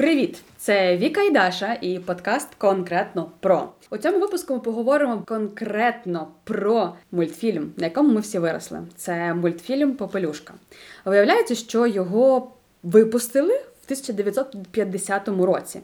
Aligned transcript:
Привіт! 0.00 0.42
Це 0.56 0.96
Віка 0.96 1.22
і 1.22 1.30
Даша 1.30 1.78
і 1.80 1.98
подкаст 1.98 2.48
конкретно 2.58 3.30
про. 3.40 3.68
У 3.90 3.96
цьому 3.96 4.18
випуску 4.18 4.54
ми 4.54 4.60
поговоримо 4.60 5.22
конкретно 5.26 6.28
про 6.44 6.94
мультфільм, 7.12 7.72
на 7.76 7.86
якому 7.86 8.12
ми 8.12 8.20
всі 8.20 8.38
виросли. 8.38 8.80
Це 8.96 9.34
мультфільм 9.34 9.92
Попелюшка. 9.92 10.54
Виявляється, 11.04 11.54
що 11.54 11.86
його 11.86 12.52
випустили 12.82 13.54
в 13.54 13.84
1950 13.84 15.28
році. 15.28 15.80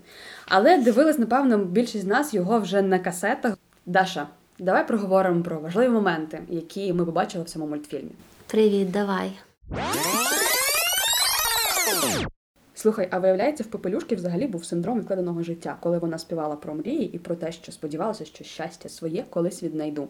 Але 0.49 0.79
дивились, 0.79 1.19
напевно, 1.19 1.59
більшість 1.59 2.05
з 2.05 2.09
нас 2.09 2.35
його 2.35 2.61
вже 2.61 2.83
на 2.83 2.99
касетах. 2.99 3.59
Даша, 3.87 4.27
давай 4.59 4.87
проговоримо 4.87 5.43
про 5.43 5.59
важливі 5.59 5.89
моменти, 5.89 6.41
які 6.49 6.93
ми 6.93 7.05
побачили 7.05 7.45
в 7.45 7.49
цьому 7.49 7.67
мультфільмі. 7.67 8.11
Привіт, 8.47 8.91
давай. 8.91 9.33
Слухай, 12.87 13.09
а 13.11 13.19
виявляється, 13.19 13.65
в 13.65 13.67
Попелюшки 13.67 14.15
взагалі 14.15 14.47
був 14.47 14.65
синдром 14.65 14.99
відкладеного 14.99 15.43
життя, 15.43 15.77
коли 15.81 15.99
вона 15.99 16.19
співала 16.19 16.57
про 16.57 16.75
мрії 16.75 17.11
і 17.13 17.19
про 17.19 17.35
те, 17.35 17.53
що 17.53 17.73
сподівалася, 17.73 18.25
що 18.25 18.45
щастя 18.45 18.89
своє 18.89 19.25
колись 19.31 19.63
віднайду. 19.63 20.09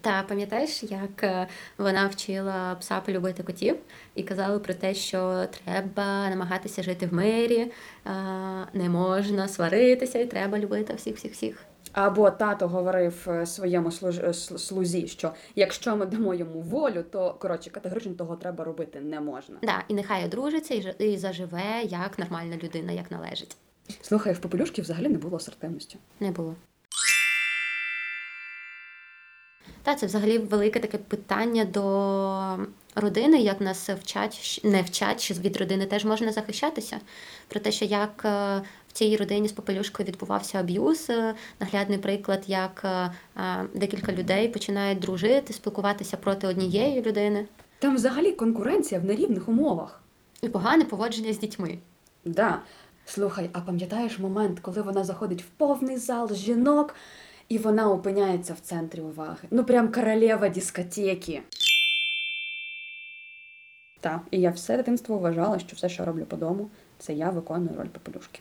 Та 0.00 0.22
пам'ятаєш, 0.22 0.82
як 0.82 1.22
е, 1.22 1.46
вона 1.78 2.06
вчила 2.06 2.76
пса 2.80 3.00
полюбити 3.00 3.42
котів 3.42 3.76
і 4.14 4.22
казала 4.22 4.58
про 4.58 4.74
те, 4.74 4.94
що 4.94 5.46
треба 5.64 6.30
намагатися 6.30 6.82
жити 6.82 7.06
в 7.06 7.14
мирі, 7.14 7.60
е, 7.60 7.70
не 8.74 8.88
можна 8.88 9.48
сваритися, 9.48 10.18
і 10.18 10.26
треба 10.26 10.58
любити 10.58 10.94
всіх, 10.94 11.16
всіх, 11.16 11.32
всіх. 11.32 11.69
Або 11.92 12.30
тато 12.30 12.68
говорив 12.68 13.26
е, 13.28 13.46
своєму 13.46 13.90
слузі, 14.56 15.06
що 15.06 15.32
якщо 15.54 15.96
ми 15.96 16.06
дамо 16.06 16.34
йому 16.34 16.60
волю, 16.60 17.04
то 17.10 17.36
коротше 17.38 17.70
категорично 17.70 18.14
того 18.14 18.36
треба 18.36 18.64
робити 18.64 19.00
не 19.00 19.20
можна. 19.20 19.56
Да, 19.62 19.84
і 19.88 19.94
нехай 19.94 20.24
одружиться 20.24 20.74
і 20.98 21.16
заживе 21.16 21.82
як 21.82 22.18
нормальна 22.18 22.56
людина, 22.56 22.92
як 22.92 23.10
належить. 23.10 23.56
Слухай, 24.02 24.32
в 24.32 24.38
попелюшки 24.38 24.82
взагалі 24.82 25.08
не 25.08 25.18
було 25.18 25.36
асертивності. 25.36 25.98
Не 26.20 26.30
було. 26.30 26.54
Та 29.82 29.94
це 29.94 30.06
взагалі 30.06 30.38
велике 30.38 30.80
таке 30.80 30.98
питання 30.98 31.64
до 31.64 32.58
родини, 32.94 33.38
як 33.38 33.60
нас 33.60 33.88
вчать, 33.88 34.60
не 34.64 34.82
вчать, 34.82 35.20
що 35.20 35.34
від 35.34 35.56
родини 35.56 35.86
теж 35.86 36.04
можна 36.04 36.32
захищатися. 36.32 37.00
Про 37.48 37.60
те, 37.60 37.72
що 37.72 37.84
як 37.84 38.22
е, 38.24 38.62
в 38.90 38.92
цій 38.92 39.16
родині 39.16 39.48
з 39.48 39.52
попелюшкою 39.52 40.08
відбувався 40.08 40.58
аб'юз, 40.58 41.06
е, 41.10 41.34
наглядний 41.60 41.98
приклад, 41.98 42.42
як 42.46 42.82
е, 42.84 43.10
декілька 43.74 44.12
людей 44.12 44.48
починають 44.48 44.98
дружити, 44.98 45.52
спілкуватися 45.52 46.16
проти 46.16 46.46
однієї 46.46 47.02
людини. 47.02 47.46
Там 47.78 47.94
взагалі 47.94 48.32
конкуренція 48.32 49.00
в 49.00 49.04
нерівних 49.04 49.48
умовах. 49.48 50.00
І 50.42 50.48
погане 50.48 50.84
поводження 50.84 51.32
з 51.32 51.38
дітьми. 51.38 51.78
Да. 52.24 52.58
Слухай, 53.04 53.50
а 53.52 53.60
пам'ятаєш 53.60 54.18
момент, 54.18 54.60
коли 54.60 54.82
вона 54.82 55.04
заходить 55.04 55.42
в 55.42 55.46
повний 55.46 55.96
зал 55.96 56.34
жінок, 56.34 56.94
і 57.48 57.58
вона 57.58 57.90
опиняється 57.90 58.54
в 58.54 58.60
центрі 58.60 59.00
уваги? 59.00 59.48
Ну, 59.50 59.64
прям 59.64 59.92
королева 59.92 60.48
дискотеки. 60.48 61.42
Так, 64.00 64.20
і 64.30 64.40
я 64.40 64.50
все 64.50 64.76
дитинство 64.76 65.18
вважала, 65.18 65.58
що 65.58 65.76
все, 65.76 65.88
що 65.88 66.04
роблю 66.04 66.24
по 66.24 66.36
дому, 66.36 66.70
це 66.98 67.12
я 67.12 67.30
виконую 67.30 67.76
роль 67.78 67.88
попелюшки. 67.88 68.40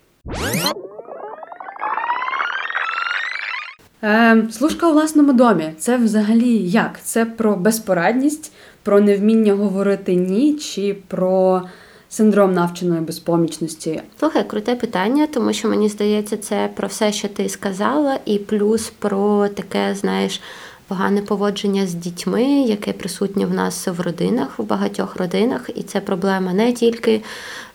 Е, 4.04 4.48
Служка 4.52 4.90
у 4.90 4.94
власному 4.94 5.34
домі. 5.34 5.74
Це 5.78 5.98
взагалі 5.98 6.58
як? 6.58 7.00
Це 7.04 7.26
про 7.26 7.56
безпорадність, 7.56 8.52
про 8.84 9.00
невміння 9.00 9.54
говорити 9.54 10.16
ні, 10.16 10.54
чи 10.54 10.98
про 11.08 11.62
синдром 12.10 12.54
навченої 12.54 13.02
безпомічності? 13.02 14.02
Слухай, 14.20 14.48
круте 14.48 14.76
питання, 14.76 15.28
тому 15.28 15.54
що 15.54 15.70
мені 15.70 15.90
здається, 15.90 16.38
це 16.38 16.70
про 16.76 16.88
все, 16.88 17.12
що 17.12 17.28
ти 17.28 17.50
сказала, 17.50 18.20
і 18.26 18.40
плюс 18.40 18.90
про 19.00 19.48
таке, 19.48 19.96
знаєш 19.96 20.42
погане 20.90 21.22
поводження 21.22 21.88
з 21.88 21.94
дітьми, 21.94 22.44
яке 22.44 22.94
присутнє 22.94 23.46
в 23.46 23.54
нас 23.54 23.88
в 23.88 24.02
родинах, 24.02 24.60
в 24.60 24.64
багатьох 24.64 25.16
родинах, 25.16 25.70
і 25.76 25.84
це 25.84 26.00
проблема 26.00 26.54
не 26.54 26.74
тільки 26.74 27.22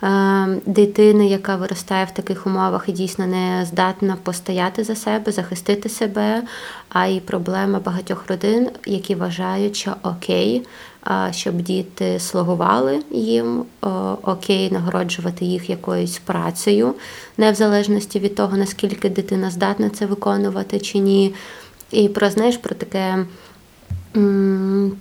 е, 0.03 0.47
дитини, 0.67 1.29
яка 1.29 1.57
виростає 1.57 2.05
в 2.05 2.11
таких 2.11 2.47
умовах 2.47 2.89
і 2.89 2.93
дійсно 2.93 3.27
не 3.27 3.67
здатна 3.71 4.17
постояти 4.23 4.85
за 4.85 4.95
себе, 4.95 5.33
захистити 5.33 5.89
себе, 5.89 6.43
а 6.89 7.07
й 7.07 7.21
проблема 7.21 7.79
багатьох 7.79 8.25
родин, 8.29 8.69
які 8.87 9.15
вважають, 9.15 9.77
що 9.77 9.97
окей. 10.03 10.67
Щоб 11.31 11.63
діти 11.63 12.21
слугували 12.21 13.01
їм, 13.11 13.65
окей, 14.23 14.71
нагороджувати 14.71 15.45
їх 15.45 15.71
якоюсь 15.71 16.19
працею, 16.19 16.95
не 17.37 17.53
в 17.53 17.55
залежності 17.55 18.19
від 18.19 18.35
того, 18.35 18.57
наскільки 18.57 19.11
дитина 19.11 19.51
здатна 19.51 19.91
це 19.91 20.07
виконувати 20.07 20.81
чи 20.81 20.99
ні. 20.99 21.35
І 21.95 22.09
про 22.09 22.31
знаєш, 22.31 22.57
про 22.57 22.75
таке 22.75 23.27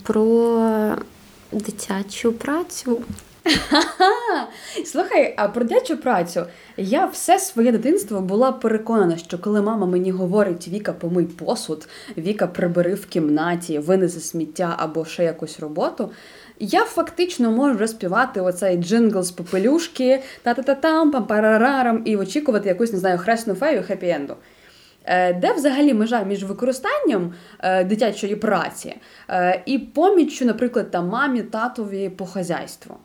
про 0.04 0.96
дитячу 1.52 2.34
працю. 2.34 3.02
Слухай, 4.86 5.34
а 5.38 5.48
про 5.48 5.64
дитячу 5.64 5.98
працю 5.98 6.46
я 6.78 7.06
все 7.06 7.40
своє 7.40 7.72
дитинство 7.72 8.22
була 8.22 8.52
переконана, 8.52 9.18
що 9.18 9.40
коли 9.40 9.62
мама 9.62 9.88
мені 9.88 10.12
говорить 10.12 10.68
Віка, 10.68 10.94
помий 10.94 11.26
посуд, 11.26 11.88
Віка 12.18 12.48
прибери 12.48 12.94
в 12.94 13.06
кімнаті, 13.06 13.80
винеси 13.80 14.20
сміття 14.20 14.76
або 14.78 15.06
ще 15.06 15.24
якусь 15.24 15.60
роботу. 15.60 16.12
Я 16.60 16.84
фактично 16.84 17.52
можу 17.52 17.78
розпівати 17.78 18.42
оцей 18.42 18.78
джингл 18.78 19.22
з 19.22 19.32
попелюшки, 19.32 20.24
та-та-та-там, 20.44 21.12
пам-парарарам, 21.12 22.02
і 22.06 22.18
очікувати 22.18 22.70
якусь, 22.70 22.94
не 22.94 23.00
знаю, 23.00 23.18
хресну 23.18 23.54
фею 23.54 23.82
хеппі-енду. 23.82 24.34
Е, 25.06 25.34
де 25.34 25.54
взагалі 25.54 25.94
межа 25.94 26.24
між 26.24 26.44
використанням 26.44 27.34
е, 27.60 27.84
дитячої 27.84 28.36
праці 28.36 28.96
е, 29.30 29.62
і 29.66 29.80
поміччю, 29.80 30.46
наприклад, 30.46 30.92
там 30.92 31.08
мамі, 31.08 31.42
татові 31.42 32.10
по 32.10 32.26
хазяйству? 32.26 32.96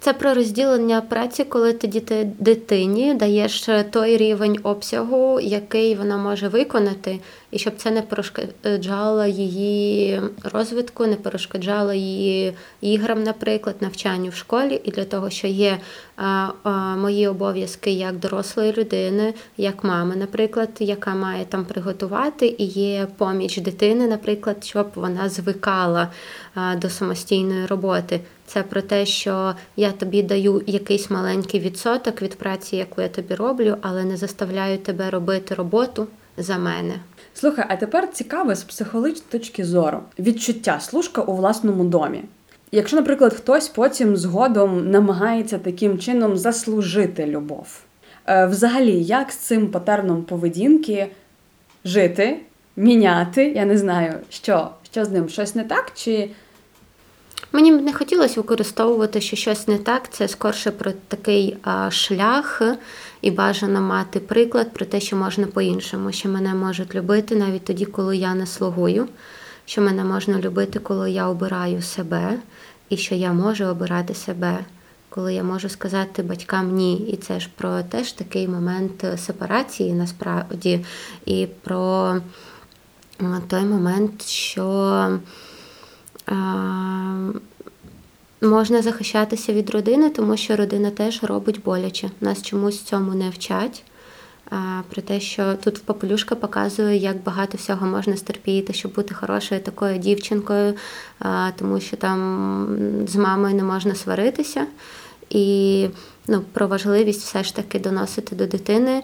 Це 0.00 0.12
про 0.12 0.34
розділення 0.34 1.00
праці, 1.00 1.44
коли 1.44 1.72
ти 1.72 2.24
дитині 2.38 3.14
даєш 3.14 3.68
той 3.90 4.16
рівень 4.16 4.58
обсягу, 4.62 5.40
який 5.40 5.94
вона 5.94 6.16
може 6.16 6.48
виконати, 6.48 7.18
і 7.52 7.58
щоб 7.58 7.76
це 7.76 7.90
не 7.90 8.02
перешкоджало 8.02 9.24
її 9.24 10.20
розвитку, 10.42 11.06
не 11.06 11.16
перешкоджало 11.16 11.92
її 11.92 12.54
іграм, 12.80 13.22
наприклад, 13.22 13.76
навчанню 13.80 14.30
в 14.30 14.34
школі, 14.34 14.80
і 14.84 14.90
для 14.90 15.04
того, 15.04 15.30
що 15.30 15.46
є 15.46 15.78
мої 16.96 17.28
обов'язки 17.28 17.90
як 17.90 18.18
дорослої 18.18 18.72
людини, 18.72 19.34
як 19.56 19.84
мами, 19.84 20.16
наприклад, 20.16 20.68
яка 20.78 21.14
має 21.14 21.44
там 21.44 21.64
приготувати, 21.64 22.54
і 22.58 22.64
є 22.64 23.08
поміч 23.16 23.58
дитини, 23.58 24.08
наприклад, 24.08 24.64
щоб 24.64 24.90
вона 24.94 25.28
звикала 25.28 26.08
до 26.76 26.90
самостійної 26.90 27.66
роботи. 27.66 28.20
Це 28.46 28.62
про 28.62 28.82
те, 28.82 29.06
що 29.06 29.54
я 29.76 29.92
тобі 29.92 30.22
даю 30.22 30.62
якийсь 30.66 31.10
маленький 31.10 31.60
відсоток 31.60 32.22
від 32.22 32.38
праці, 32.38 32.76
яку 32.76 33.02
я 33.02 33.08
тобі 33.08 33.34
роблю, 33.34 33.76
але 33.82 34.04
не 34.04 34.16
заставляю 34.16 34.78
тебе 34.78 35.10
робити 35.10 35.54
роботу 35.54 36.06
за 36.36 36.58
мене. 36.58 36.94
Слухай, 37.34 37.64
а 37.68 37.76
тепер 37.76 38.10
цікаве 38.12 38.54
з 38.54 38.62
психологічної 38.62 39.26
точки 39.30 39.64
зору 39.64 40.00
відчуття 40.18 40.80
служка 40.80 41.22
у 41.22 41.36
власному 41.36 41.84
домі. 41.84 42.22
Якщо, 42.72 42.96
наприклад, 42.96 43.34
хтось 43.34 43.68
потім 43.68 44.16
згодом 44.16 44.90
намагається 44.90 45.58
таким 45.58 45.98
чином 45.98 46.36
заслужити 46.36 47.26
любов, 47.26 47.80
е, 48.26 48.46
взагалі, 48.46 49.02
як 49.02 49.32
з 49.32 49.36
цим 49.36 49.66
патерном 49.66 50.22
поведінки 50.22 51.08
жити, 51.84 52.40
міняти, 52.76 53.48
я 53.48 53.64
не 53.64 53.78
знаю, 53.78 54.12
що, 54.30 54.70
що 54.90 55.04
з 55.04 55.10
ним 55.10 55.28
щось 55.28 55.54
не 55.54 55.64
так, 55.64 55.92
чи 55.94 56.30
Мені 57.54 57.72
б 57.72 57.82
не 57.82 57.92
хотілося 57.92 58.40
використовувати, 58.40 59.20
що 59.20 59.36
щось 59.36 59.68
не 59.68 59.78
так. 59.78 60.12
Це 60.12 60.28
скорше 60.28 60.70
про 60.70 60.92
такий 61.08 61.56
шлях, 61.90 62.62
і 63.22 63.30
бажано 63.30 63.80
мати 63.80 64.20
приклад 64.20 64.72
про 64.72 64.86
те, 64.86 65.00
що 65.00 65.16
можна 65.16 65.46
по-іншому, 65.46 66.12
що 66.12 66.28
мене 66.28 66.54
можуть 66.54 66.94
любити 66.94 67.36
навіть 67.36 67.64
тоді, 67.64 67.84
коли 67.84 68.16
я 68.16 68.34
не 68.34 68.46
слугую, 68.46 69.08
що 69.66 69.82
мене 69.82 70.04
можна 70.04 70.38
любити, 70.38 70.78
коли 70.78 71.10
я 71.10 71.28
обираю 71.28 71.82
себе, 71.82 72.38
і 72.88 72.96
що 72.96 73.14
я 73.14 73.32
можу 73.32 73.64
обирати 73.64 74.14
себе, 74.14 74.58
коли 75.08 75.34
я 75.34 75.42
можу 75.42 75.68
сказати 75.68 76.22
батькам 76.22 76.74
ні. 76.74 76.96
І 76.96 77.16
це 77.16 77.40
ж 77.40 77.48
про 77.56 77.82
теж 77.82 78.12
такий 78.12 78.48
момент 78.48 79.04
сепарації 79.16 79.92
насправді, 79.92 80.84
і 81.26 81.48
про 81.62 82.16
той 83.48 83.62
момент, 83.62 84.22
що. 84.22 85.18
Можна 88.40 88.82
захищатися 88.82 89.52
від 89.52 89.70
родини, 89.70 90.10
тому 90.10 90.36
що 90.36 90.56
родина 90.56 90.90
теж 90.90 91.22
робить 91.22 91.62
боляче. 91.62 92.10
Нас 92.20 92.42
чомусь 92.42 92.82
цьому 92.82 93.14
не 93.14 93.30
вчать. 93.30 93.84
Про 94.90 95.02
те, 95.02 95.20
що 95.20 95.54
тут 95.54 95.82
попелюшка 95.82 96.34
показує, 96.34 96.96
як 96.96 97.22
багато 97.22 97.58
всього 97.58 97.86
можна 97.86 98.16
стерпіти, 98.16 98.72
щоб 98.72 98.94
бути 98.94 99.14
хорошою 99.14 99.60
такою 99.60 99.98
дівчинкою, 99.98 100.74
тому 101.56 101.80
що 101.80 101.96
там 101.96 103.06
з 103.08 103.16
мамою 103.16 103.54
не 103.54 103.62
можна 103.62 103.94
сваритися. 103.94 104.66
І 105.30 105.88
ну, 106.26 106.42
про 106.52 106.66
важливість 106.66 107.22
все 107.22 107.44
ж 107.44 107.56
таки 107.56 107.78
доносити 107.78 108.36
до 108.36 108.46
дитини, 108.46 109.02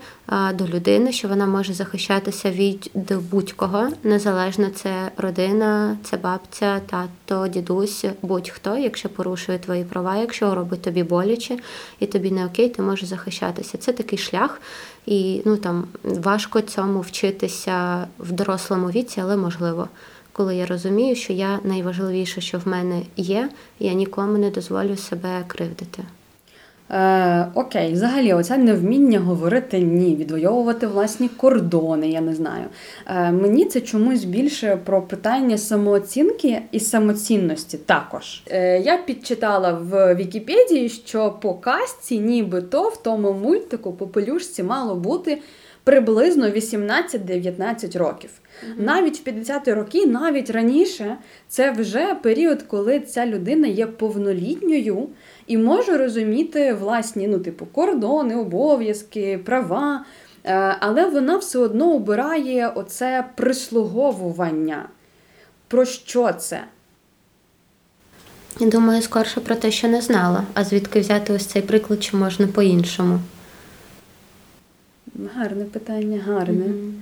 до 0.55 0.67
людини, 0.67 1.13
що 1.13 1.29
вона 1.29 1.47
може 1.47 1.75
захищатися 1.75 2.51
від 2.51 2.91
будь-кого, 3.31 3.89
незалежно 4.05 4.69
це 4.75 5.11
родина, 5.17 5.97
це 6.05 6.17
бабця, 6.17 6.81
тато, 6.87 7.49
дідусь, 7.49 8.05
будь-хто, 8.23 8.77
якщо 8.77 9.09
порушує 9.09 9.59
твої 9.59 9.85
права, 9.85 10.17
якщо 10.17 10.55
робить 10.55 10.83
тобі 10.83 11.03
боляче 11.03 11.59
і 12.01 12.07
тобі 12.07 12.31
не 12.31 12.47
окей, 12.47 12.69
ти 12.69 12.83
можеш 12.83 13.09
захищатися. 13.09 13.79
Це 13.79 13.93
такий 13.93 14.19
шлях, 14.19 14.61
і 15.07 15.43
ну 15.45 15.57
там 15.57 15.85
важко 16.05 16.61
цьому 16.61 17.01
вчитися 17.01 18.07
в 18.19 18.33
дорослому 18.33 18.91
віці, 18.91 19.21
але 19.21 19.37
можливо. 19.37 19.89
Коли 20.33 20.57
я 20.57 20.67
розумію, 20.67 21.17
що 21.17 21.33
я 21.33 21.59
найважливіше, 21.65 22.41
що 22.41 22.59
в 22.59 22.69
мене 22.69 23.03
є, 23.17 23.51
я 23.79 23.93
нікому 23.93 24.39
не 24.39 24.51
дозволю 24.51 24.97
себе 24.97 25.45
кривдити. 25.47 26.03
Е, 26.91 27.47
Окей, 27.55 27.93
взагалі, 27.93 28.33
оце 28.33 28.59
невміння 28.59 29.21
говорити 29.21 29.79
ні, 29.79 30.17
відвоювати 30.17 30.87
власні 30.87 31.29
кордони, 31.29 32.11
я 32.11 32.21
не 32.21 32.35
знаю. 32.35 32.65
Е, 33.07 33.33
Мені 33.33 33.65
це 33.65 33.81
чомусь 33.81 34.25
більше 34.25 34.79
про 34.85 35.03
питання 35.03 35.59
самооцінки 35.59 36.63
і 36.73 36.81
самоцінності 36.81 37.79
також. 37.79 38.43
Е, 38.51 38.79
Я 38.79 38.99
підчитала 38.99 39.73
в 39.73 40.15
Вікіпедії, 40.15 40.89
що 40.89 41.31
по 41.43 41.55
казці, 41.55 42.19
нібито 42.19 42.89
в 42.89 43.03
тому 43.03 43.33
мультику 43.33 43.93
по 43.93 44.07
пелюшці 44.07 44.63
мало 44.63 44.95
бути 44.95 45.39
приблизно 45.85 46.49
18-19 46.49 47.99
років. 47.99 48.31
Mm-hmm. 48.31 48.85
Навіть 48.85 49.27
в 49.27 49.31
50-ті 49.31 49.73
роки, 49.73 50.07
навіть 50.07 50.51
раніше, 50.51 51.17
це 51.49 51.71
вже 51.71 52.15
період, 52.23 52.63
коли 52.63 53.01
ця 53.01 53.27
людина 53.27 53.67
є 53.67 53.87
повнолітньою 53.87 55.09
і 55.49 55.59
може 55.59 55.99
розуміти 55.99 56.75
власні, 56.75 57.29
ну, 57.29 57.39
типу, 57.39 57.67
кордони, 57.67 58.37
обов'язки, 58.37 59.41
права. 59.45 60.05
Е, 60.45 60.77
але 60.81 61.07
вона 61.07 61.37
все 61.37 61.59
одно 61.59 61.95
обирає 61.95 62.69
оце 62.69 63.25
прислуговування. 63.35 64.89
Про 65.69 65.85
що 65.85 66.33
це? 66.33 66.65
Я 68.61 68.67
думаю, 68.67 69.03
скорше 69.03 69.41
про 69.41 69.55
те, 69.55 69.71
що 69.71 69.89
не 69.89 70.01
знала. 70.01 70.45
А 70.55 70.65
звідки 70.65 71.01
взяти 71.01 71.33
ось 71.33 71.47
цей 71.47 71.63
приклад, 71.63 72.03
чи 72.03 72.17
можна 72.17 72.47
по-іншому? 72.47 73.21
Гарне 75.35 75.65
питання, 75.65 76.23
гарне. 76.27 76.65
Mm-hmm. 76.65 76.93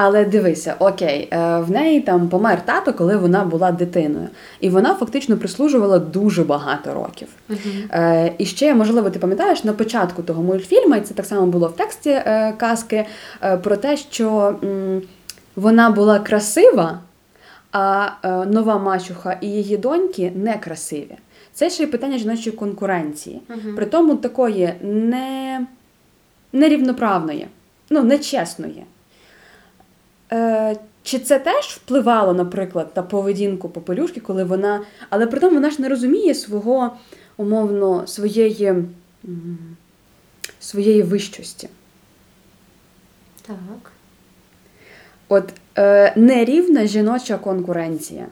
Але 0.00 0.24
дивися, 0.24 0.74
окей, 0.78 1.28
е, 1.32 1.58
в 1.58 1.70
неї 1.70 2.00
там 2.00 2.28
помер 2.28 2.66
тато, 2.66 2.92
коли 2.92 3.16
вона 3.16 3.44
була 3.44 3.72
дитиною, 3.72 4.28
і 4.60 4.70
вона 4.70 4.94
фактично 4.94 5.36
прислужувала 5.36 5.98
дуже 5.98 6.44
багато 6.44 6.94
років. 6.94 7.28
Uh-huh. 7.50 8.32
І 8.38 8.46
ще, 8.46 8.74
можливо, 8.74 9.10
ти 9.10 9.18
пам'ятаєш 9.18 9.64
на 9.64 9.72
початку 9.72 10.22
того 10.22 10.42
мультфільму, 10.42 10.94
і 10.94 11.00
це 11.00 11.14
так 11.14 11.26
само 11.26 11.46
було 11.46 11.68
в 11.68 11.76
тексті 11.76 12.10
е, 12.10 12.54
казки, 12.56 13.06
про 13.62 13.76
те, 13.76 13.96
що 13.96 14.54
вона 15.56 15.90
була 15.90 16.18
красива, 16.18 16.98
а 17.72 18.08
нова 18.46 18.78
мачуха 18.78 19.38
і 19.40 19.46
її 19.46 19.76
доньки 19.76 20.32
не 20.34 20.58
красиві. 20.58 21.16
Це 21.52 21.70
ще 21.70 21.82
й 21.82 21.86
питання 21.86 22.18
жіночої 22.18 22.56
конкуренції, 22.56 23.40
uh-huh. 23.48 23.76
при 23.76 23.86
тому 23.86 24.16
такої 24.16 24.74
не, 24.82 25.66
нерівноправної, 26.52 27.46
ну 27.90 28.02
нечесної. 28.02 28.84
Е, 30.32 30.76
Чи 31.02 31.18
це 31.18 31.38
теж 31.38 31.64
впливало, 31.64 32.34
наприклад, 32.34 32.92
на 32.96 33.02
поведінку 33.02 33.68
попелюшки, 33.68 34.20
коли 34.20 34.44
вона. 34.44 34.80
Але 35.10 35.26
при 35.26 35.40
тому 35.40 35.54
вона 35.54 35.70
ж 35.70 35.82
не 35.82 35.88
розуміє 35.88 36.34
свого, 36.34 36.96
умовно, 37.36 38.06
своєї 38.06 38.74
своєї 40.60 41.02
вищості. 41.02 41.68
Так. 43.46 43.92
От 45.28 45.52
е, 45.78 46.12
нерівна 46.16 46.86
жіноча 46.86 47.38
конкуренція. 47.38 48.26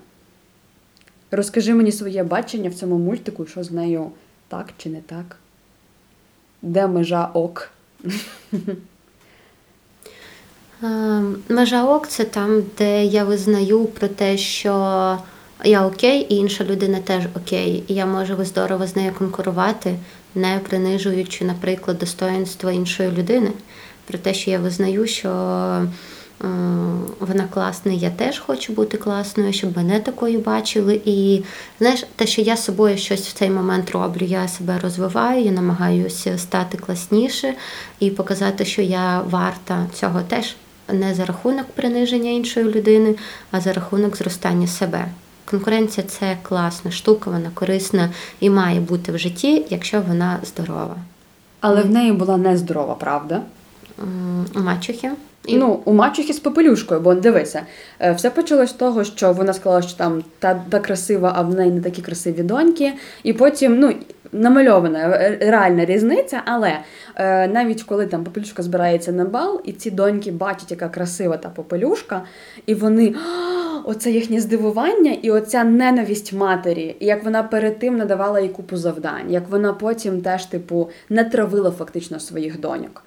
Розкажи 1.30 1.74
мені 1.74 1.92
своє 1.92 2.24
бачення 2.24 2.70
в 2.70 2.74
цьому 2.74 2.98
мультику, 2.98 3.46
що 3.46 3.64
з 3.64 3.70
нею 3.70 4.10
так 4.48 4.70
чи 4.76 4.90
не 4.90 5.00
так? 5.00 5.36
Де 6.62 6.86
межа 6.86 7.30
ок? 7.34 7.70
Ем, 10.82 11.36
межа 11.48 11.84
ок 11.84 12.08
це 12.08 12.24
там, 12.24 12.62
де 12.78 13.04
я 13.04 13.24
визнаю 13.24 13.84
про 13.84 14.08
те, 14.08 14.36
що 14.36 14.72
я 15.64 15.86
окей, 15.86 16.26
і 16.28 16.36
інша 16.36 16.64
людина 16.64 16.98
теж 16.98 17.24
окей. 17.36 17.84
І 17.88 17.94
я 17.94 18.06
можу 18.06 18.44
здорово 18.44 18.86
з 18.86 18.96
нею 18.96 19.12
конкурувати, 19.18 19.96
не 20.34 20.60
принижуючи, 20.68 21.44
наприклад, 21.44 21.98
достоинство 21.98 22.70
іншої 22.70 23.10
людини. 23.10 23.52
Про 24.06 24.18
те, 24.18 24.34
що 24.34 24.50
я 24.50 24.58
визнаю, 24.58 25.06
що 25.06 25.28
вона 27.20 27.44
класна, 27.50 27.92
я 27.92 28.10
теж 28.10 28.38
хочу 28.38 28.72
бути 28.72 28.98
класною, 28.98 29.52
щоб 29.52 29.76
мене 29.76 30.00
такою 30.00 30.38
бачили. 30.38 31.00
І 31.04 31.42
знаєш, 31.78 32.04
те, 32.16 32.26
що 32.26 32.42
я 32.42 32.56
собою 32.56 32.98
щось 32.98 33.28
в 33.28 33.32
цей 33.32 33.50
момент 33.50 33.90
роблю, 33.90 34.24
я 34.24 34.48
себе 34.48 34.78
розвиваю, 34.78 35.44
я 35.44 35.50
намагаюся 35.50 36.38
стати 36.38 36.78
класніше 36.78 37.54
і 38.00 38.10
показати, 38.10 38.64
що 38.64 38.82
я 38.82 39.20
варта 39.20 39.86
цього 39.94 40.20
теж 40.22 40.56
не 40.92 41.14
за 41.14 41.24
рахунок 41.24 41.66
приниження 41.66 42.30
іншої 42.30 42.66
людини, 42.66 43.14
а 43.50 43.60
за 43.60 43.72
рахунок 43.72 44.16
зростання 44.16 44.66
себе. 44.66 45.06
Конкуренція 45.44 46.06
це 46.06 46.38
класна 46.42 46.90
штука, 46.90 47.30
вона 47.30 47.50
корисна 47.54 48.10
і 48.40 48.50
має 48.50 48.80
бути 48.80 49.12
в 49.12 49.18
житті, 49.18 49.66
якщо 49.70 50.00
вона 50.00 50.38
здорова. 50.44 50.96
Але 51.60 51.82
в 51.82 51.90
неї 51.90 52.12
була 52.12 52.36
нездорова, 52.36 52.94
правда? 52.94 53.42
У 54.54 54.60
мачухи. 54.60 55.10
І... 55.46 55.56
Ну, 55.56 55.80
у 55.84 55.92
мачухи 55.92 56.32
з 56.32 56.38
попелюшкою, 56.38 57.00
бо 57.00 57.14
дивися, 57.14 57.62
е, 58.00 58.12
все 58.12 58.30
почалось 58.30 58.70
з 58.70 58.72
того, 58.72 59.04
що 59.04 59.32
вона 59.32 59.52
сказала, 59.52 59.82
що 59.82 59.96
там 59.98 60.24
та 60.38 60.60
та 60.70 60.78
красива, 60.78 61.32
а 61.36 61.42
в 61.42 61.54
неї 61.54 61.72
не 61.72 61.80
такі 61.80 62.02
красиві 62.02 62.42
доньки. 62.42 62.92
І 63.22 63.32
потім, 63.32 63.78
ну, 63.78 63.94
намальована 64.32 64.98
е, 64.98 65.38
реальна 65.40 65.84
різниця, 65.84 66.42
але 66.44 66.78
е, 67.16 67.48
навіть 67.48 67.82
коли 67.82 68.06
там 68.06 68.24
попелюшка 68.24 68.62
збирається 68.62 69.12
на 69.12 69.24
бал, 69.24 69.60
і 69.64 69.72
ці 69.72 69.90
доньки 69.90 70.30
бачать, 70.30 70.70
яка 70.70 70.88
красива 70.88 71.36
та 71.36 71.48
попелюшка, 71.48 72.22
і 72.66 72.74
вони 72.74 73.14
оце 73.84 74.10
їхнє 74.10 74.40
здивування 74.40 75.16
і 75.22 75.30
оця 75.30 75.64
ненависть 75.64 76.32
матері, 76.32 76.96
і 77.00 77.06
як 77.06 77.24
вона 77.24 77.42
перед 77.42 77.78
тим 77.78 77.96
надавала 77.96 78.40
їй 78.40 78.48
купу 78.48 78.76
завдань, 78.76 79.30
як 79.30 79.48
вона 79.48 79.72
потім 79.72 80.20
теж, 80.20 80.46
типу, 80.46 80.90
не 81.08 81.24
травила 81.24 81.70
фактично 81.70 82.20
своїх 82.20 82.60
доньок. 82.60 83.02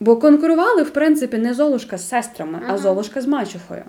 Бо 0.00 0.16
конкурували, 0.16 0.82
в 0.82 0.90
принципі, 0.90 1.38
не 1.38 1.54
Золушка 1.54 1.98
з 1.98 2.08
сестрами, 2.08 2.58
ага. 2.62 2.74
а 2.74 2.78
Золушка 2.78 3.20
з 3.20 3.26
мачухою. 3.26 3.82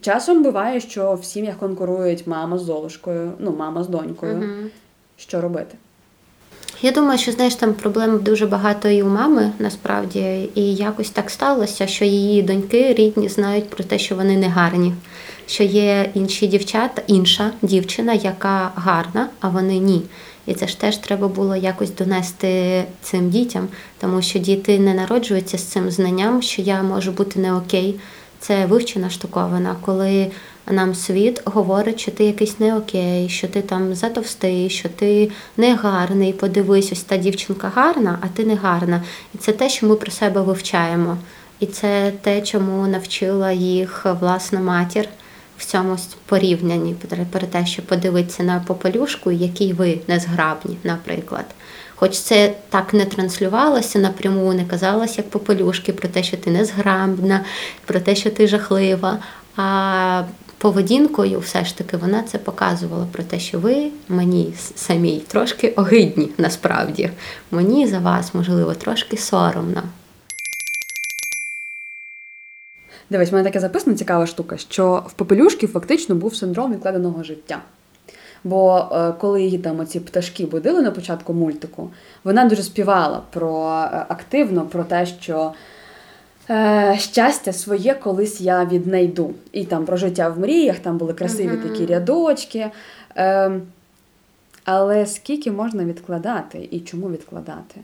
Часом 0.00 0.42
буває, 0.42 0.80
що 0.80 1.14
в 1.14 1.24
сім'ях 1.24 1.56
конкурують 1.56 2.26
мама 2.26 2.58
з 2.58 2.62
Золушкою, 2.62 3.32
ну, 3.38 3.54
мама 3.58 3.84
з 3.84 3.88
донькою. 3.88 4.36
Ага. 4.36 4.68
Що 5.16 5.40
робити? 5.40 5.76
Я 6.82 6.90
думаю, 6.90 7.18
що 7.18 7.32
знаєш, 7.32 7.54
там 7.54 7.74
проблем 7.74 8.18
дуже 8.22 8.46
багато 8.46 8.88
і 8.88 9.02
у 9.02 9.08
мами 9.08 9.52
насправді, 9.58 10.50
і 10.54 10.74
якось 10.74 11.10
так 11.10 11.30
сталося, 11.30 11.86
що 11.86 12.04
її 12.04 12.42
доньки 12.42 12.94
рідні 12.94 13.28
знають 13.28 13.70
про 13.70 13.84
те, 13.84 13.98
що 13.98 14.16
вони 14.16 14.36
не 14.36 14.48
гарні, 14.48 14.94
що 15.46 15.62
є 15.64 16.10
інші 16.14 16.46
дівчата, 16.46 17.02
інша 17.06 17.50
дівчина, 17.62 18.12
яка 18.12 18.72
гарна, 18.74 19.28
а 19.40 19.48
вони 19.48 19.78
ні. 19.78 20.02
І 20.46 20.54
це 20.54 20.66
ж 20.66 20.80
теж 20.80 20.96
треба 20.96 21.28
було 21.28 21.56
якось 21.56 21.94
донести 21.94 22.84
цим 23.02 23.30
дітям, 23.30 23.68
тому 24.00 24.22
що 24.22 24.38
діти 24.38 24.78
не 24.78 24.94
народжуються 24.94 25.58
з 25.58 25.62
цим 25.62 25.90
знанням, 25.90 26.42
що 26.42 26.62
я 26.62 26.82
можу 26.82 27.12
бути 27.12 27.40
не 27.40 27.54
окей. 27.54 28.00
Це 28.40 28.66
вивчена 28.66 29.10
штуковина, 29.10 29.76
коли 29.80 30.30
нам 30.66 30.94
світ 30.94 31.42
говорить, 31.44 32.00
що 32.00 32.10
ти 32.10 32.24
якийсь 32.24 32.60
не 32.60 32.76
окей, 32.76 33.28
що 33.28 33.48
ти 33.48 33.62
там 33.62 33.94
затовстий, 33.94 34.70
що 34.70 34.88
ти 34.88 35.30
не 35.56 35.74
гарний. 35.74 36.32
Подивись, 36.32 36.92
ось 36.92 37.02
та 37.02 37.16
дівчинка 37.16 37.72
гарна, 37.74 38.18
а 38.20 38.28
ти 38.28 38.44
не 38.44 38.54
гарна. 38.54 39.02
І 39.34 39.38
це 39.38 39.52
те, 39.52 39.68
що 39.68 39.86
ми 39.86 39.96
про 39.96 40.10
себе 40.10 40.40
вивчаємо. 40.40 41.18
І 41.60 41.66
це 41.66 42.12
те, 42.22 42.40
чому 42.40 42.86
навчила 42.86 43.52
їх 43.52 44.06
власна 44.20 44.60
матір 44.60 45.08
в 45.62 45.64
цьому 45.64 45.96
порівнянні, 46.26 46.94
про 47.30 47.40
те, 47.40 47.66
що 47.66 47.82
подивитися 47.82 48.42
на 48.42 48.60
попелюшку, 48.66 49.30
який 49.32 49.72
ви 49.72 49.98
незграбні, 50.08 50.78
наприклад. 50.84 51.44
Хоч 51.94 52.18
це 52.18 52.54
так 52.68 52.94
не 52.94 53.04
транслювалося 53.04 53.98
напряму, 53.98 54.52
не 54.52 54.64
казалось 54.64 55.18
як 55.18 55.30
попелюшки 55.30 55.92
про 55.92 56.08
те, 56.08 56.22
що 56.22 56.36
ти 56.36 56.50
незграбна, 56.50 57.44
про 57.84 58.00
те, 58.00 58.14
що 58.14 58.30
ти 58.30 58.48
жахлива. 58.48 59.18
А 59.56 60.22
поведінкою 60.58 61.40
все 61.40 61.64
ж 61.64 61.78
таки 61.78 61.96
вона 61.96 62.22
це 62.22 62.38
показувала 62.38 63.06
про 63.12 63.22
те, 63.22 63.40
що 63.40 63.58
ви 63.58 63.88
мені 64.08 64.54
самій 64.74 65.22
трошки 65.28 65.68
огидні 65.68 66.30
насправді. 66.38 67.10
Мені 67.50 67.86
за 67.86 67.98
вас, 67.98 68.34
можливо, 68.34 68.74
трошки 68.74 69.16
соромно. 69.16 69.82
Дивись, 73.12 73.30
в 73.30 73.34
мене 73.34 73.44
таке 73.44 73.60
записана 73.60 73.96
цікава 73.96 74.26
штука, 74.26 74.56
що 74.56 75.02
в 75.06 75.12
попелюшки 75.12 75.66
фактично 75.66 76.14
був 76.14 76.36
синдром 76.36 76.72
відкладеного 76.72 77.22
життя. 77.22 77.60
Бо 78.44 78.88
е, 78.92 79.12
коли 79.20 79.42
її 79.42 79.58
там 79.58 79.80
оці 79.80 80.00
пташки 80.00 80.46
будили 80.46 80.82
на 80.82 80.90
початку 80.90 81.32
мультику, 81.32 81.90
вона 82.24 82.44
дуже 82.44 82.62
співала 82.62 83.22
про 83.30 83.68
е, 83.68 84.06
активно 84.08 84.62
про 84.62 84.84
те, 84.84 85.06
що 85.06 85.52
е, 86.50 86.96
щастя 86.98 87.52
своє 87.52 87.94
колись 87.94 88.40
я 88.40 88.64
віднайду. 88.64 89.34
І 89.52 89.64
там 89.64 89.84
про 89.84 89.96
життя 89.96 90.28
в 90.28 90.38
мріях, 90.38 90.78
там 90.78 90.98
були 90.98 91.14
красиві 91.14 91.50
uh-huh. 91.52 91.68
такі 91.68 91.86
рядочки. 91.86 92.70
Е, 93.16 93.60
але 94.64 95.06
скільки 95.06 95.52
можна 95.52 95.84
відкладати 95.84 96.68
і 96.70 96.80
чому 96.80 97.10
відкладати? 97.10 97.80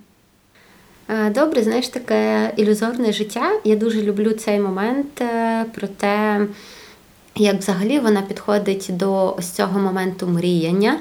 Добре, 1.09 1.63
знаєш, 1.63 1.89
таке 1.89 2.53
ілюзорне 2.57 3.13
життя. 3.13 3.53
Я 3.65 3.77
дуже 3.77 4.03
люблю 4.03 4.33
цей 4.33 4.61
момент 4.61 5.21
е, 5.21 5.65
про 5.75 5.89
те, 5.89 6.47
як 7.37 7.57
взагалі 7.57 7.99
вона 7.99 8.23
підходить 8.23 8.87
до 8.91 9.35
ось 9.39 9.51
цього 9.51 9.81
моменту 9.81 10.27
мріяння. 10.27 10.99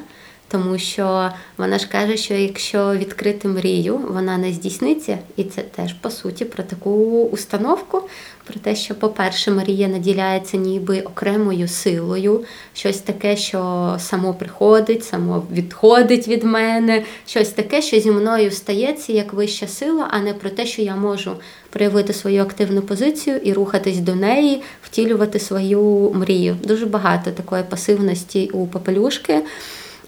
Тому 0.49 0.77
що 0.77 1.29
вона 1.57 1.79
ж 1.79 1.87
каже, 1.87 2.17
що 2.17 2.33
якщо 2.33 2.95
відкрити 2.95 3.47
мрію, 3.47 3.97
вона 3.97 4.37
не 4.37 4.53
здійсниться, 4.53 5.17
і 5.35 5.43
це 5.43 5.61
теж 5.61 5.93
по 5.93 6.09
суті 6.09 6.45
про 6.45 6.63
таку 6.63 7.23
установку, 7.31 8.01
про 8.43 8.59
те, 8.59 8.75
що, 8.75 8.95
по-перше, 8.95 9.51
Марія 9.51 9.87
наділяється 9.87 10.57
ніби 10.57 11.01
окремою 11.01 11.67
силою, 11.67 12.45
щось 12.73 12.97
таке, 12.97 13.37
що 13.37 13.95
само 13.99 14.33
приходить, 14.33 15.03
само 15.03 15.43
відходить 15.51 16.27
від 16.27 16.43
мене, 16.43 17.03
щось 17.25 17.49
таке, 17.49 17.81
що 17.81 17.99
зі 17.99 18.11
мною 18.11 18.51
стається 18.51 19.13
як 19.13 19.33
вища 19.33 19.67
сила, 19.67 20.07
а 20.11 20.19
не 20.19 20.33
про 20.33 20.49
те, 20.49 20.65
що 20.65 20.81
я 20.81 20.95
можу 20.95 21.31
проявити 21.69 22.13
свою 22.13 22.41
активну 22.41 22.81
позицію 22.81 23.37
і 23.37 23.53
рухатись 23.53 23.99
до 23.99 24.15
неї, 24.15 24.61
втілювати 24.83 25.39
свою 25.39 26.11
мрію. 26.15 26.57
Дуже 26.63 26.85
багато 26.85 27.31
такої 27.31 27.63
пасивності 27.63 28.49
у 28.53 28.67
попелюшки. 28.67 29.43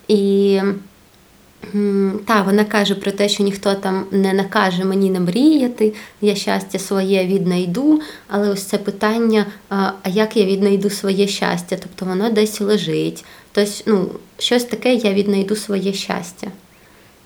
І 0.10 0.62
та, 2.26 2.42
вона 2.42 2.66
каже 2.66 2.96
про 2.96 3.12
те, 3.12 3.30
що 3.30 3.44
ніхто 3.44 3.74
там 3.74 4.06
не 4.12 4.34
накаже 4.34 4.86
мені 4.86 5.10
не 5.10 5.20
мріяти, 5.20 5.94
я 6.22 6.36
щастя 6.36 6.80
своє 6.80 7.26
віднайду, 7.26 8.02
але 8.28 8.50
ось 8.50 8.64
це 8.64 8.78
питання, 8.78 9.46
а 9.70 9.92
як 10.06 10.38
я 10.38 10.46
віднайду 10.46 10.90
своє 10.90 11.28
щастя? 11.28 11.78
Тобто 11.82 12.06
воно 12.06 12.30
десь 12.30 12.62
лежить. 12.62 13.26
Тобто, 13.52 13.72
ну, 13.86 14.10
щось 14.38 14.64
таке 14.64 14.94
я 14.94 15.14
віднайду 15.14 15.56
своє 15.56 15.94
щастя. 15.94 16.48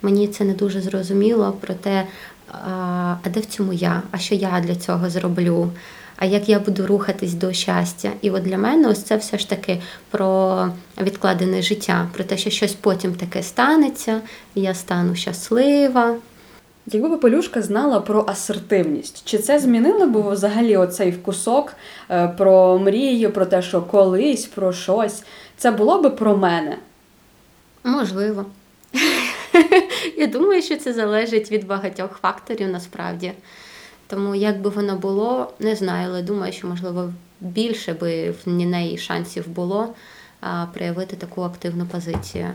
Мені 0.01 0.27
це 0.27 0.43
не 0.43 0.53
дуже 0.53 0.81
зрозуміло 0.81 1.57
про 1.61 1.73
те, 1.73 2.03
а 2.51 3.29
де 3.33 3.39
в 3.39 3.45
цьому 3.45 3.73
я, 3.73 4.01
а 4.11 4.17
що 4.17 4.35
я 4.35 4.63
для 4.67 4.75
цього 4.75 5.09
зроблю 5.09 5.71
а 6.15 6.25
як 6.25 6.49
я 6.49 6.59
буду 6.59 6.87
рухатись 6.87 7.33
до 7.33 7.53
щастя. 7.53 8.11
І 8.21 8.31
от 8.31 8.43
для 8.43 8.57
мене 8.57 8.87
ось 8.87 9.03
це 9.03 9.17
все 9.17 9.37
ж 9.37 9.49
таки 9.49 9.81
про 10.09 10.67
відкладене 11.01 11.61
життя, 11.61 12.09
про 12.13 12.23
те, 12.23 12.37
що 12.37 12.49
щось 12.49 12.73
потім 12.73 13.15
таке 13.15 13.43
станеться, 13.43 14.21
і 14.55 14.61
я 14.61 14.73
стану 14.73 15.15
щаслива. 15.15 16.15
Якби 16.85 17.09
Попелюшка 17.09 17.61
знала 17.61 17.99
про 17.99 18.25
асертивність, 18.27 19.21
чи 19.25 19.37
це 19.37 19.59
змінило 19.59 20.07
б 20.07 20.31
взагалі 20.31 20.77
оцей 20.77 21.11
вкусок 21.11 21.73
е, 22.09 22.27
про 22.27 22.79
мрію, 22.79 23.31
про 23.31 23.45
те, 23.45 23.61
що 23.61 23.81
колись, 23.81 24.45
про 24.45 24.73
щось, 24.73 25.23
це 25.57 25.71
було 25.71 26.01
би 26.01 26.09
про 26.09 26.37
мене? 26.37 26.77
Можливо. 27.83 28.45
Я 30.17 30.27
думаю, 30.27 30.61
що 30.61 30.75
це 30.75 30.93
залежить 30.93 31.51
від 31.51 31.67
багатьох 31.67 32.19
факторів 32.21 32.69
насправді. 32.69 33.31
Тому 34.07 34.35
як 34.35 34.61
би 34.61 34.69
воно 34.69 34.95
було, 34.97 35.53
не 35.59 35.75
знаю, 35.75 36.07
але 36.09 36.21
думаю, 36.21 36.53
що 36.53 36.67
можливо 36.67 37.13
більше 37.41 37.93
би 37.93 38.33
в 38.45 38.49
неї 38.49 38.97
шансів 38.97 39.47
було 39.47 39.87
проявити 40.73 41.15
таку 41.15 41.41
активну 41.41 41.85
позицію. 41.85 42.47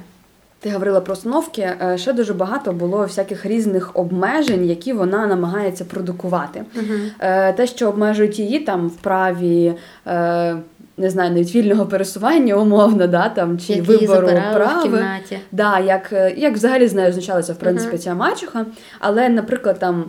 Ти 0.61 0.71
говорила 0.71 1.01
про 1.01 1.13
установки. 1.13 1.63
Е, 1.63 1.99
ще 1.99 2.13
дуже 2.13 2.35
багато 2.35 2.73
було 2.73 3.03
всяких 3.03 3.47
різних 3.47 3.91
обмежень, 3.97 4.65
які 4.65 4.93
вона 4.93 5.27
намагається 5.27 5.85
продукувати. 5.85 6.63
Uh-huh. 6.77 7.57
Те, 7.57 7.67
що 7.67 7.89
обмежують 7.89 8.39
її 8.39 8.59
там 8.59 8.89
в 8.89 8.97
праві. 8.97 9.75
Е, 10.07 10.57
не 10.97 11.11
знаю, 11.11 11.31
навіть 11.31 11.55
вільного 11.55 11.87
пересування 11.87 12.55
умовно, 12.55 13.07
да, 13.07 13.29
там, 13.29 13.59
чи 13.59 13.73
як 13.73 13.87
вибору 13.87 14.29
прави. 14.55 15.07
Да, 15.53 15.79
як 15.79 16.35
як 16.37 16.55
взагалі 16.55 16.89
з 16.89 16.95
нею 16.95 17.09
означалася 17.09 17.53
в 17.53 17.59
принципі 17.59 17.97
uh-huh. 17.97 18.01
ця 18.01 18.15
мачуха. 18.15 18.67
Але, 18.99 19.29
наприклад, 19.29 19.79
там 19.79 20.05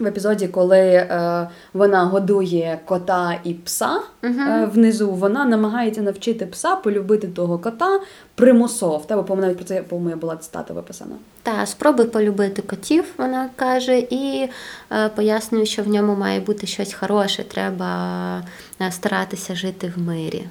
в 0.00 0.06
епізоді, 0.06 0.48
коли 0.48 0.78
е, 0.78 1.48
вона 1.74 2.04
годує 2.04 2.78
кота 2.84 3.38
і 3.44 3.54
пса 3.54 4.00
uh-huh. 4.22 4.62
е, 4.62 4.66
внизу, 4.66 5.10
вона 5.10 5.44
намагається 5.44 6.02
навчити 6.02 6.46
пса 6.46 6.76
полюбити 6.76 7.28
того 7.28 7.58
кота 7.58 8.00
примусово. 8.34 8.96
В 8.96 9.06
тебе 9.06 9.36
навіть 9.36 9.56
про 9.56 9.64
це 9.64 9.82
по-моєму 9.82 10.20
була 10.20 10.36
цитата 10.36 10.74
виписана. 10.74 11.14
Так, 11.42 11.68
спробуй 11.68 12.06
полюбити 12.06 12.62
котів, 12.62 13.04
вона 13.18 13.50
каже, 13.56 13.98
і 13.98 14.48
е, 14.92 15.08
пояснює, 15.08 15.66
що 15.66 15.82
в 15.82 15.88
ньому 15.88 16.14
має 16.14 16.40
бути 16.40 16.66
щось 16.66 16.92
хороше, 16.92 17.44
треба 17.44 18.42
е, 18.80 18.92
старатися 18.92 19.54
жити 19.54 19.92
в 19.96 20.00
мирі. 20.00 20.44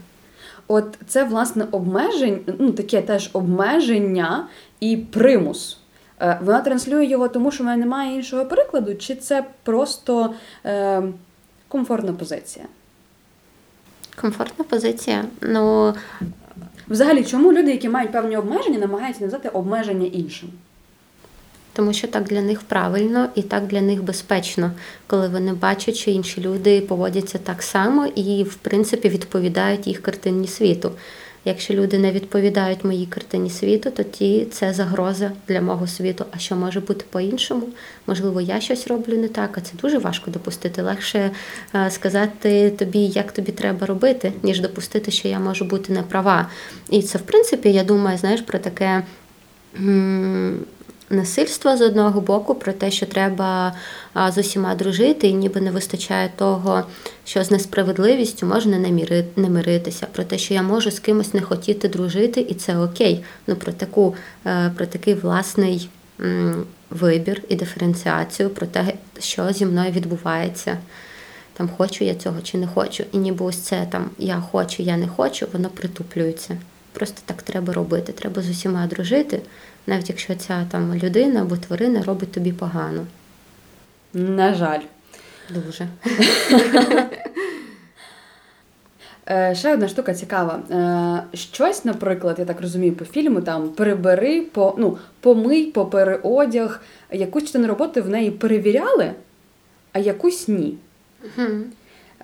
От 0.67 0.97
це 1.07 1.23
власне 1.23 1.65
обмежень, 1.71 2.39
ну 2.59 2.71
таке 2.71 3.01
теж 3.01 3.29
обмеження 3.33 4.47
і 4.79 4.97
примус. 4.97 5.77
Е, 6.21 6.39
вона 6.41 6.61
транслює 6.61 7.05
його, 7.05 7.27
тому 7.27 7.51
що 7.51 7.63
в 7.63 7.65
мене 7.65 7.77
немає 7.77 8.15
іншого 8.15 8.45
перекладу, 8.45 8.95
чи 8.95 9.15
це 9.15 9.45
просто 9.63 10.33
е, 10.65 11.03
комфортна 11.67 12.13
позиція? 12.13 12.65
Комфортна 14.21 14.65
позиція. 14.65 15.25
Ну 15.41 15.93
взагалі, 16.87 17.23
чому 17.23 17.53
люди, 17.53 17.71
які 17.71 17.89
мають 17.89 18.11
певні 18.11 18.37
обмеження, 18.37 18.79
намагаються 18.79 19.21
навзати 19.21 19.49
обмеження 19.49 20.07
іншим? 20.07 20.49
Тому 21.73 21.93
що 21.93 22.07
так 22.07 22.23
для 22.23 22.41
них 22.41 22.61
правильно 22.61 23.29
і 23.35 23.41
так 23.41 23.67
для 23.67 23.81
них 23.81 24.03
безпечно, 24.03 24.71
коли 25.07 25.27
вони 25.27 25.53
бачать, 25.53 25.95
що 25.95 26.11
інші 26.11 26.41
люди 26.41 26.81
поводяться 26.81 27.37
так 27.37 27.63
само 27.63 28.05
і, 28.05 28.43
в 28.43 28.55
принципі, 28.55 29.09
відповідають 29.09 29.87
їх 29.87 30.01
картині 30.01 30.47
світу. 30.47 30.91
Якщо 31.49 31.73
люди 31.73 31.97
не 31.97 32.11
відповідають 32.11 32.83
моїй 32.85 33.05
картині 33.05 33.49
світу, 33.49 33.91
то 33.91 34.03
ті 34.03 34.45
це 34.51 34.73
загроза 34.73 35.31
для 35.47 35.61
мого 35.61 35.87
світу. 35.87 36.25
А 36.31 36.37
що 36.37 36.55
може 36.55 36.79
бути 36.79 37.05
по-іншому? 37.09 37.67
Можливо, 38.07 38.41
я 38.41 38.61
щось 38.61 38.87
роблю 38.87 39.17
не 39.17 39.27
так, 39.27 39.57
а 39.57 39.61
це 39.61 39.71
дуже 39.81 39.97
важко 39.97 40.31
допустити. 40.31 40.81
Легше 40.81 41.31
е, 41.75 41.91
сказати 41.91 42.69
тобі, 42.69 42.99
як 42.99 43.31
тобі 43.31 43.51
треба 43.51 43.87
робити, 43.87 44.33
ніж 44.43 44.59
допустити, 44.59 45.11
що 45.11 45.27
я 45.27 45.39
можу 45.39 45.65
бути 45.65 45.93
не 45.93 46.03
права. 46.03 46.49
І 46.89 47.01
це, 47.01 47.17
в 47.17 47.21
принципі, 47.21 47.71
я 47.71 47.83
думаю, 47.83 48.17
знаєш, 48.17 48.41
про 48.41 48.59
таке 48.59 49.03
насильство 51.09 51.77
з 51.77 51.81
одного 51.81 52.21
боку, 52.21 52.55
про 52.55 52.73
те, 52.73 52.91
що 52.91 53.05
треба 53.05 53.73
з 54.27 54.37
усіма 54.37 54.75
дружити, 54.75 55.27
і 55.27 55.33
ніби 55.33 55.61
не 55.61 55.71
вистачає 55.71 56.31
того, 56.35 56.83
що 57.25 57.43
з 57.43 57.51
несправедливістю 57.51 58.45
можна 58.45 58.79
не 59.35 59.49
миритися, 59.49 60.07
про 60.11 60.23
те, 60.23 60.37
що 60.37 60.53
я 60.53 60.61
можу 60.61 60.91
з 60.91 60.99
кимось 60.99 61.33
не 61.33 61.41
хотіти 61.41 61.87
дружити, 61.87 62.41
і 62.41 62.53
це 62.53 62.77
окей. 62.77 63.23
Ну 63.47 63.55
про 63.55 63.71
таку, 63.71 64.15
е, 64.45 64.71
про 64.75 64.85
такий 64.85 65.13
власний 65.13 65.89
вибір 66.89 67.41
і 67.49 67.55
диференціацію, 67.55 68.49
про 68.49 68.67
те, 68.67 68.93
що 69.19 69.51
зі 69.51 69.65
мною 69.65 69.91
відбувається. 69.91 70.77
Там 71.53 71.69
хочу 71.77 72.03
я 72.03 72.15
цього 72.15 72.41
чи 72.41 72.57
не 72.57 72.67
хочу. 72.67 73.03
І 73.11 73.17
ніби 73.17 73.45
ось 73.45 73.57
це 73.57 73.87
там 73.91 74.09
я 74.17 74.43
хочу, 74.51 74.83
я 74.83 74.97
не 74.97 75.07
хочу, 75.07 75.47
воно 75.53 75.69
притуплюється. 75.69 76.57
Просто 76.93 77.21
так 77.25 77.41
треба 77.41 77.73
робити. 77.73 78.11
Треба 78.11 78.41
з 78.41 78.49
усіма 78.49 78.87
дружити, 78.87 79.41
навіть 79.87 80.09
якщо 80.09 80.35
ця 80.35 80.65
там 80.71 80.95
людина 80.95 81.41
або 81.41 81.57
тварина 81.57 82.03
робить 82.03 82.31
тобі 82.31 82.51
погано. 82.51 83.05
На 84.13 84.53
жаль. 84.53 84.81
Дуже. 85.49 85.87
Е, 89.31 89.55
ще 89.55 89.73
одна 89.73 89.87
штука 89.87 90.13
цікава. 90.13 90.59
Е, 90.71 91.37
щось, 91.37 91.85
наприклад, 91.85 92.35
я 92.39 92.45
так 92.45 92.61
розумію, 92.61 92.93
по 92.93 93.05
фільму 93.05 93.41
там 93.41 93.69
перебери, 93.69 94.41
по, 94.41 94.75
ну, 94.77 94.97
помий, 95.19 95.65
попереодяг, 95.65 96.81
якусь 97.11 97.43
частину 97.43 97.67
роботи 97.67 98.01
в 98.01 98.09
неї 98.09 98.31
перевіряли, 98.31 99.11
а 99.93 99.99
якусь 99.99 100.47
ні. 100.47 100.77
Mm-hmm. 101.23 101.61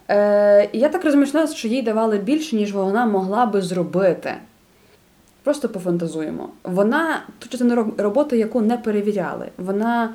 Е, 0.09 0.69
Я 0.73 0.89
так 0.89 1.05
розумію, 1.05 1.47
що 1.55 1.67
їй 1.67 1.81
давали 1.81 2.17
більше, 2.17 2.55
ніж 2.55 2.73
вона 2.73 3.05
могла 3.05 3.45
би 3.45 3.61
зробити. 3.61 4.33
Просто 5.45 5.69
пофантазуємо. 5.69 6.49
Вона 6.63 7.23
ту 7.39 7.49
частину 7.49 7.93
роботи, 7.97 8.37
яку 8.37 8.61
не 8.61 8.77
перевіряли, 8.77 9.49
вона 9.57 10.13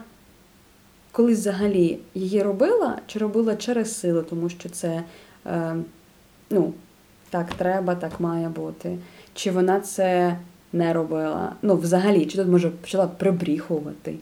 колись 1.12 1.38
взагалі 1.38 1.99
її 2.14 2.42
робила 2.42 2.99
чи 3.06 3.18
робила 3.18 3.56
через 3.56 4.00
силу, 4.00 4.22
тому 4.22 4.49
що 4.49 4.68
це 4.68 5.02
е, 5.46 5.76
ну, 6.50 6.72
так 7.30 7.54
треба, 7.54 7.94
так 7.94 8.20
має 8.20 8.49
бути. 8.49 8.99
Чи 9.34 9.50
вона 9.50 9.80
це 9.80 10.37
не 10.72 10.92
робила? 10.92 11.52
Ну, 11.62 11.76
взагалі, 11.76 12.26
чи 12.26 12.38
тут 12.38 12.49
може 12.49 12.70
почала 12.70 13.06
прибріхувати? 13.06 14.14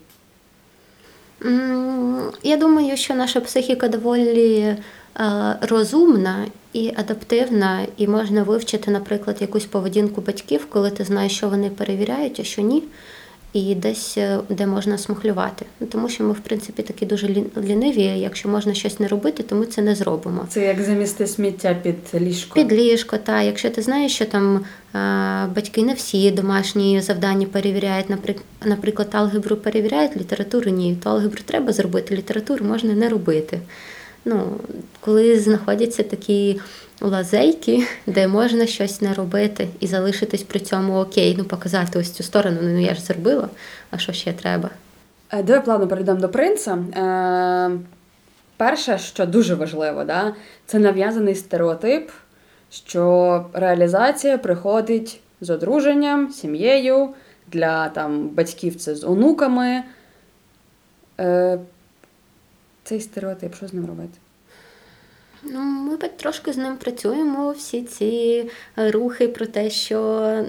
Я 2.42 2.56
думаю, 2.56 2.96
що 2.96 3.14
наша 3.14 3.40
психіка 3.40 3.88
доволі 3.88 4.76
розумна 5.60 6.46
і 6.72 6.92
адаптивна, 6.96 7.86
і 7.96 8.08
можна 8.08 8.42
вивчити, 8.42 8.90
наприклад, 8.90 9.36
якусь 9.40 9.64
поведінку 9.64 10.20
батьків, 10.20 10.66
коли 10.68 10.90
ти 10.90 11.04
знаєш, 11.04 11.36
що 11.36 11.48
вони 11.48 11.70
перевіряють, 11.70 12.40
а 12.40 12.44
що 12.44 12.62
ні 12.62 12.82
і 13.52 13.74
десь 13.74 14.18
е, 14.18 14.38
де 14.48 14.66
можна 14.66 14.98
смухлювати. 14.98 15.66
Ну, 15.80 15.86
тому 15.86 16.08
що 16.08 16.24
ми, 16.24 16.32
в 16.32 16.38
принципі, 16.38 16.82
такі 16.82 17.06
дуже 17.06 17.28
ліниві. 17.56 18.02
Якщо 18.02 18.48
можна 18.48 18.74
щось 18.74 19.00
не 19.00 19.08
робити, 19.08 19.42
то 19.42 19.56
ми 19.56 19.66
це 19.66 19.82
не 19.82 19.94
зробимо. 19.94 20.46
Це 20.48 20.64
як 20.64 20.82
замісти 20.82 21.26
сміття 21.26 21.76
під 21.82 21.96
ліжко. 22.14 22.54
Під 22.54 22.72
ліжко, 22.72 23.16
так. 23.16 23.44
Якщо 23.44 23.70
ти 23.70 23.82
знаєш, 23.82 24.14
що 24.14 24.24
там 24.24 24.64
батьки 25.54 25.82
не 25.82 25.94
всі 25.94 26.30
домашні 26.30 27.00
завдання 27.00 27.46
перевіряють, 27.46 28.06
наприклад, 28.64 29.08
алгебру 29.12 29.56
перевіряють, 29.56 30.16
літературу 30.16 30.70
ні, 30.70 30.96
то 31.02 31.10
алгебру 31.10 31.40
треба 31.44 31.72
зробити, 31.72 32.16
літературу 32.16 32.64
можна 32.64 32.92
не 32.92 33.08
робити. 33.08 33.60
Ну, 34.28 34.61
Коли 35.00 35.40
знаходяться 35.40 36.02
такі 36.02 36.61
лазейки, 37.00 37.87
де 38.06 38.28
можна 38.28 38.66
щось 38.66 39.00
не 39.00 39.14
робити 39.14 39.68
і 39.80 39.87
залишитись 39.87 40.42
при 40.42 40.61
цьому 40.61 40.99
окей, 40.99 41.35
ну 41.38 41.44
показати 41.44 41.99
ось 41.99 42.11
цю 42.11 42.23
сторону. 42.23 42.58
Ну 42.62 42.80
я 42.80 42.94
ж 42.94 43.00
зробила, 43.00 43.49
а 43.90 43.99
що 43.99 44.12
ще 44.12 44.32
треба? 44.32 44.70
Е, 45.30 45.42
давай 45.42 45.64
плавно 45.64 45.88
перейдемо 45.88 46.20
до 46.20 46.28
принца. 46.28 46.73
Е, 46.75 47.70
Перше, 48.56 48.99
що 48.99 49.26
дуже 49.26 49.54
важливо, 49.54 50.04
да, 50.04 50.35
це 50.66 50.78
нав'язаний 50.78 51.35
стереотип, 51.35 52.11
що 52.70 53.44
реалізація 53.52 54.38
приходить 54.38 55.20
з 55.40 55.50
одруженням, 55.50 56.32
сім'єю, 56.32 57.08
для 57.47 57.88
там, 57.88 58.28
батьків 58.28 58.76
це 58.76 58.94
з 58.94 59.04
онуками. 59.04 59.82
Е, 62.88 62.90
Цей 62.90 63.00
стереотип, 63.00 63.54
що 63.54 63.68
з 63.68 63.73
ним 63.73 63.87
робити? 63.87 64.18
Ну, 65.42 65.61
Ми 65.61 65.97
трошки 65.97 66.52
з 66.52 66.57
ним 66.57 66.76
працюємо. 66.76 67.52
Всі 67.52 67.83
ці 67.83 68.45
рухи 68.76 69.28
про 69.28 69.47
те, 69.47 69.71
що 69.71 69.99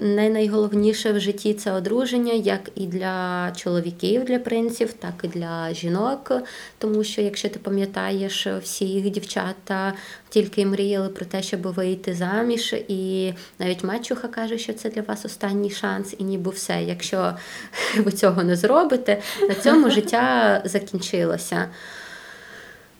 не 0.02 0.30
найголовніше 0.30 1.12
в 1.12 1.20
житті 1.20 1.54
це 1.54 1.72
одруження, 1.72 2.32
як 2.32 2.70
і 2.74 2.86
для 2.86 3.52
чоловіків, 3.56 4.24
для 4.24 4.38
принців, 4.38 4.92
так 4.92 5.14
і 5.22 5.28
для 5.28 5.74
жінок. 5.74 6.32
Тому 6.78 7.04
що, 7.04 7.22
якщо 7.22 7.48
ти 7.48 7.58
пам'ятаєш, 7.58 8.46
всі 8.46 8.84
їх 8.84 9.10
дівчата 9.10 9.94
тільки 10.28 10.66
мріяли 10.66 11.08
про 11.08 11.26
те, 11.26 11.42
щоб 11.42 11.62
вийти 11.62 12.14
заміж, 12.14 12.74
і 12.88 13.32
навіть 13.58 13.84
мачуха 13.84 14.28
каже, 14.28 14.58
що 14.58 14.72
це 14.72 14.90
для 14.90 15.02
вас 15.02 15.24
останній 15.24 15.70
шанс, 15.70 16.14
і 16.18 16.24
ніби 16.24 16.50
все. 16.50 16.82
Якщо 16.82 17.36
ви 17.98 18.12
цього 18.12 18.42
не 18.42 18.56
зробите, 18.56 19.22
на 19.48 19.54
цьому 19.54 19.90
життя 19.90 20.62
закінчилося. 20.64 21.68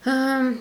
Ем, 0.07 0.59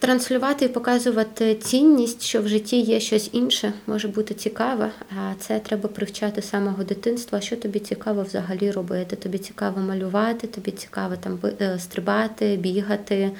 Транслювати 0.00 0.64
і 0.64 0.68
показувати 0.68 1.54
цінність, 1.54 2.22
що 2.22 2.42
в 2.42 2.48
житті 2.48 2.80
є 2.80 3.00
щось 3.00 3.30
інше, 3.32 3.72
може 3.86 4.08
бути 4.08 4.34
цікаве, 4.34 4.90
а 5.18 5.34
це 5.38 5.58
треба 5.58 5.88
привчати 5.88 6.42
з 6.42 6.48
самого 6.48 6.84
дитинства. 6.84 7.40
Що 7.40 7.56
тобі 7.56 7.78
цікаво 7.78 8.22
взагалі 8.22 8.70
робити? 8.70 9.16
Тобі 9.16 9.38
цікаво 9.38 9.80
малювати, 9.80 10.46
тобі 10.46 10.70
цікаво 10.70 11.16
там 11.16 11.38
е, 11.60 11.78
стрибати, 11.78 12.56
бігати, 12.56 13.30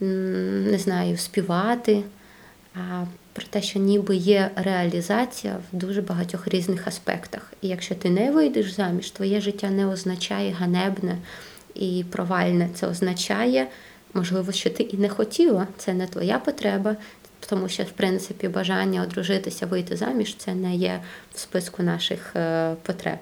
не 0.00 0.78
знаю, 0.78 1.16
співати. 1.16 2.02
А 2.74 3.04
про 3.32 3.44
те, 3.50 3.62
що 3.62 3.78
ніби 3.78 4.16
є 4.16 4.50
реалізація 4.56 5.56
в 5.72 5.76
дуже 5.76 6.02
багатьох 6.02 6.48
різних 6.48 6.88
аспектах. 6.88 7.52
І 7.62 7.68
якщо 7.68 7.94
ти 7.94 8.10
не 8.10 8.30
вийдеш 8.30 8.72
заміж, 8.72 9.10
твоє 9.10 9.40
життя 9.40 9.70
не 9.70 9.86
означає 9.86 10.52
ганебне 10.52 11.18
і 11.74 12.04
провальне. 12.10 12.68
Це 12.74 12.86
означає. 12.86 13.66
Можливо, 14.14 14.52
що 14.52 14.70
ти 14.70 14.82
і 14.82 14.96
не 14.96 15.08
хотіла, 15.08 15.66
це 15.76 15.94
не 15.94 16.06
твоя 16.06 16.38
потреба, 16.38 16.96
тому 17.48 17.68
що, 17.68 17.82
в 17.82 17.90
принципі, 17.90 18.48
бажання 18.48 19.02
одружитися, 19.02 19.66
вийти 19.66 19.96
заміж 19.96 20.36
це 20.36 20.54
не 20.54 20.74
є 20.74 21.00
в 21.34 21.38
списку 21.38 21.82
наших 21.82 22.36
е, 22.36 22.74
потреб. 22.82 23.18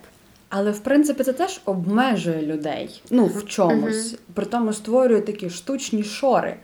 Але 0.48 0.70
в 0.70 0.80
принципі 0.80 1.24
це 1.24 1.32
теж 1.32 1.60
обмежує 1.64 2.42
людей. 2.42 3.02
Ну, 3.10 3.26
в 3.26 3.46
чомусь. 3.46 4.12
Uh-huh. 4.12 4.18
При 4.34 4.46
тому 4.46 4.72
створює 4.72 5.20
такі 5.20 5.50
штучні 5.50 6.04
шори, 6.04 6.56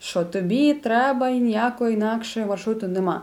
що 0.00 0.24
тобі 0.24 0.74
треба 0.74 1.28
і 1.28 1.38
ніякого 1.38 1.90
інакшого 1.90 2.46
маршруту 2.46 2.88
нема. 2.88 3.22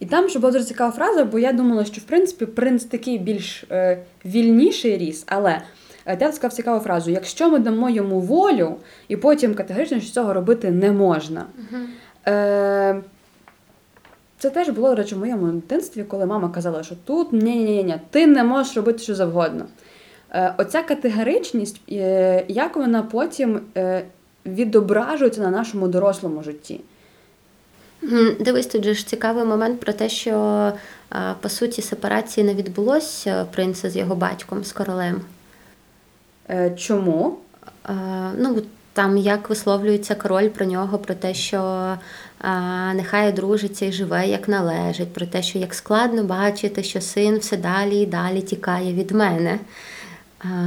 І 0.00 0.06
там 0.06 0.28
ще 0.28 0.38
була 0.38 0.52
дуже 0.52 0.64
цікава 0.64 0.92
фраза, 0.92 1.24
бо 1.24 1.38
я 1.38 1.52
думала, 1.52 1.84
що 1.84 2.00
в 2.00 2.04
принципі 2.04 2.46
принц 2.46 2.84
такий 2.84 3.18
більш 3.18 3.64
е, 3.70 3.98
вільніший 4.24 4.98
ріс, 4.98 5.24
але 5.26 5.62
Е, 6.06 6.32
сказав 6.32 6.52
цікаву 6.52 6.80
фразу: 6.80 7.10
якщо 7.10 7.50
ми 7.50 7.58
дамо 7.58 7.90
йому 7.90 8.20
волю, 8.20 8.76
і 9.08 9.16
потім 9.16 9.54
категорично 9.54 10.00
що 10.00 10.12
цього 10.12 10.32
робити 10.32 10.70
не 10.70 10.92
можна. 10.92 11.46
Е, 12.26 13.00
Це 14.38 14.50
теж 14.50 14.68
було, 14.68 14.88
до 14.88 14.94
речі, 14.94 15.14
в 15.14 15.18
моєму 15.18 15.46
дитинстві, 15.46 16.04
коли 16.04 16.26
мама 16.26 16.48
казала, 16.48 16.82
що 16.82 16.94
тут 17.04 17.32
ні-ні-ні, 17.32 18.00
ти 18.10 18.26
не 18.26 18.44
можеш 18.44 18.76
робити 18.76 18.98
що 18.98 19.14
завгодно. 19.14 19.66
Е, 20.34 20.54
Оця 20.58 20.82
категоричність, 20.82 21.80
е, 21.92 22.44
як 22.48 22.76
вона 22.76 23.02
потім 23.02 23.60
е, 23.76 24.04
відображується 24.46 25.40
на 25.40 25.50
нашому 25.50 25.88
дорослому 25.88 26.42
житті. 26.42 26.80
Дивись, 28.40 28.66
тут 28.66 28.84
же 28.84 28.94
ж 28.94 29.06
цікавий 29.06 29.44
момент 29.44 29.80
про 29.80 29.92
те, 29.92 30.08
що 30.08 30.72
по 31.40 31.48
суті 31.48 31.82
сепарації 31.82 32.46
не 32.46 32.54
відбулося 32.54 33.46
принца 33.52 33.90
з 33.90 33.96
його 33.96 34.14
батьком, 34.14 34.64
з 34.64 34.72
королем. 34.72 35.20
Е, 36.50 36.70
чому? 36.76 37.38
Е, 37.88 37.94
ну, 38.38 38.62
там 38.92 39.16
як 39.16 39.48
висловлюється 39.48 40.14
король 40.14 40.48
про 40.48 40.66
нього, 40.66 40.98
про 40.98 41.14
те, 41.14 41.34
що 41.34 41.58
а, 42.40 42.92
нехай 42.94 43.28
одружиться 43.28 43.86
і 43.86 43.92
живе 43.92 44.28
як 44.28 44.48
належить, 44.48 45.12
про 45.12 45.26
те, 45.26 45.42
що 45.42 45.58
як 45.58 45.74
складно 45.74 46.24
бачити, 46.24 46.82
що 46.82 47.00
син 47.00 47.38
все 47.38 47.56
далі 47.56 48.00
і 48.00 48.06
далі 48.06 48.42
тікає 48.42 48.92
від 48.92 49.10
мене. 49.10 49.58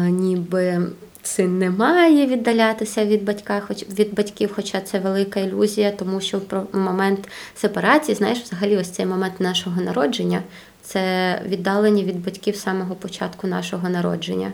Ніби 0.10 0.88
син 1.24 1.60
не 1.60 1.70
має 1.70 2.26
віддалятися 2.26 3.06
від 3.06 3.24
батька, 3.24 3.62
хоч 3.68 3.84
від 4.00 4.13
батьків, 4.13 4.52
хоча 4.56 4.82
це 4.82 5.00
велика 5.00 5.40
ілюзія, 5.40 5.92
тому 5.92 6.22
що 6.22 6.38
в 6.38 6.78
момент 6.78 7.30
сепарації, 7.56 8.16
знаєш, 8.16 8.40
взагалі, 8.40 8.78
ось 8.78 8.90
цей 8.90 9.06
момент 9.06 9.40
нашого 9.40 9.82
народження 9.82 10.42
це 10.82 11.42
віддалення 11.46 12.04
від 12.04 12.26
батьків 12.26 12.56
самого 12.56 12.96
початку 12.96 13.48
нашого 13.48 13.90
народження. 13.90 14.52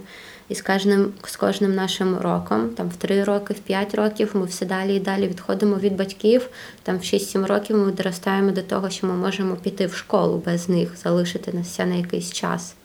І 0.54 0.56
з 0.56 0.62
кожним 0.62 1.14
з 1.26 1.36
кожним 1.36 1.76
нашим 1.76 2.18
роком, 2.18 2.70
там 2.70 2.90
в 2.90 2.96
3 2.96 3.24
роки, 3.24 3.54
в 3.54 3.60
5 3.60 3.96
років, 3.96 4.32
ми 4.34 4.46
все 4.46 4.66
далі 4.66 4.96
і 4.96 5.00
далі 5.00 5.28
відходимо 5.28 5.76
від 5.76 5.96
батьків. 5.96 6.50
Там 6.84 6.98
в 6.98 7.02
6-7 7.02 7.46
років 7.46 7.78
ми 7.78 7.92
доростаємо 7.92 8.52
до 8.52 8.62
того, 8.62 8.90
що 8.90 9.08
ми 9.08 9.14
можемо 9.14 9.56
піти 9.56 9.88
в 9.88 9.94
школу 9.94 10.42
без 10.46 10.70
них, 10.70 10.90
залишити 11.04 11.54
нас 11.54 11.80
на 11.80 11.96
якийсь 11.96 12.32
час. 12.32 12.76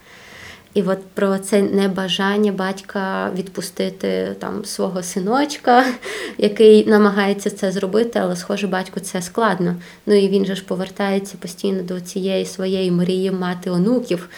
І 0.75 0.83
от 0.83 1.07
про 1.15 1.39
це 1.39 1.63
небажання 1.63 2.53
батька 2.53 3.31
відпустити 3.37 4.37
там 4.39 4.65
свого 4.65 5.03
синочка, 5.03 5.85
який 6.39 6.87
намагається 6.87 7.51
це 7.51 7.73
зробити, 7.73 8.19
але, 8.19 8.37
схоже, 8.37 8.67
батьку 8.67 9.01
це 9.01 9.23
складно. 9.23 9.77
Ну 10.07 10.15
і 10.15 10.29
він 10.29 10.45
же 10.45 10.55
ж 10.55 10.65
повертається 10.65 11.37
постійно 11.41 11.83
до 11.83 12.01
цієї 12.01 12.47
своєї 12.47 12.91
мрії 12.91 13.31
мати 13.31 13.71
онуків 13.71 14.29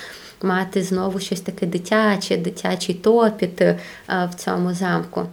мати 0.43 0.83
знову 0.83 1.21
щось 1.21 1.41
таке 1.41 1.67
дитяче, 1.67 2.37
дитячий 2.37 2.95
топіт 2.95 3.61
е, 3.61 3.79
в 4.09 4.35
цьому 4.35 4.75
замку. 4.75 5.27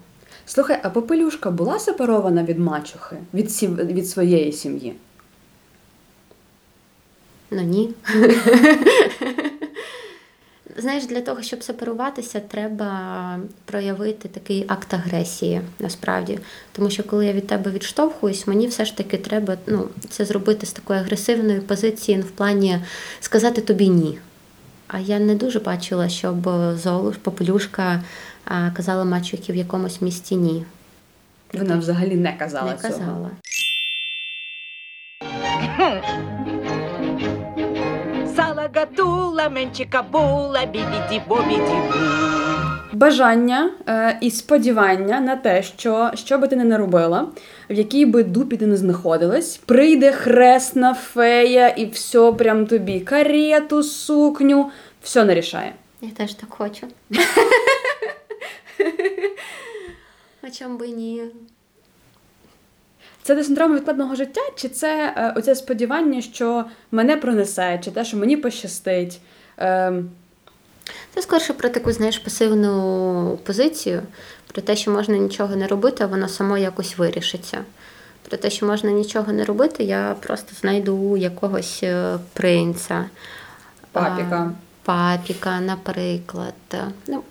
Слухай, 0.45 0.79
а 0.83 0.89
попелюшка 0.89 1.51
була 1.51 1.79
сепарована 1.79 2.43
від 2.43 2.59
мачухи, 2.59 3.15
від 3.33 3.51
сім... 3.51 3.75
від 3.75 4.09
своєї 4.09 4.51
сім'ї? 4.51 4.93
Ну 7.51 7.61
ні. 7.61 7.89
Знаєш, 10.77 11.05
для 11.05 11.21
того, 11.21 11.41
щоб 11.41 11.63
сепаруватися, 11.63 12.39
треба 12.39 13.39
проявити 13.65 14.29
такий 14.29 14.65
акт 14.67 14.93
агресії 14.93 15.61
насправді. 15.79 16.39
Тому 16.71 16.89
що 16.89 17.03
коли 17.03 17.25
я 17.25 17.33
від 17.33 17.47
тебе 17.47 17.71
відштовхуюсь, 17.71 18.47
мені 18.47 18.67
все 18.67 18.85
ж 18.85 18.97
таки 18.97 19.17
треба 19.17 19.57
ну, 19.67 19.89
це 20.09 20.25
зробити 20.25 20.65
з 20.65 20.71
такої 20.71 20.99
агресивної 20.99 21.59
позиції 21.59 22.21
в 22.21 22.31
плані 22.31 22.79
сказати 23.19 23.61
тобі 23.61 23.89
ні. 23.89 24.17
А 24.87 24.99
я 24.99 25.19
не 25.19 25.35
дуже 25.35 25.59
бачила, 25.59 26.09
щоб 26.09 26.49
Золуш, 26.75 27.17
Попелюшка 27.17 28.03
казала 28.73 29.03
мачухи 29.03 29.53
в 29.53 29.55
якомусь 29.55 30.01
місті 30.01 30.35
ні. 30.35 30.65
Вона 31.53 31.77
взагалі 31.77 32.15
не 32.15 32.33
казала. 32.33 32.71
Не 32.71 32.77
цього. 32.77 32.93
казала. 32.93 33.31
Салагатула, 38.35 39.49
менчика 39.49 40.01
була, 40.01 40.65
бібіді 40.65 41.21
бобіді 41.27 41.77
Бажання 42.97 43.71
е, 43.87 44.17
і 44.21 44.31
сподівання 44.31 45.19
на 45.19 45.35
те, 45.35 45.63
що 45.63 46.11
що 46.13 46.37
би 46.37 46.47
ти 46.47 46.55
не 46.55 46.77
робила, 46.77 47.27
в 47.69 47.73
якій 47.73 48.05
би 48.05 48.23
дупі 48.23 48.57
ти 48.57 48.67
не 48.67 48.77
знаходилась, 48.77 49.57
прийде 49.57 50.11
хресна 50.11 50.93
фея 50.93 51.67
і 51.67 51.85
все 51.85 52.31
прям 52.31 52.65
тобі 52.65 52.99
карету, 52.99 53.83
сукню, 53.83 54.69
все 55.01 55.25
нарішає. 55.25 55.73
Я 56.01 56.09
теж 56.09 56.33
так 56.33 56.49
хочу. 56.49 56.87
А 60.41 60.49
чом 60.49 60.77
би 60.77 60.87
ні? 60.87 61.23
Це 63.23 63.35
до 63.35 63.43
синдрому 63.43 63.75
відкладного 63.75 64.15
життя, 64.15 64.41
чи 64.55 64.69
це 64.69 65.13
е, 65.17 65.33
оце 65.35 65.55
сподівання, 65.55 66.21
що 66.21 66.65
мене 66.91 67.17
пронесе, 67.17 67.79
чи 67.83 67.91
те, 67.91 68.05
що 68.05 68.17
мені 68.17 68.37
пощастить? 68.37 69.19
Е, 69.59 69.93
Це 71.15 71.21
скорше 71.21 71.53
про 71.53 71.69
таку, 71.69 71.91
знаєш, 71.91 72.17
пасивну 72.17 73.39
позицію, 73.43 74.01
про 74.53 74.61
те, 74.61 74.75
що 74.75 74.91
можна 74.91 75.17
нічого 75.17 75.55
не 75.55 75.67
робити, 75.67 76.03
а 76.03 76.07
воно 76.07 76.29
само 76.29 76.57
якось 76.57 76.97
вирішиться. 76.97 77.57
Про 78.29 78.37
те, 78.37 78.49
що 78.49 78.65
можна 78.65 78.91
нічого 78.91 79.31
не 79.31 79.45
робити, 79.45 79.83
я 79.83 80.15
просто 80.19 80.55
знайду 80.61 81.17
якогось 81.17 81.79
е, 81.83 82.17
принца. 82.33 83.05
Папіка. 83.91 84.51
Папіка, 84.83 85.59
наприклад. 85.59 86.53
Ну, 87.07 87.23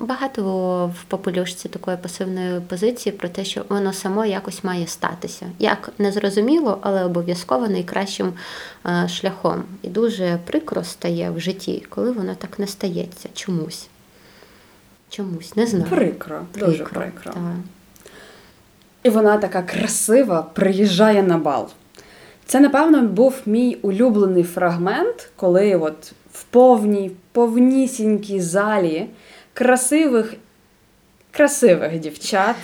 Багато 0.00 0.42
в 0.86 1.04
попелюшці 1.04 1.68
такої 1.68 1.96
пасивної 1.96 2.60
позиції 2.60 3.12
про 3.12 3.28
те, 3.28 3.44
що 3.44 3.64
воно 3.68 3.92
само 3.92 4.24
якось 4.24 4.64
має 4.64 4.86
статися. 4.86 5.46
Як 5.58 5.90
незрозуміло, 5.98 6.78
але 6.80 7.04
обов'язково 7.04 7.68
найкращим 7.68 8.32
е, 8.86 9.08
шляхом. 9.08 9.64
І 9.82 9.88
дуже 9.88 10.38
прикро 10.46 10.84
стає 10.84 11.30
в 11.30 11.40
житті, 11.40 11.86
коли 11.88 12.12
воно 12.12 12.34
так 12.34 12.58
не 12.58 12.66
стається 12.66 13.28
чомусь. 13.34 13.88
Чомусь, 15.08 15.56
не 15.56 15.66
знаю. 15.66 15.90
Прикро, 15.90 16.40
дуже 16.58 16.84
прикро. 16.84 17.32
Так. 17.32 17.42
І 19.02 19.10
вона 19.10 19.36
така 19.36 19.62
красива, 19.62 20.42
приїжджає 20.42 21.22
на 21.22 21.38
бал. 21.38 21.68
Це, 22.46 22.60
напевно, 22.60 23.02
був 23.02 23.34
мій 23.46 23.78
улюблений 23.82 24.42
фрагмент, 24.42 25.30
коли 25.36 25.76
от 25.76 26.12
в 26.32 26.44
повній, 26.44 27.10
повнісінькій 27.32 28.40
залі 28.40 29.06
красивих, 29.54 30.34
красивих 31.30 31.98
дівчат 31.98 32.56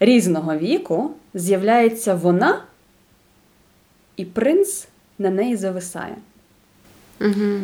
різного 0.00 0.56
віку 0.56 1.10
з'являється 1.34 2.14
вона, 2.14 2.62
і 4.16 4.24
принц 4.24 4.88
на 5.18 5.30
неї 5.30 5.56
зависає. 5.56 6.16
Угу. 7.20 7.58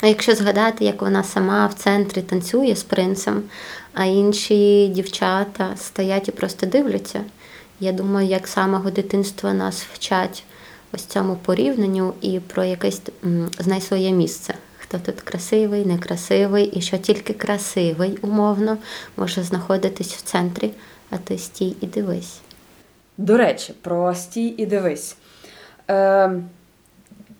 А 0.00 0.06
якщо 0.06 0.34
згадати, 0.34 0.84
як 0.84 1.02
вона 1.02 1.24
сама 1.24 1.66
в 1.66 1.74
центрі 1.74 2.22
танцює 2.22 2.76
з 2.76 2.82
принцем, 2.82 3.42
а 3.94 4.04
інші 4.04 4.88
дівчата 4.88 5.76
стоять 5.76 6.28
і 6.28 6.32
просто 6.32 6.66
дивляться. 6.66 7.24
Я 7.80 7.92
думаю, 7.92 8.28
як 8.28 8.48
самого 8.48 8.90
дитинства 8.90 9.52
нас 9.52 9.86
вчать 9.92 10.44
ось 10.92 11.04
цьому 11.04 11.36
порівнянню 11.36 12.14
і 12.20 12.40
про 12.40 12.64
якесь 12.64 13.02
знай 13.58 13.80
своє 13.80 14.12
місце. 14.12 14.54
Хто 14.92 15.12
тут 15.12 15.20
красивий, 15.20 15.86
некрасивий, 15.86 16.64
і 16.64 16.80
що 16.80 16.98
тільки 16.98 17.32
красивий, 17.32 18.18
умовно, 18.22 18.78
може 19.16 19.42
знаходитись 19.42 20.14
в 20.14 20.22
центрі, 20.22 20.70
а 21.10 21.16
ти 21.16 21.38
стій 21.38 21.76
і 21.80 21.86
дивись. 21.86 22.40
До 23.18 23.36
речі, 23.36 23.74
про 23.82 24.14
стій 24.14 24.54
і 24.56 24.66
дивись. 24.66 25.16
Е, 25.90 26.32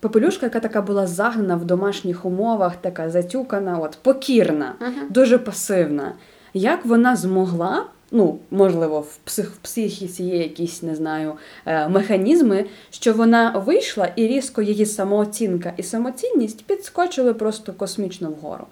Попелюшка, 0.01 0.47
яка 0.47 0.61
така 0.61 0.83
була 0.83 1.07
загнана 1.07 1.57
в 1.57 1.65
домашніх 1.65 2.25
умовах, 2.25 2.77
така 2.77 3.11
затюкана, 3.11 3.79
от 3.79 3.99
покірна, 4.03 4.75
uh-huh. 4.81 5.13
дуже 5.13 5.39
пасивна. 5.39 6.13
Як 6.55 6.87
вона 6.87 7.17
змогла, 7.17 7.85
ну, 8.13 8.39
можливо, 8.51 9.01
в 9.01 9.17
псих, 9.17 9.51
в 9.51 9.57
психіці 9.57 10.25
є 10.25 10.37
якісь, 10.37 10.83
не 10.83 10.95
знаю, 10.95 11.33
е, 11.67 11.89
механізми, 11.89 12.65
що 12.91 13.13
вона 13.13 13.51
вийшла 13.67 14.09
і 14.17 14.27
різко 14.27 14.63
її 14.63 14.87
самооцінка 14.87 15.73
і 15.77 15.83
самоцінність 15.83 16.65
підскочили 16.65 17.35
просто 17.35 17.73
космічно 17.73 18.31
вгору. 18.31 18.67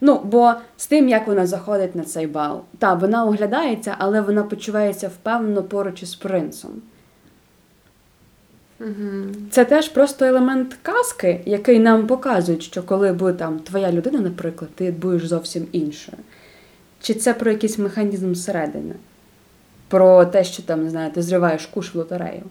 Ну, 0.00 0.20
бо 0.24 0.54
з 0.76 0.86
тим, 0.86 1.08
як 1.08 1.26
вона 1.26 1.46
заходить 1.46 1.94
на 1.94 2.04
цей 2.04 2.26
бал, 2.26 2.60
та 2.78 2.94
вона 2.94 3.24
оглядається, 3.24 3.94
але 3.98 4.20
вона 4.20 4.42
почувається 4.42 5.08
впевнено 5.08 5.62
поруч 5.62 6.02
із 6.02 6.14
принцем. 6.14 6.70
Це 9.50 9.64
теж 9.64 9.88
просто 9.88 10.24
елемент 10.24 10.76
казки, 10.82 11.40
який 11.46 11.78
нам 11.78 12.06
показують, 12.06 12.62
що 12.62 12.82
коли 12.82 13.12
буде 13.12 13.32
там 13.32 13.58
твоя 13.58 13.92
людина, 13.92 14.20
наприклад, 14.20 14.70
ти 14.74 14.90
будеш 14.90 15.26
зовсім 15.26 15.66
іншою. 15.72 16.18
Чи 17.02 17.14
це 17.14 17.34
про 17.34 17.50
якийсь 17.50 17.78
механізм 17.78 18.34
зсередини? 18.34 18.94
Про 19.88 20.24
те, 20.24 20.44
що 20.44 20.62
там, 20.62 20.84
не 20.84 20.90
знаю, 20.90 21.10
ти 21.12 21.22
зриваєш 21.22 21.66
куш 21.66 21.94
в 21.94 21.98
лотерею? 21.98 22.42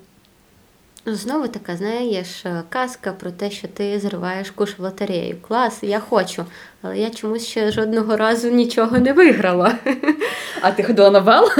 Знову 1.05 1.47
така, 1.47 1.75
знаєш, 1.77 2.45
казка 2.69 3.13
про 3.13 3.31
те, 3.31 3.51
що 3.51 3.67
ти 3.67 3.99
зриваєш 3.99 4.51
куш 4.51 4.79
в 4.79 4.81
лотерею. 4.81 5.37
Клас, 5.47 5.79
я 5.81 5.99
хочу, 5.99 6.45
але 6.81 6.97
я 6.97 7.09
чомусь 7.09 7.45
ще 7.45 7.71
жодного 7.71 8.17
разу 8.17 8.49
нічого 8.49 8.97
не 8.97 9.13
виграла. 9.13 9.75
А 10.61 10.71
ти 10.71 10.83
ходила 10.83 11.09
на 11.11 11.19
бал? 11.19 11.49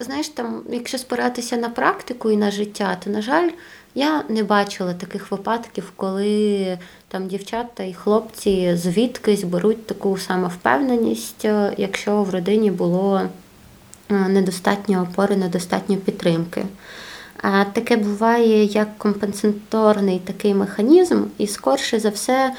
Знаєш, 0.00 0.28
там, 0.28 0.62
якщо 0.70 0.98
спиратися 0.98 1.56
на 1.56 1.68
практику 1.68 2.30
і 2.30 2.36
на 2.36 2.50
життя, 2.50 2.96
то, 3.04 3.10
на 3.10 3.22
жаль, 3.22 3.48
я 3.94 4.24
не 4.28 4.42
бачила 4.42 4.94
таких 4.94 5.30
випадків, 5.30 5.92
коли 5.96 6.78
там 7.08 7.26
дівчата 7.26 7.84
і 7.84 7.92
хлопці 7.92 8.76
звідкись 8.76 9.44
беруть 9.44 9.86
таку 9.86 10.18
самовпевненість, 10.18 11.44
якщо 11.76 12.22
в 12.22 12.30
родині 12.30 12.70
було 12.70 13.20
недостатньо 14.08 15.08
опори, 15.10 15.36
недостатньо 15.36 15.96
підтримки. 15.96 16.64
А 17.42 17.64
таке 17.64 17.96
буває 17.96 18.64
як 18.64 18.98
компенсаторний 18.98 20.18
такий 20.18 20.54
механізм, 20.54 21.22
і 21.38 21.46
скорше 21.46 22.00
за 22.00 22.08
все 22.08 22.52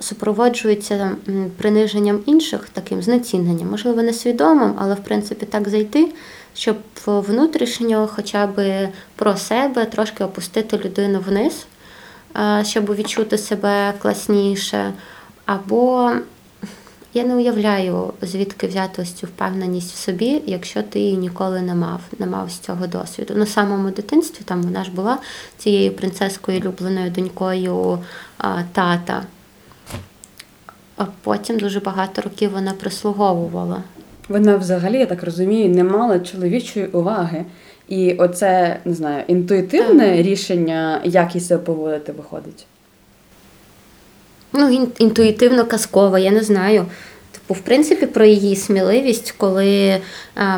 супроводжується 0.00 1.10
приниженням 1.56 2.20
інших, 2.26 2.68
таким 2.72 3.02
знеціненням. 3.02 3.70
Можливо, 3.70 4.02
не 4.02 4.12
свідомим, 4.12 4.72
але 4.78 4.94
в 4.94 5.00
принципі 5.00 5.46
так 5.46 5.68
зайти, 5.68 6.08
щоб 6.54 6.76
внутрішньо 7.06 8.08
хоча 8.14 8.46
б 8.46 8.88
про 9.16 9.36
себе 9.36 9.84
трошки 9.84 10.24
опустити 10.24 10.78
людину 10.78 11.20
вниз, 11.20 11.66
щоб 12.62 12.94
відчути 12.94 13.38
себе 13.38 13.94
класніше. 13.98 14.92
Або 15.46 16.12
я 17.14 17.24
не 17.24 17.36
уявляю, 17.36 18.12
звідки 18.22 18.66
взяти 18.66 19.02
ось 19.02 19.12
цю 19.12 19.26
впевненість 19.26 19.94
в 19.94 19.96
собі, 19.96 20.42
якщо 20.46 20.82
ти 20.82 21.00
її 21.00 21.16
ніколи 21.16 21.62
не 21.62 21.74
мав, 21.74 22.00
не 22.18 22.26
мав 22.26 22.50
з 22.50 22.58
цього 22.58 22.86
досвіду. 22.86 23.34
На 23.34 23.46
самому 23.46 23.90
дитинстві 23.90 24.44
там 24.44 24.62
вона 24.62 24.84
ж 24.84 24.90
була 24.90 25.18
цією 25.58 25.92
принцескою, 25.92 26.60
улюбленою 26.60 27.10
донькою 27.10 27.98
а, 28.38 28.62
тата. 28.72 29.22
А 30.96 31.04
потім 31.22 31.58
дуже 31.58 31.80
багато 31.80 32.22
років 32.22 32.50
вона 32.50 32.72
прислуговувала. 32.72 33.82
Вона 34.32 34.56
взагалі, 34.56 34.98
я 34.98 35.06
так 35.06 35.24
розумію, 35.24 35.68
не 35.68 35.84
мала 35.84 36.18
чоловічої 36.20 36.86
уваги. 36.86 37.44
І 37.88 38.12
оце, 38.12 38.78
не 38.84 38.94
знаю, 38.94 39.24
інтуїтивне 39.28 40.16
так. 40.16 40.26
рішення, 40.26 41.00
як 41.04 41.34
їй 41.34 41.40
себе 41.40 41.62
поводити, 41.62 42.12
виходить. 42.12 42.66
Ну, 44.52 44.88
інтуїтивно 44.98 45.64
казково, 45.64 46.18
я 46.18 46.30
не 46.30 46.42
знаю. 46.42 46.86
Типу, 47.32 47.54
в 47.54 47.58
принципі, 47.60 48.06
про 48.06 48.24
її 48.24 48.56
сміливість, 48.56 49.34
коли 49.36 49.98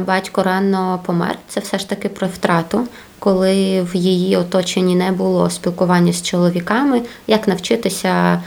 батько 0.07 0.43
рано 0.43 1.01
помер, 1.07 1.39
це 1.49 1.61
все 1.61 1.79
ж 1.79 1.89
таки 1.89 2.09
про 2.09 2.29
втрату, 2.29 2.87
коли 3.19 3.83
в 3.83 3.97
її 3.97 4.37
оточенні 4.37 4.97
не 4.97 5.13
було 5.13 5.51
спілкування 5.51 6.13
з 6.13 6.23
чоловіками, 6.23 7.03
як 7.27 7.49
навчитися 7.49 8.43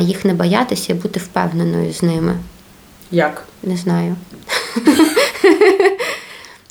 їх 0.00 0.24
не 0.24 0.34
боятися 0.34 0.92
і 0.92 0.96
бути 0.96 1.20
впевненою 1.20 1.92
з 1.92 2.02
ними. 2.02 2.36
Як? 3.10 3.44
Не 3.62 3.76
знаю. 3.76 4.16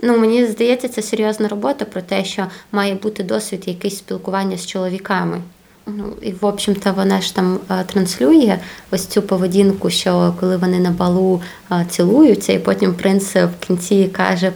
Ну, 0.04 0.18
Мені 0.18 0.46
здається, 0.46 0.88
це 0.88 1.02
серйозна 1.02 1.48
робота 1.48 1.86
про 1.86 2.02
те, 2.02 2.26
що 2.26 2.48
має 2.72 2.96
бути 2.96 3.24
досвід 3.24 3.64
якийсь 3.66 3.98
спілкування 3.98 4.58
з 4.58 4.66
чоловіками. 4.66 5.42
Ну, 5.88 6.14
І, 6.22 6.32
в 6.32 6.46
общем-то, 6.46 6.94
вона 6.94 7.22
ж 7.22 7.36
там 7.36 7.60
транслює 7.86 8.60
ось 8.92 9.06
цю 9.06 9.22
поведінку, 9.22 9.90
що 9.90 10.34
коли 10.40 10.58
вони 10.58 10.80
на 10.80 10.92
балу 10.92 11.42
цілуються, 11.90 12.54
і 12.54 12.60
потім 12.60 12.94
принц 12.94 13.36
в 13.36 13.50
кінці 13.60 14.10
каже: 14.14 14.52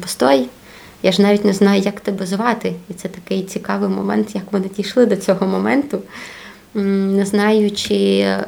Постой, 0.00 0.48
я 1.02 1.12
ж 1.12 1.22
навіть 1.22 1.44
не 1.44 1.52
знаю, 1.52 1.82
як 1.82 2.00
тебе 2.00 2.26
звати. 2.26 2.74
І 2.88 2.94
це 2.94 3.08
такий 3.08 3.42
цікавий 3.42 3.88
момент, 3.88 4.34
як 4.34 4.44
вони 4.52 4.70
дійшли 4.76 5.06
до 5.06 5.16
цього 5.16 5.46
моменту 5.46 5.98
не 6.74 7.26
знаючи, 7.26 7.94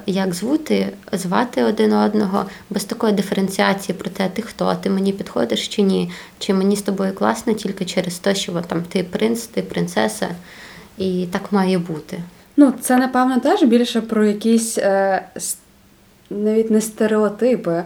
як 0.06 0.34
звути, 0.34 0.88
звати 1.12 1.64
один 1.64 1.92
одного, 1.92 2.44
без 2.70 2.84
такої 2.84 3.12
диференціації 3.12 3.98
про 3.98 4.10
те, 4.10 4.28
ти 4.28 4.42
хто, 4.42 4.74
ти 4.74 4.90
мені 4.90 5.12
підходиш 5.12 5.68
чи 5.68 5.82
ні, 5.82 6.10
чи 6.38 6.54
мені 6.54 6.76
з 6.76 6.82
тобою 6.82 7.14
класно 7.14 7.52
тільки 7.52 7.84
через 7.84 8.18
те, 8.18 8.34
що 8.34 8.52
там 8.52 8.82
ти 8.82 9.02
принц, 9.02 9.46
ти 9.46 9.62
принцеса, 9.62 10.28
і 10.98 11.26
так 11.32 11.52
має 11.52 11.78
бути. 11.78 12.22
Ну, 12.56 12.72
це 12.80 12.96
напевно 12.96 13.40
теж 13.40 13.62
більше 13.62 14.00
про 14.00 14.24
якісь 14.24 14.78
е, 14.78 15.22
навіть 16.30 16.70
не 16.70 16.80
стереотипи, 16.80 17.84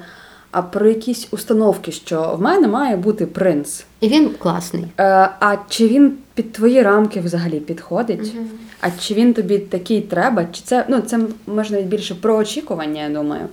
а 0.50 0.62
про 0.62 0.88
якісь 0.88 1.28
установки, 1.30 1.92
що 1.92 2.35
в 2.38 2.42
мене 2.42 2.68
має 2.68 2.96
бути 2.96 3.26
принц. 3.26 3.85
І 4.00 4.09
він 4.09 4.30
класний. 4.38 4.85
Е, 4.98 5.04
А 5.40 5.56
чи 5.68 5.88
він 5.88 6.12
під 6.35 6.52
твої 6.52 6.82
рамки 6.82 7.20
взагалі 7.20 7.61
підходить? 7.61 8.32
Угу. 8.37 8.46
А 8.80 8.88
чи 9.00 9.14
він 9.14 9.35
тобі 9.35 9.59
такий 9.59 10.00
треба? 10.00 10.44
Чи 10.52 10.62
це 10.64 10.85
ну 10.88 11.00
це 11.00 11.20
може 11.46 11.72
навіть 11.74 11.87
більше 11.87 12.14
про 12.14 12.37
очікування, 12.37 13.02
я 13.02 13.09
думаю. 13.09 13.48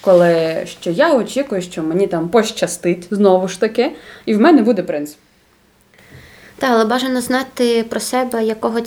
коли 0.00 0.62
що 0.80 0.90
я 0.90 1.14
очікую, 1.14 1.62
що 1.62 1.82
мені 1.82 2.06
там 2.06 2.28
пощастить 2.28 3.06
знову 3.10 3.48
ж 3.48 3.60
таки, 3.60 3.92
і 4.26 4.34
в 4.34 4.40
мене 4.40 4.62
буде 4.62 4.82
принц. 4.82 5.16
Так, 6.58 6.70
але 6.72 6.84
бажано 6.84 7.20
знати 7.20 7.84
про 7.88 8.00
себе, 8.00 8.44
якого 8.44 8.80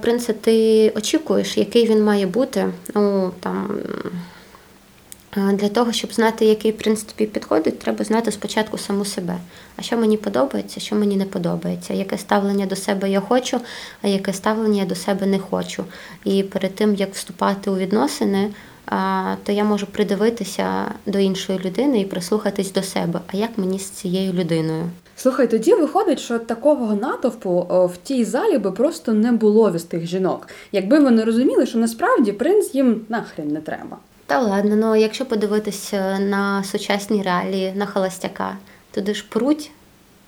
принца 0.00 0.32
ти 0.32 0.92
очікуєш, 0.96 1.58
який 1.58 1.88
він 1.88 2.04
має 2.04 2.26
бути. 2.26 2.66
Ну 2.94 3.30
там 3.40 3.70
для 5.36 5.68
того, 5.68 5.92
щоб 5.92 6.12
знати, 6.12 6.44
який 6.44 6.72
принц 6.72 7.02
тобі 7.02 7.30
підходить, 7.30 7.78
треба 7.78 8.04
знати 8.04 8.32
спочатку 8.32 8.78
саму 8.78 9.04
себе. 9.04 9.38
А 9.76 9.82
що 9.82 9.96
мені 9.96 10.16
подобається, 10.16 10.80
що 10.80 10.96
мені 10.96 11.16
не 11.16 11.24
подобається, 11.24 11.94
яке 11.94 12.18
ставлення 12.18 12.66
до 12.66 12.76
себе 12.76 13.10
я 13.10 13.20
хочу, 13.20 13.60
а 14.02 14.08
яке 14.08 14.32
ставлення 14.32 14.80
я 14.80 14.88
до 14.88 14.94
себе 14.94 15.26
не 15.26 15.38
хочу. 15.38 15.84
І 16.24 16.42
перед 16.42 16.74
тим 16.74 16.94
як 16.94 17.14
вступати 17.14 17.70
у 17.70 17.76
відносини, 17.76 18.50
то 19.44 19.52
я 19.52 19.64
можу 19.64 19.86
придивитися 19.86 20.92
до 21.06 21.18
іншої 21.18 21.58
людини 21.58 22.00
і 22.00 22.04
прислухатись 22.04 22.72
до 22.72 22.82
себе. 22.82 23.20
А 23.26 23.36
як 23.36 23.50
мені 23.56 23.78
з 23.78 23.90
цією 23.90 24.32
людиною? 24.32 24.90
Слухай, 25.16 25.50
тоді 25.50 25.74
виходить, 25.74 26.20
що 26.20 26.38
такого 26.38 26.94
натовпу 26.94 27.66
в 27.94 27.96
тій 28.02 28.24
залі 28.24 28.58
би 28.58 28.72
просто 28.72 29.12
не 29.12 29.32
було 29.32 29.70
від 29.70 29.88
тих 29.88 30.06
жінок, 30.06 30.48
якби 30.72 30.98
вони 30.98 31.24
розуміли, 31.24 31.66
що 31.66 31.78
насправді 31.78 32.32
принц 32.32 32.74
їм 32.74 33.00
нахрен 33.08 33.48
не 33.48 33.60
треба. 33.60 33.96
Та 34.26 34.40
ладно, 34.40 34.76
ну 34.76 34.96
якщо 34.96 35.26
подивитися 35.26 36.18
на 36.18 36.64
сучасні 36.64 37.22
реалії, 37.22 37.72
на 37.76 37.86
холостяка, 37.86 38.56
туди 38.90 39.14
ж 39.14 39.24
пруть 39.28 39.70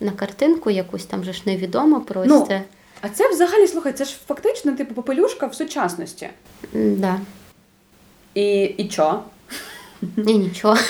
на 0.00 0.10
картинку 0.10 0.70
якусь 0.70 1.04
там 1.04 1.24
же 1.24 1.32
ж 1.32 1.42
невідомо 1.46 2.00
просто. 2.00 2.46
Ну, 2.50 2.60
А 3.00 3.08
це 3.08 3.28
взагалі, 3.28 3.66
слухай, 3.66 3.92
це 3.92 4.04
ж 4.04 4.16
фактично 4.26 4.72
типу 4.72 4.94
попелюшка 4.94 5.46
в 5.46 5.54
сучасності. 5.54 6.28
Да. 6.72 7.20
І 8.34 8.62
і 8.62 8.88
чо? 8.88 9.22
Ні, 10.16 10.38
нічого. 10.38 10.76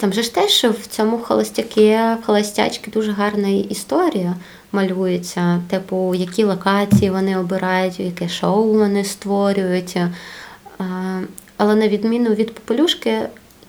Там 0.00 0.12
же 0.12 0.22
ж 0.22 0.34
теж 0.34 0.64
в 0.64 0.86
цьому 0.86 1.18
холостяки, 1.18 1.96
в 1.96 2.18
холостячки 2.26 2.90
дуже 2.90 3.12
гарна 3.12 3.48
історія 3.48 4.34
малюється, 4.72 5.60
типу, 5.70 6.14
які 6.14 6.44
локації 6.44 7.10
вони 7.10 7.38
обирають, 7.38 8.00
яке 8.00 8.28
шоу 8.28 8.72
вони 8.72 9.04
створюють. 9.04 9.98
Але 11.56 11.74
на 11.74 11.88
відміну 11.88 12.30
від 12.30 12.54
попелюшки, 12.54 13.18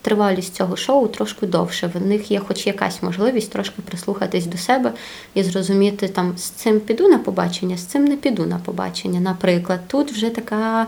тривалість 0.01 0.55
цього 0.55 0.75
шоу 0.75 1.07
трошки 1.07 1.47
довше. 1.47 1.91
В 1.93 2.05
них 2.05 2.31
є 2.31 2.39
хоч 2.39 2.67
якась 2.67 3.03
можливість 3.03 3.51
трошки 3.51 3.81
прислухатись 3.81 4.45
до 4.45 4.57
себе 4.57 4.91
і 5.33 5.43
зрозуміти, 5.43 6.07
там 6.07 6.37
з 6.37 6.43
цим 6.43 6.79
піду 6.79 7.07
на 7.07 7.17
побачення, 7.17 7.77
з 7.77 7.85
цим 7.85 8.05
не 8.05 8.15
піду 8.15 8.45
на 8.45 8.57
побачення. 8.57 9.19
Наприклад, 9.19 9.79
тут 9.87 10.11
вже 10.11 10.29
така. 10.29 10.87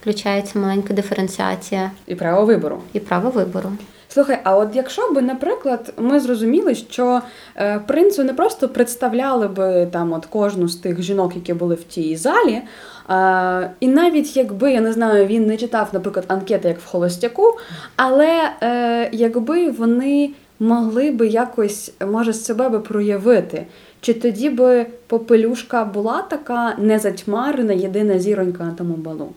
Включається 0.00 0.58
маленька 0.58 0.94
диференціація 0.94 1.90
і 2.06 2.14
право 2.14 2.46
вибору. 2.46 2.82
І 2.92 3.00
право 3.00 3.30
вибору. 3.30 3.72
Слухай, 4.10 4.38
а 4.44 4.56
от 4.56 4.68
якщо 4.76 5.12
би, 5.12 5.22
наприклад, 5.22 5.92
ми 5.96 6.20
зрозуміли, 6.20 6.74
що 6.74 7.20
е, 7.56 7.80
принцу 7.86 8.24
не 8.24 8.34
просто 8.34 8.68
представляли 8.68 9.48
би 9.48 9.88
там 9.92 10.12
от 10.12 10.26
кожну 10.26 10.68
з 10.68 10.76
тих 10.76 11.02
жінок, 11.02 11.34
які 11.34 11.54
були 11.54 11.74
в 11.74 11.84
тій 11.84 12.16
залі, 12.16 12.62
е, 13.10 13.70
і 13.80 13.88
навіть 13.88 14.36
якби 14.36 14.72
я 14.72 14.80
не 14.80 14.92
знаю, 14.92 15.26
він 15.26 15.46
не 15.46 15.56
читав, 15.56 15.88
наприклад, 15.92 16.24
анкети 16.28 16.68
як 16.68 16.78
в 16.78 16.86
холостяку, 16.86 17.58
але 17.96 18.50
е, 18.62 19.08
якби 19.12 19.70
вони 19.70 20.30
могли 20.60 21.10
би 21.10 21.26
якось 21.26 21.92
може 22.06 22.32
себе 22.32 22.68
би 22.68 22.80
проявити. 22.80 23.66
Чи 24.00 24.14
тоді 24.14 24.50
би 24.50 24.86
попелюшка 25.06 25.84
була 25.84 26.22
така 26.22 26.74
незатьмарена, 26.78 27.72
єдина 27.72 28.18
зіронька 28.18 28.64
на 28.64 28.72
тому 28.72 28.94
балу? 28.94 29.32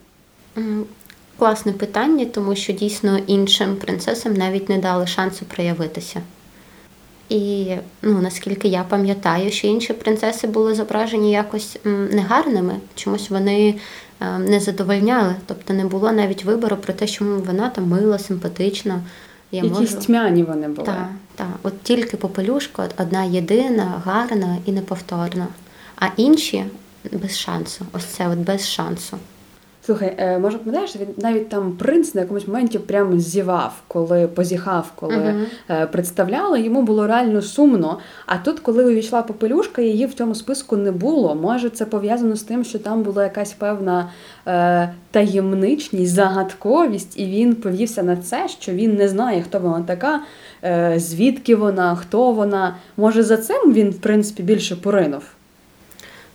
Класне 1.42 1.72
питання, 1.72 2.26
тому 2.26 2.56
що 2.56 2.74
дійсно 2.74 3.18
іншим 3.28 3.76
принцесам 3.76 4.34
навіть 4.34 4.70
не 4.70 4.78
дали 4.78 5.08
шансу 5.08 5.46
проявитися. 5.46 6.22
І 7.30 7.76
ну, 8.02 8.22
наскільки 8.22 8.68
я 8.68 8.84
пам'ятаю, 8.84 9.52
що 9.52 9.68
інші 9.68 9.94
принцеси 9.94 10.48
були 10.48 10.76
зображені 10.76 11.32
якось 11.32 11.78
негарними, 11.84 12.76
чомусь 12.96 13.30
вони 13.30 13.76
е, 14.20 14.38
не 14.38 14.60
задовольняли. 14.60 15.36
Тобто 15.46 15.74
не 15.74 15.86
було 15.86 16.12
навіть 16.12 16.44
вибору 16.44 16.78
про 16.78 16.94
те, 16.94 17.08
що 17.08 17.26
вона 17.26 17.70
там 17.70 17.88
мила, 17.88 18.20
симпатична. 18.20 19.02
Я 19.52 19.64
Якісь 19.64 19.80
можу... 19.80 19.98
тьмяні 19.98 20.44
вони 20.44 20.68
були. 20.68 20.86
Так, 20.86 21.10
так. 21.36 21.48
От 21.64 21.84
тільки 21.84 22.18
попелюшка 22.18 22.90
одна 22.98 23.24
єдина, 23.24 24.02
гарна 24.06 24.58
і 24.66 24.72
неповторна. 24.72 25.48
А 25.96 26.06
інші 26.18 26.66
без 27.12 27.38
шансу. 27.38 27.86
Ось 27.94 28.06
це 28.06 28.28
от 28.28 28.38
без 28.38 28.70
шансу. 28.70 29.18
Слухай, 29.92 30.16
е, 30.18 30.40
може 30.40 30.58
пам'ятаєш, 30.58 30.96
він 30.96 31.08
навіть 31.18 31.50
там 31.50 31.72
принц 31.72 32.16
на 32.16 32.22
якомусь 32.22 32.48
моменті 32.48 32.80
прямо 32.80 33.20
зівав, 33.20 33.82
коли 33.88 34.28
позіхав, 34.28 34.92
коли 34.96 35.46
uh-huh. 35.70 35.88
представляли, 35.92 36.62
йому 36.62 36.82
було 36.82 37.08
реально 37.08 37.42
сумно. 37.42 38.00
А 38.26 38.38
тут, 38.38 38.60
коли 38.60 38.86
увійшла 38.86 39.22
попелюшка, 39.22 39.82
її 39.82 40.06
в 40.06 40.14
цьому 40.14 40.36
списку 40.36 40.78
не 40.78 40.92
було. 40.92 41.36
Може, 41.36 41.70
це 41.70 41.86
пов'язано 41.86 42.36
з 42.36 42.44
тим, 42.44 42.64
що 42.64 42.80
там 42.80 43.04
була 43.04 43.24
якась 43.24 43.54
певна 43.54 44.10
е, 44.48 44.94
таємничність, 45.12 46.14
загадковість, 46.14 47.20
і 47.20 47.26
він 47.26 47.56
повівся 47.56 48.04
на 48.04 48.18
це, 48.18 48.48
що 48.48 48.72
він 48.72 48.96
не 48.96 49.08
знає, 49.08 49.42
хто 49.42 49.60
вона 49.60 49.82
така, 49.82 50.22
е, 50.64 50.94
звідки 50.98 51.56
вона, 51.56 51.96
хто 51.96 52.32
вона. 52.32 52.76
Може, 52.98 53.24
за 53.24 53.38
цим 53.38 53.74
він, 53.74 53.90
в 53.90 53.98
принципі, 53.98 54.44
більше 54.44 54.76
поринув. 54.76 55.24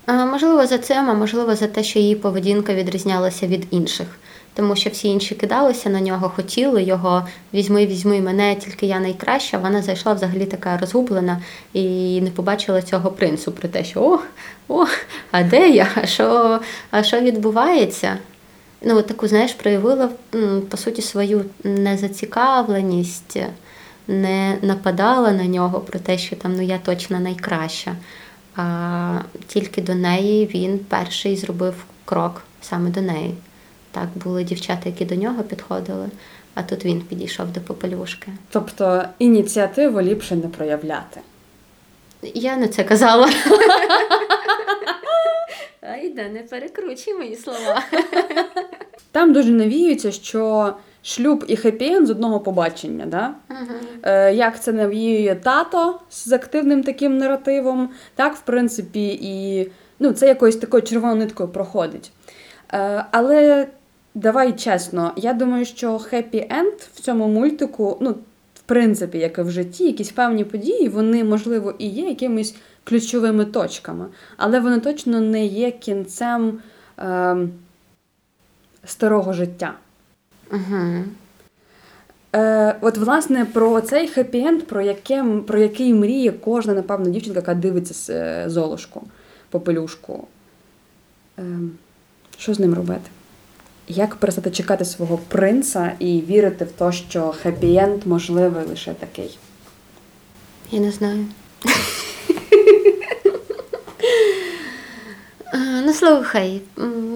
Можливо, 0.07 0.67
за 0.67 0.79
цим, 0.79 1.11
а 1.11 1.15
можливо, 1.15 1.55
за 1.55 1.67
те, 1.67 1.83
що 1.83 1.99
її 1.99 2.17
поведінка 2.17 2.75
відрізнялася 2.75 3.47
від 3.47 3.67
інших. 3.71 4.07
Тому 4.55 4.77
що 4.77 4.91
всі 4.91 5.09
інші 5.09 5.35
кидалися 5.35 5.91
на 5.91 6.01
нього, 6.01 6.33
хотіли 6.37 6.83
його 6.83 7.27
візьми, 7.55 7.87
візьми 7.87 8.21
мене, 8.21 8.55
тільки 8.55 8.87
я 8.87 9.01
найкраща. 9.01 9.59
Вона 9.59 9.83
зайшла 9.83 10.13
взагалі 10.13 10.45
така 10.45 10.79
розгублена 10.79 11.43
і 11.73 12.21
не 12.21 12.31
побачила 12.31 12.83
цього 12.83 13.11
принцу 13.11 13.53
про 13.53 13.69
те, 13.69 13.85
що 13.85 14.03
о, 14.03 14.19
о, 14.69 14.87
а 15.31 15.43
де 15.43 15.69
я? 15.69 15.89
А 15.95 16.07
що 16.07 16.61
а 16.91 17.03
що 17.03 17.21
відбувається? 17.21 18.19
Ну, 18.83 19.03
таку, 19.03 19.29
знаєш, 19.29 19.53
проявила 19.53 20.09
по 20.71 20.77
суті 20.77 21.03
свою 21.03 21.45
незацікавленість, 21.65 23.39
не 24.09 24.59
нападала 24.63 25.31
на 25.33 25.45
нього 25.45 25.81
про 25.81 25.99
те, 25.99 26.19
що 26.19 26.37
там 26.37 26.57
ну 26.57 26.63
я 26.63 26.79
точно 26.79 27.21
найкраща 27.21 27.97
тільки 29.47 29.83
до 29.83 29.95
неї 29.95 30.47
він 30.47 30.79
перший 30.79 31.37
зробив 31.37 31.75
крок 32.05 32.43
саме 32.61 32.91
до 32.91 33.01
неї. 33.01 33.35
Так, 33.91 34.09
були 34.15 34.45
дівчата, 34.45 34.89
які 34.89 35.05
до 35.05 35.15
нього 35.15 35.43
підходили, 35.43 36.09
а 36.55 36.63
тут 36.63 36.85
він 36.85 37.01
підійшов 37.01 37.53
до 37.53 37.61
попелюшки. 37.61 38.29
Тобто 38.51 39.05
ініціативу 39.19 40.01
ліпше 40.01 40.37
не 40.37 40.49
проявляти. 40.49 41.21
Я 42.23 42.57
не 42.57 42.69
це 42.69 42.85
казала. 42.85 43.27
Айда, 45.81 46.29
не 46.29 46.43
перекручуй 46.43 47.15
мої 47.15 47.37
слова. 47.37 47.83
Там 49.11 49.33
дуже 49.33 49.51
навіюється, 49.51 50.13
що 50.13 50.73
шлюб 51.07 51.45
і 51.49 51.57
хеппі 51.57 52.07
з 52.07 52.11
одного 52.11 52.41
побачення. 52.41 53.07
Да? 53.07 53.35
Uh-huh. 53.49 53.67
Е, 54.03 54.35
Як 54.35 54.63
це 54.63 54.73
навіює 54.73 55.37
тато 55.43 56.01
з 56.11 56.33
активним 56.33 56.83
таким 56.83 57.19
наративом, 57.19 57.91
так, 58.15 58.37
в 58.37 58.41
принципі, 58.41 59.19
і 59.23 59.67
ну, 59.99 60.13
це 60.13 60.29
якоюсь 60.29 60.57
такою 60.57 60.83
червоною 60.83 61.19
ниткою 61.19 61.49
проходить. 61.49 62.13
Е, 62.73 63.05
Але 63.11 63.67
давай 64.15 64.53
чесно, 64.53 65.13
я 65.17 65.33
думаю, 65.33 65.65
що 65.65 65.99
хеппі 65.99 66.47
енд 66.51 66.75
в 66.95 67.01
цьому 67.01 67.29
мультику, 67.29 67.97
ну, 68.01 68.11
в 68.55 68.61
принципі, 68.67 69.19
як 69.19 69.39
і 69.39 69.43
в 69.43 69.51
житті, 69.51 69.87
якісь 69.87 70.11
певні 70.11 70.45
події, 70.45 70.89
вони, 70.89 71.25
можливо, 71.25 71.75
і 71.79 71.87
є 71.89 72.09
якимись 72.09 72.57
ключовими 72.85 73.45
точками, 73.45 74.07
але 74.37 74.61
вони 74.61 74.81
точно 74.81 75.21
не 75.21 75.47
є 75.47 75.71
кінцем 75.71 76.59
е, 76.99 77.37
старого 78.85 79.33
життя. 79.33 79.75
Угу. 80.53 81.05
Е, 82.35 82.77
От, 82.81 82.99
власне, 82.99 83.45
про 83.45 83.81
цей 83.81 84.09
хеппі-енд, 84.09 84.63
про 84.63 84.83
яке, 84.83 85.25
про 85.47 85.59
який 85.59 85.95
мріє 85.95 86.33
кожна, 86.33 86.75
напевно, 86.75 87.11
дівчинка, 87.11 87.39
яка 87.39 87.55
дивиться 87.55 88.13
е, 88.13 88.51
золушку, 88.51 89.03
попелюшку. 89.51 90.27
Е, 91.39 91.43
Що 92.39 92.55
з 92.55 92.59
ним 92.61 92.75
робити? 92.75 93.11
Як 93.89 94.15
перестати 94.15 94.51
чекати 94.51 94.85
свого 94.85 95.19
принца 95.29 95.93
і 95.99 96.21
вірити 96.21 96.65
в 96.65 96.73
те, 96.73 96.93
що 96.93 97.35
хеппі-енд 97.45 98.07
можливий 98.07 98.65
лише 98.67 98.95
такий? 98.95 99.39
Я 100.71 100.81
не 100.81 100.91
знаю. 100.91 101.27
Ну, 105.59 105.93
слухай, 105.93 106.61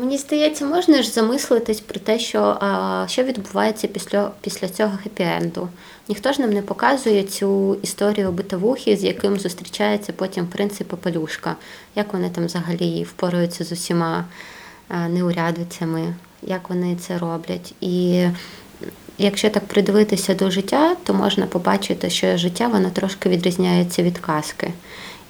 мені 0.00 0.18
здається, 0.18 0.66
можна 0.66 1.02
ж 1.02 1.10
замислитись 1.10 1.80
про 1.80 2.00
те, 2.00 2.18
що 2.18 2.40
а, 2.60 3.04
що 3.08 3.22
відбувається 3.22 3.88
після 3.88 4.30
після 4.40 4.68
цього 4.68 4.98
хеппі-енду. 5.04 5.68
Ніхто 6.08 6.32
ж 6.32 6.40
нам 6.40 6.52
не 6.52 6.62
показує 6.62 7.22
цю 7.22 7.78
історію 7.82 8.32
битовухи, 8.32 8.96
з 8.96 9.04
яким 9.04 9.38
зустрічається 9.38 10.12
потім 10.12 10.46
принцип 10.46 10.88
Попелюшка, 10.88 11.56
як 11.94 12.12
вони 12.12 12.30
там 12.30 12.46
взагалі 12.46 13.04
впораються 13.04 13.64
з 13.64 13.72
усіма 13.72 14.24
неурядицями, 15.08 16.14
як 16.42 16.70
вони 16.70 16.96
це 16.96 17.18
роблять. 17.18 17.74
І 17.80 18.26
якщо 19.18 19.50
так 19.50 19.64
придивитися 19.64 20.34
до 20.34 20.50
життя, 20.50 20.96
то 21.04 21.14
можна 21.14 21.46
побачити, 21.46 22.10
що 22.10 22.36
життя 22.36 22.68
воно 22.68 22.90
трошки 22.90 23.28
відрізняється 23.28 24.02
від 24.02 24.18
казки. 24.18 24.72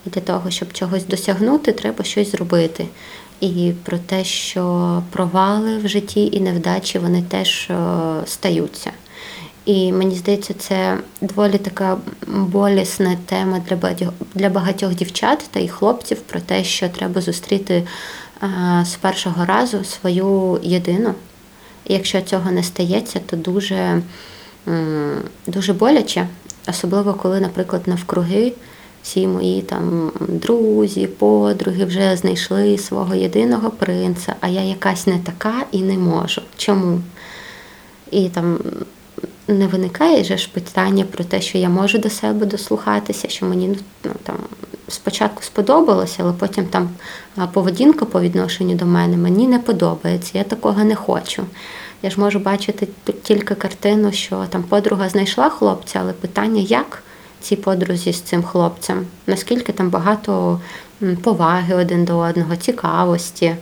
І 0.07 0.11
для 0.11 0.21
того, 0.21 0.51
щоб 0.51 0.73
чогось 0.73 1.07
досягнути, 1.07 1.73
треба 1.73 2.05
щось 2.05 2.31
зробити. 2.31 2.87
І 3.41 3.73
про 3.83 3.99
те, 3.99 4.25
що 4.25 5.03
провали 5.11 5.79
в 5.79 5.89
житті 5.89 6.31
і 6.33 6.41
невдачі 6.41 6.99
вони 6.99 7.23
теж 7.23 7.71
стаються. 8.27 8.91
І 9.65 9.93
мені 9.93 10.15
здається, 10.15 10.55
це 10.55 10.99
доволі 11.21 11.59
така 11.59 11.99
болісна 12.27 13.17
тема 13.27 13.61
для 13.69 13.77
багатьох 13.77 14.13
для 14.35 14.49
багатьох 14.49 14.95
дівчат 14.95 15.49
та 15.51 15.61
й 15.61 15.69
хлопців 15.69 16.21
про 16.21 16.41
те, 16.41 16.65
що 16.65 16.89
треба 16.89 17.21
зустріти 17.21 17.87
з 18.85 18.95
першого 19.01 19.45
разу 19.45 19.85
свою 19.85 20.61
єдину. 20.63 21.15
І 21.87 21.93
якщо 21.93 22.21
цього 22.21 22.51
не 22.51 22.63
стається, 22.63 23.21
то 23.27 23.37
дуже, 23.37 24.03
дуже 25.47 25.73
боляче, 25.73 26.27
особливо 26.69 27.15
коли, 27.15 27.41
наприклад, 27.41 27.83
навкруги 27.87 28.53
всі 29.03 29.27
мої 29.27 29.63
там 29.63 30.13
друзі, 30.29 31.07
подруги 31.07 31.85
вже 31.85 32.17
знайшли 32.17 32.79
свого 32.79 33.15
єдиного 33.15 33.71
принца, 33.71 34.35
а 34.41 34.49
я 34.49 34.63
якась 34.63 35.07
не 35.07 35.19
така 35.19 35.55
і 35.73 35.83
не 35.83 35.99
можу. 35.99 36.43
Чому? 36.57 37.01
І 38.11 38.29
там 38.29 38.59
не 39.49 39.67
виникає 39.67 40.25
ж 40.25 40.49
питання 40.53 41.05
про 41.05 41.25
те, 41.25 41.41
що 41.41 41.59
я 41.59 41.69
можу 41.69 41.99
до 41.99 42.11
себе 42.11 42.47
дослухатися, 42.47 43.29
що 43.29 43.47
мені 43.47 43.79
ну, 44.05 44.11
там 44.23 44.37
спочатку 44.89 45.43
сподобалося, 45.43 46.17
але 46.19 46.33
потім 46.33 46.65
там 46.65 46.89
поведінка 47.53 48.05
по 48.05 48.21
відношенню 48.21 48.75
до 48.75 48.87
мене 48.87 49.17
мені 49.17 49.49
не 49.49 49.59
подобається, 49.59 50.39
я 50.39 50.45
такого 50.45 50.85
не 50.85 50.95
хочу. 50.95 51.45
Я 52.03 52.11
ж 52.11 52.21
можу 52.21 52.39
бачити 52.39 52.89
тільки 53.23 53.55
картину, 53.55 54.13
що 54.13 54.47
там 54.51 54.63
подруга 54.63 55.09
знайшла 55.09 55.51
хлопця, 55.51 55.99
але 56.03 56.13
питання, 56.13 56.61
як 56.61 57.03
цій 57.41 57.57
подрузі 57.57 58.13
з 58.13 58.21
цим 58.21 58.43
хлопцем, 58.43 59.07
наскільки 59.27 59.73
там 59.73 59.91
багато 59.91 60.61
поваги 61.23 61.75
один 61.75 62.05
до 62.05 62.19
одного, 62.19 62.57
цікавості. 62.57 63.57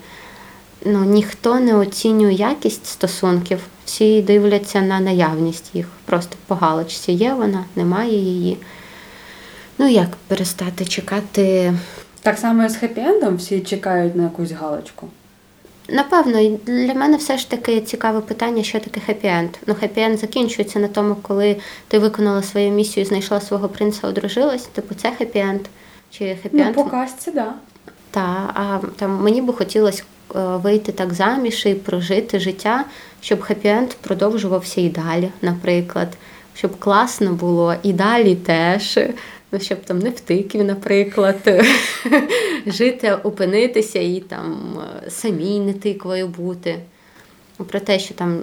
Ну, 0.85 1.05
Ніхто 1.05 1.61
не 1.61 1.75
оцінює 1.75 2.33
якість 2.33 2.87
стосунків, 2.87 3.59
всі 3.85 4.23
дивляться 4.23 4.81
на 4.81 5.01
наявність 5.01 5.71
їх. 5.75 5.87
Просто 6.05 6.37
по 6.47 6.55
галочці 6.55 7.13
є 7.13 7.35
вона, 7.35 7.65
немає 7.77 8.19
її. 8.19 8.57
Ну 9.79 9.89
як 9.89 10.09
перестати 10.27 10.85
чекати? 10.85 11.75
Так 12.23 12.39
само 12.39 12.65
і 12.65 12.69
з 12.69 12.83
хеппі-ендом 12.83 13.37
всі 13.37 13.61
чекають 13.61 14.17
на 14.17 14.23
якусь 14.23 14.51
галочку. 14.51 15.09
Напевно, 15.89 16.59
для 16.67 16.95
мене 16.95 17.17
все 17.17 17.39
ж 17.39 17.51
таки 17.51 17.81
цікаве 17.81 18.21
питання, 18.21 18.63
що 18.63 18.81
таке 18.81 19.01
хеппі-енд. 19.09 19.49
Ну, 19.67 19.75
хеппі-енд 19.75 20.17
закінчується 20.17 20.79
на 20.79 20.89
тому, 20.89 21.17
коли 21.23 21.57
ти 21.89 21.99
виконала 21.99 22.43
свою 22.43 22.71
місію, 22.71 23.07
знайшла 23.07 23.41
свого 23.41 23.69
принца, 23.69 24.09
одружилась. 24.09 24.63
Типу, 24.63 24.95
це 24.95 25.13
хеппі-енд. 25.21 25.61
Чи 26.11 26.25
хеппі-енд? 26.25 26.65
Ну, 26.67 26.73
по 26.73 26.85
казці, 26.85 27.31
да. 27.31 27.55
Так, 28.11 28.51
а 28.55 28.79
там 28.97 29.23
мені 29.23 29.43
би 29.43 29.53
хотілося 29.53 30.03
е, 30.37 30.39
вийти 30.39 30.93
так 30.93 31.15
заміж 31.15 31.67
і 31.67 31.75
прожити 31.75 32.41
життя, 32.41 32.85
щоб 33.21 33.41
хеппі-енд 33.41 33.95
продовжувався 34.01 34.81
і 34.81 34.89
далі, 34.89 35.31
наприклад, 35.43 36.09
щоб 36.55 36.79
класно 36.79 37.33
було 37.33 37.75
і 37.83 37.93
далі 37.93 38.35
теж 38.35 38.99
ну, 39.53 39.61
щоб 39.61 39.85
там 39.85 39.99
не 39.99 40.11
в 40.11 40.21
тикві, 40.21 40.63
наприклад, 40.63 41.37
жити, 42.67 43.13
опинитися 43.13 43.99
і 43.99 44.21
там 44.21 44.79
е, 45.07 45.11
самій 45.11 45.61
не 45.61 45.73
тиквою 45.73 46.29
бути. 46.29 46.79
Про 47.67 47.81
те, 47.81 47.99
що 47.99 48.15
там 48.15 48.43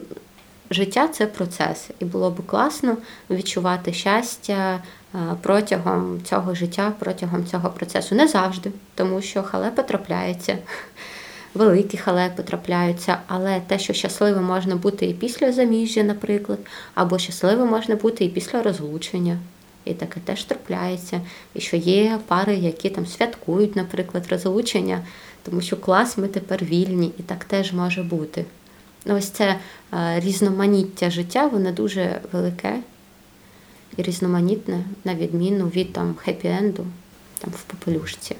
життя 0.72 1.08
це 1.08 1.26
процес, 1.26 1.89
і 2.00 2.06
було 2.06 2.32
б 2.32 2.46
класно 2.46 2.98
відчувати 3.30 3.94
щастя 3.94 4.84
е, 5.15 5.18
протягом 5.41 6.22
цього 6.24 6.56
життя, 6.56 6.94
протягом 7.00 7.46
цього 7.46 7.70
процесу. 7.70 8.15
Не 8.15 8.28
завжди, 8.28 8.72
тому 8.96 9.22
що 9.22 9.44
халепа 9.44 9.84
трапляється. 9.84 10.58
Великі 11.54 11.98
халепи 11.98 12.44
трапляються, 12.44 13.18
але 13.28 13.62
те, 13.68 13.80
що 13.80 13.94
щасливо 13.94 14.41
можна 14.41 14.76
бути 14.76 15.06
і 15.06 15.13
після 15.13 15.52
заміжжя, 15.52 16.04
наприклад, 16.04 16.60
або 16.96 17.18
щасливо 17.18 17.65
можна 17.65 17.96
бути 17.96 18.26
і 18.26 18.30
після 18.30 18.63
розлучення 18.63 19.38
і 19.86 19.93
таке 19.93 20.19
теж 20.19 20.43
трапляється. 20.43 21.21
І 21.54 21.60
що 21.60 21.78
є 21.78 22.19
пари, 22.28 22.56
які 22.56 22.89
там 22.89 23.06
святкують, 23.06 23.76
наприклад, 23.76 24.28
розлучення, 24.30 25.06
тому 25.43 25.62
що 25.62 25.78
клас 25.78 26.17
ми 26.17 26.28
тепер 26.28 26.63
вільні, 26.63 27.12
і 27.19 27.24
так 27.24 27.43
теж 27.43 27.74
може 27.74 28.04
бути. 28.04 28.45
Ось 29.06 29.30
це 29.30 29.56
е, 29.93 30.19
різноманіття 30.19 31.10
життя, 31.10 31.48
воно 31.48 31.71
дуже 31.71 32.21
велике 32.32 32.80
і 33.98 34.02
різноманітне, 34.02 34.84
на 35.04 35.15
відміну 35.15 35.67
від 35.67 35.93
там 35.93 36.15
хеппі-енду 36.26 36.84
там 37.39 37.52
в 37.52 37.63
попелюшці. 37.63 38.36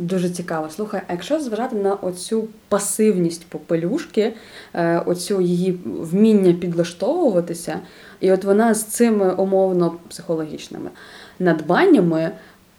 Дуже 0.00 0.30
цікаво. 0.30 0.70
Слухай, 0.70 1.00
а 1.08 1.12
якщо 1.12 1.40
зважати 1.40 1.76
на 1.76 1.94
оцю 1.94 2.48
пасивність 2.68 3.46
попелюшки, 3.46 4.32
е, 4.74 4.98
оцю 5.06 5.40
її 5.40 5.80
вміння 5.84 6.52
підлаштовуватися, 6.52 7.80
і 8.20 8.32
от 8.32 8.44
вона 8.44 8.74
з 8.74 8.84
цими 8.84 9.34
умовно 9.34 9.94
психологічними 10.08 10.90
надбаннями 11.38 12.30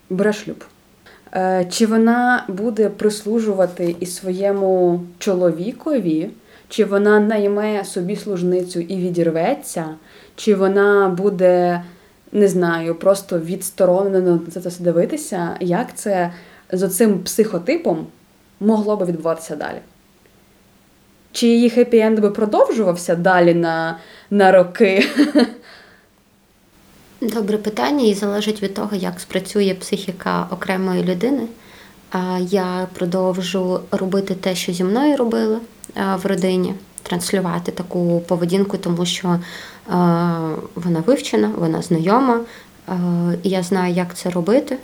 бере 0.09 0.33
шлюб. 0.33 0.63
Е, 1.33 1.65
чи 1.69 1.85
вона 1.85 2.45
буде 2.47 2.89
прислужувати 2.89 3.95
і 3.99 4.05
своєму 4.05 5.01
чоловікові, 5.19 6.29
чи 6.69 6.85
вона 6.85 7.19
найме 7.19 7.85
собі 7.85 8.15
служницю 8.15 8.79
і 8.79 8.97
відірветься, 8.97 9.85
чи 10.35 10.55
вона 10.55 11.09
буде, 11.09 11.83
не 12.31 12.47
знаю, 12.47 12.95
просто 12.95 13.39
відсторонено 13.39 14.39
на 14.55 14.61
це 14.61 14.71
дивитися, 14.83 15.57
як 15.59 15.95
це 15.95 16.31
з 16.71 16.83
оцим 16.83 17.19
психотипом 17.19 18.07
могло 18.59 18.97
би 18.97 19.05
відбуватися 19.05 19.55
далі? 19.55 19.81
Чи 21.31 21.47
її 21.47 21.69
хеппі-енд 21.69 22.19
би 22.19 22.29
продовжувався 22.29 23.15
далі 23.15 23.53
на, 23.53 23.97
на 24.29 24.51
роки? 24.51 25.07
Добре 27.21 27.57
питання, 27.57 28.05
і 28.05 28.13
залежить 28.13 28.63
від 28.63 28.73
того, 28.73 28.95
як 28.95 29.19
спрацює 29.19 29.75
психіка 29.79 30.47
окремої 30.51 31.03
людини. 31.03 31.47
Я 32.39 32.87
продовжу 32.93 33.79
робити 33.91 34.35
те, 34.35 34.55
що 34.55 34.73
зі 34.73 34.83
мною 34.83 35.17
робили 35.17 35.57
в 35.95 36.25
родині, 36.25 36.73
транслювати 37.03 37.71
таку 37.71 38.21
поведінку, 38.27 38.77
тому 38.77 39.05
що 39.05 39.39
вона 40.75 41.03
вивчена, 41.05 41.51
вона 41.57 41.81
знайома, 41.81 42.39
і 43.43 43.49
я 43.49 43.63
знаю, 43.63 43.93
як 43.93 44.15
це 44.15 44.29
робити 44.29 44.77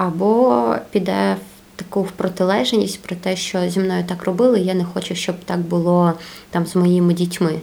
або 0.00 0.74
піде 0.90 1.34
в 1.34 1.78
таку 1.78 2.02
в 2.02 2.10
протилежність 2.10 3.02
про 3.02 3.16
те, 3.16 3.36
що 3.36 3.68
зі 3.68 3.80
мною 3.80 4.04
так 4.04 4.24
робили, 4.24 4.60
я 4.60 4.74
не 4.74 4.84
хочу, 4.84 5.14
щоб 5.14 5.36
так 5.44 5.58
було 5.58 6.12
там 6.50 6.66
з 6.66 6.76
моїми 6.76 7.14
дітьми. 7.14 7.60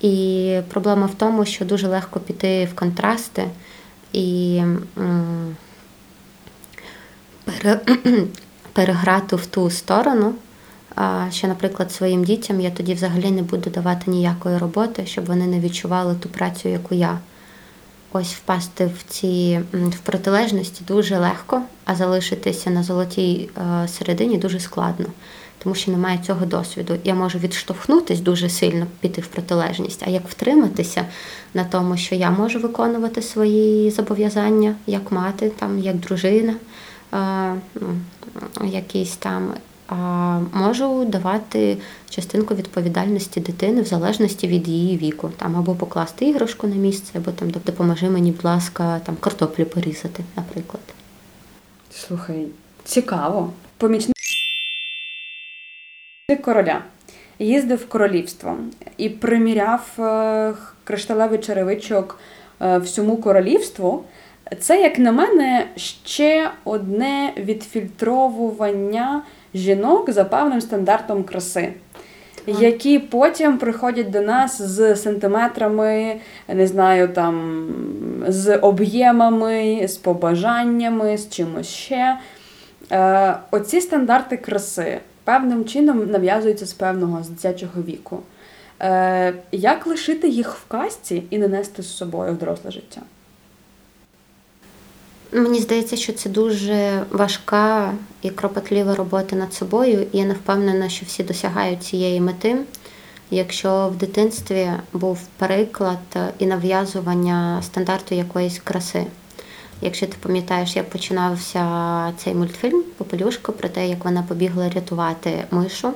І 0.00 0.56
проблема 0.68 1.06
в 1.06 1.14
тому, 1.14 1.44
що 1.44 1.64
дуже 1.64 1.88
легко 1.88 2.20
піти 2.20 2.64
в 2.64 2.74
контрасти 2.74 3.44
і 4.12 4.60
переграти 8.72 9.36
в 9.36 9.46
ту 9.46 9.70
сторону, 9.70 10.34
що, 11.30 11.48
наприклад, 11.48 11.92
своїм 11.92 12.24
дітям 12.24 12.60
я 12.60 12.70
тоді 12.70 12.94
взагалі 12.94 13.30
не 13.30 13.42
буду 13.42 13.70
давати 13.70 14.10
ніякої 14.10 14.58
роботи, 14.58 15.06
щоб 15.06 15.26
вони 15.26 15.46
не 15.46 15.60
відчували 15.60 16.14
ту 16.14 16.28
працю, 16.28 16.68
яку 16.68 16.94
я 16.94 17.18
ось 18.12 18.34
впасти 18.34 18.86
в 18.86 19.12
ці 19.12 19.60
в 19.72 19.98
протилежності 19.98 20.84
дуже 20.88 21.18
легко, 21.18 21.62
а 21.84 21.94
залишитися 21.94 22.70
на 22.70 22.82
золотій 22.82 23.50
е, 23.58 23.88
середині 23.88 24.38
дуже 24.38 24.60
складно, 24.60 25.06
тому 25.58 25.74
що 25.74 25.90
немає 25.90 26.18
цього 26.26 26.46
досвіду. 26.46 26.96
Я 27.04 27.14
можу 27.14 27.38
відштовхнутись 27.38 28.20
дуже 28.20 28.48
сильно, 28.48 28.86
піти 29.00 29.20
в 29.20 29.26
протилежність, 29.26 30.02
а 30.06 30.10
як 30.10 30.28
втриматися 30.28 31.04
на 31.54 31.64
тому, 31.64 31.96
що 31.96 32.14
я 32.14 32.30
можу 32.30 32.58
виконувати 32.58 33.22
свої 33.22 33.90
зобов'язання 33.90 34.74
як 34.86 35.12
мати, 35.12 35.50
там 35.50 35.78
як 35.78 35.96
дружина, 35.96 36.54
е, 37.14 37.54
ну, 38.60 38.68
якісь 38.68 39.16
там 39.16 39.54
можу 40.52 41.04
давати 41.04 41.78
частинку 42.10 42.54
відповідальності 42.54 43.40
дитини 43.40 43.82
в 43.82 43.86
залежності 43.86 44.48
від 44.48 44.68
її 44.68 44.96
віку. 44.96 45.30
Там 45.36 45.56
або 45.56 45.74
покласти 45.74 46.24
іграшку 46.24 46.66
на 46.66 46.74
місце, 46.74 47.12
або 47.18 47.30
там 47.30 47.50
допоможи 47.50 48.10
мені, 48.10 48.32
будь 48.32 48.44
ласка, 48.44 49.00
там 49.06 49.16
картоплю 49.16 49.64
порізати, 49.64 50.24
наприклад. 50.36 50.82
Слухай, 51.90 52.46
цікаво. 52.84 53.52
Помічник 53.76 54.16
короля 56.42 56.82
їздив 57.38 57.78
в 57.78 57.88
королівство 57.88 58.56
і 58.96 59.08
приміряв 59.08 59.86
е, 59.98 60.54
кришталевий 60.84 61.38
черевичок 61.38 62.18
е, 62.60 62.78
всьому 62.78 63.16
королівству. 63.16 64.04
Це, 64.60 64.80
як 64.80 64.98
на 64.98 65.12
мене, 65.12 65.66
ще 65.76 66.50
одне 66.64 67.32
відфільтровування 67.36 69.22
жінок 69.54 70.10
за 70.10 70.24
певним 70.24 70.60
стандартом 70.60 71.24
краси. 71.24 71.72
Які 72.46 72.98
потім 72.98 73.58
приходять 73.58 74.10
до 74.10 74.20
нас 74.20 74.62
з 74.62 74.96
сантиметрами, 74.96 76.16
не 76.48 76.66
знаю, 76.66 77.08
там 77.08 77.66
з 78.28 78.56
об'ємами, 78.56 79.88
з 79.88 79.96
побажаннями, 79.96 81.18
з 81.18 81.30
чимось 81.30 81.68
ще. 81.68 82.18
Е, 82.92 83.36
Оці 83.50 83.80
стандарти 83.80 84.36
краси 84.36 85.00
певним 85.24 85.64
чином 85.64 86.10
нав'язуються 86.10 86.66
з 86.66 86.72
певного 86.72 87.22
з 87.22 87.28
дитячого 87.28 87.82
віку. 87.82 88.20
Е, 88.82 89.34
Як 89.52 89.86
лишити 89.86 90.28
їх 90.28 90.54
в 90.54 90.68
касті 90.68 91.22
і 91.30 91.38
не 91.38 91.48
нести 91.48 91.82
з 91.82 91.96
собою 91.96 92.32
в 92.32 92.38
доросле 92.38 92.70
життя? 92.70 93.00
Мені 95.32 95.60
здається, 95.60 95.96
що 95.96 96.12
це 96.12 96.28
дуже 96.28 97.02
важка 97.10 97.92
і 98.22 98.30
кропотлива 98.30 98.94
робота 98.94 99.36
над 99.36 99.54
собою, 99.54 100.06
і 100.12 100.18
я 100.18 100.24
не 100.24 100.34
впевнена, 100.34 100.88
що 100.88 101.06
всі 101.06 101.22
досягають 101.22 101.82
цієї 101.82 102.20
мети. 102.20 102.56
Якщо 103.30 103.88
в 103.88 103.96
дитинстві 103.96 104.70
був 104.92 105.20
переклад 105.36 105.98
і 106.38 106.46
нав'язування 106.46 107.62
стандарту 107.62 108.14
якоїсь 108.14 108.58
краси. 108.58 109.06
Якщо 109.82 110.06
ти 110.06 110.16
пам'ятаєш, 110.20 110.76
як 110.76 110.90
починався 110.90 112.12
цей 112.18 112.34
мультфільм 112.34 112.82
Попелюшка 112.96 113.52
про 113.52 113.68
те, 113.68 113.88
як 113.88 114.04
вона 114.04 114.22
побігла 114.22 114.68
рятувати 114.68 115.44
мишу 115.50 115.92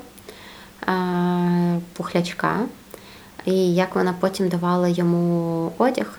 пухлячка, 1.93 2.61
і 3.45 3.75
як 3.75 3.95
вона 3.95 4.15
потім 4.21 4.49
давала 4.49 4.89
йому 4.89 5.73
одяг, 5.79 6.19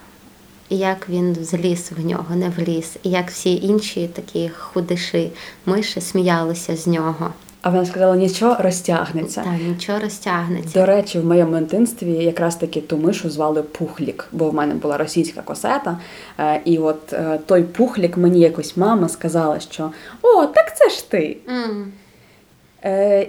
і 0.69 0.77
як 0.77 1.09
він 1.09 1.35
зліз 1.35 1.91
в 1.97 2.05
нього, 2.05 2.35
не 2.35 2.49
вліз, 2.49 2.97
і 3.03 3.09
як 3.09 3.29
всі 3.29 3.55
інші 3.55 4.07
такі 4.07 4.49
худиші 4.49 5.31
миші 5.65 6.01
сміялися 6.01 6.75
з 6.75 6.87
нього. 6.87 7.33
А 7.65 7.69
вона 7.69 7.85
сказала, 7.85 8.15
нічого 8.15 8.55
розтягнеться. 8.59 9.41
Так, 9.41 9.53
нічого 9.67 9.99
розтягнеться. 9.99 10.79
До 10.79 10.85
речі, 10.85 11.19
в 11.19 11.25
моєму 11.25 11.59
дитинстві 11.59 12.11
якраз 12.11 12.55
таки 12.55 12.81
ту 12.81 12.97
мишу 12.97 13.29
звали 13.29 13.63
Пухлік, 13.63 14.27
бо 14.31 14.49
в 14.49 14.53
мене 14.53 14.75
була 14.75 14.97
російська 14.97 15.41
косета. 15.41 15.99
Е, 16.39 16.61
і 16.65 16.77
от 16.77 17.13
е, 17.13 17.39
той 17.45 17.63
Пухлік 17.63 18.17
мені 18.17 18.39
якось 18.39 18.77
мама 18.77 19.09
сказала, 19.09 19.59
що 19.59 19.91
о, 20.21 20.45
так 20.45 20.77
це 20.77 20.89
ж 20.89 21.11
ти. 21.11 21.37
Mm. 21.47 21.85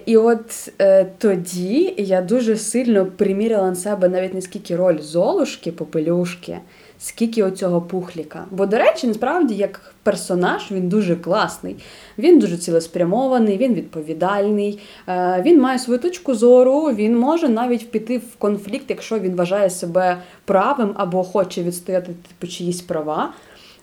І 0.07 0.17
от 0.17 0.73
тоді 1.19 1.95
я 1.99 2.23
дуже 2.23 2.57
сильно 2.57 3.07
приміряла 3.07 3.69
на 3.69 3.75
себе 3.75 4.09
навіть 4.09 4.35
не 4.35 4.43
скільки 4.43 4.77
роль 4.77 4.99
золушки, 4.99 5.73
попелюшки, 5.73 6.59
скільки 6.99 7.43
оцього 7.43 7.81
пухліка. 7.81 8.45
Бо, 8.51 8.67
до 8.67 8.79
речі, 8.79 9.07
насправді, 9.07 9.55
як 9.55 9.95
персонаж, 10.03 10.71
він 10.71 10.89
дуже 10.89 11.17
класний. 11.17 11.77
Він 12.19 12.39
дуже 12.39 12.57
цілеспрямований, 12.57 13.57
він 13.59 13.75
відповідальний, 13.75 14.79
е, 15.09 15.43
він 15.47 15.61
має 15.61 15.79
свою 15.79 16.01
точку 16.01 16.35
зору, 16.35 16.83
він 16.83 17.19
може 17.19 17.49
навіть 17.49 17.91
піти 17.91 18.19
в 18.19 18.37
конфлікт, 18.39 18.85
якщо 18.89 19.19
він 19.19 19.37
вважає 19.37 19.71
себе 19.71 20.19
правим 20.45 20.91
або 20.95 21.25
хоче 21.25 21.63
відстояти 21.63 22.07
типу, 22.29 22.53
чиїсь 22.53 22.81
права. 22.81 23.33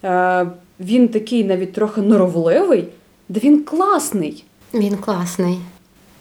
Е, 0.04 0.46
він 0.80 1.08
такий 1.08 1.44
навіть 1.44 1.72
трохи 1.72 2.00
норовливий, 2.00 2.88
де 3.28 3.40
він 3.40 3.64
класний. 3.64 4.44
Він 4.74 4.96
класний. 4.96 5.58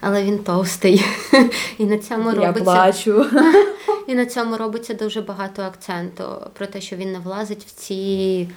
Але 0.06 0.24
він 0.24 0.40
товстий. 0.40 1.06
І 1.78 1.86
на 1.86 1.98
цьому 1.98 2.30
Я 2.30 2.36
робиться 2.36 2.64
плачу. 2.64 3.26
І 4.08 4.16
на 4.16 4.26
цьому 4.26 4.58
робиться 4.58 4.94
дуже 4.94 5.22
багато 5.22 5.62
акценту 5.62 6.24
про 6.54 6.66
те, 6.66 6.82
що 6.82 6.96
він 6.96 7.12
не 7.12 7.20
влазить 7.20 7.64
в 7.64 7.72
ці 7.72 8.50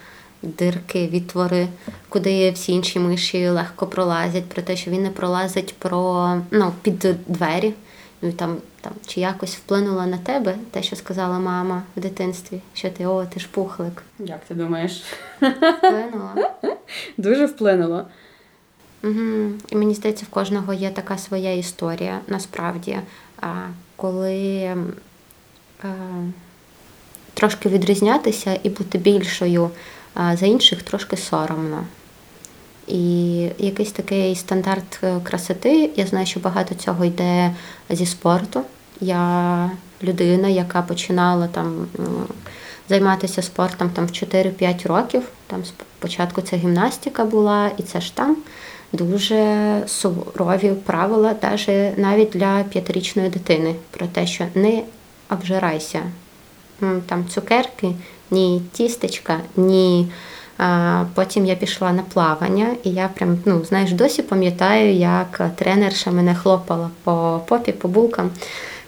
дирки, 0.42 1.06
відтвори, 1.06 1.68
куди 2.08 2.50
всі 2.50 2.72
інші 2.72 2.98
миші 2.98 3.48
легко 3.48 3.86
пролазять, 3.86 4.44
про 4.44 4.62
те, 4.62 4.76
що 4.76 4.90
він 4.90 5.02
не 5.02 5.10
пролазить 5.10 5.74
про 5.78 6.34
ну, 6.50 6.72
під 6.82 7.06
двері. 7.26 7.74
Ну, 8.22 8.32
там, 8.32 8.56
там, 8.80 8.92
Чи 9.06 9.20
якось 9.20 9.56
вплинуло 9.56 10.06
на 10.06 10.18
тебе 10.18 10.54
те, 10.70 10.82
що 10.82 10.96
сказала 10.96 11.38
мама 11.38 11.82
в 11.96 12.00
дитинстві, 12.00 12.60
що 12.74 12.90
ти 12.90 13.06
о, 13.06 13.24
ти 13.24 13.40
ж 13.40 13.48
пухлик. 13.50 14.02
Як 14.18 14.44
ти 14.44 14.54
думаєш? 14.54 15.02
Вплинуло? 15.78 16.30
Дуже 17.16 17.46
вплинуло. 17.46 18.04
Угу. 19.06 19.52
І 19.68 19.76
мені 19.76 19.94
здається, 19.94 20.26
в 20.26 20.28
кожного 20.28 20.72
є 20.72 20.90
така 20.90 21.18
своя 21.18 21.54
історія 21.54 22.20
насправді. 22.28 22.98
Коли 23.96 24.74
а, 25.82 25.86
трошки 27.34 27.68
відрізнятися 27.68 28.58
і 28.62 28.70
бути 28.70 28.98
більшою 28.98 29.70
за 30.34 30.46
інших 30.46 30.82
трошки 30.82 31.16
соромно. 31.16 31.84
І 32.86 33.36
якийсь 33.58 33.92
такий 33.92 34.36
стандарт 34.36 34.98
е, 35.02 35.20
красоти. 35.22 35.90
Я 35.96 36.06
знаю, 36.06 36.26
що 36.26 36.40
багато 36.40 36.74
цього 36.74 37.04
йде 37.04 37.54
зі 37.90 38.06
спорту. 38.06 38.62
Я 39.00 39.70
людина, 40.02 40.48
яка 40.48 40.82
починала 40.82 41.48
там 41.48 41.86
займатися 42.88 43.42
спортом 43.42 43.90
там 43.90 44.06
в 44.06 44.10
4-5 44.10 44.88
років. 44.88 45.22
Там 45.46 45.62
спочатку 45.98 46.42
це 46.42 46.56
гімнастика 46.56 47.24
була, 47.24 47.70
і 47.78 47.82
це 47.82 48.00
ж 48.00 48.14
там 48.14 48.36
дуже 48.92 49.82
сурові 49.86 50.72
правила, 50.84 51.34
навіть 51.96 52.30
для 52.30 52.64
п'ятирічної 52.70 53.28
дитини, 53.28 53.74
про 53.90 54.06
те, 54.06 54.26
що 54.26 54.44
не 54.54 54.82
обжирайся. 55.30 56.02
Там 57.06 57.28
цукерки, 57.28 57.94
ні 58.30 58.62
тістечка, 58.72 59.40
ні. 59.56 60.08
А 60.58 61.04
Потім 61.14 61.46
я 61.46 61.54
пішла 61.54 61.92
на 61.92 62.02
плавання, 62.02 62.76
і 62.84 62.90
я 62.90 63.08
прям, 63.08 63.38
ну, 63.44 63.64
знаєш, 63.64 63.92
досі 63.92 64.22
пам'ятаю, 64.22 64.94
як 64.94 65.50
тренерша 65.56 66.10
мене 66.10 66.34
хлопала 66.34 66.90
по 67.04 67.40
попі, 67.48 67.72
по 67.72 67.88
булкам, 67.88 68.30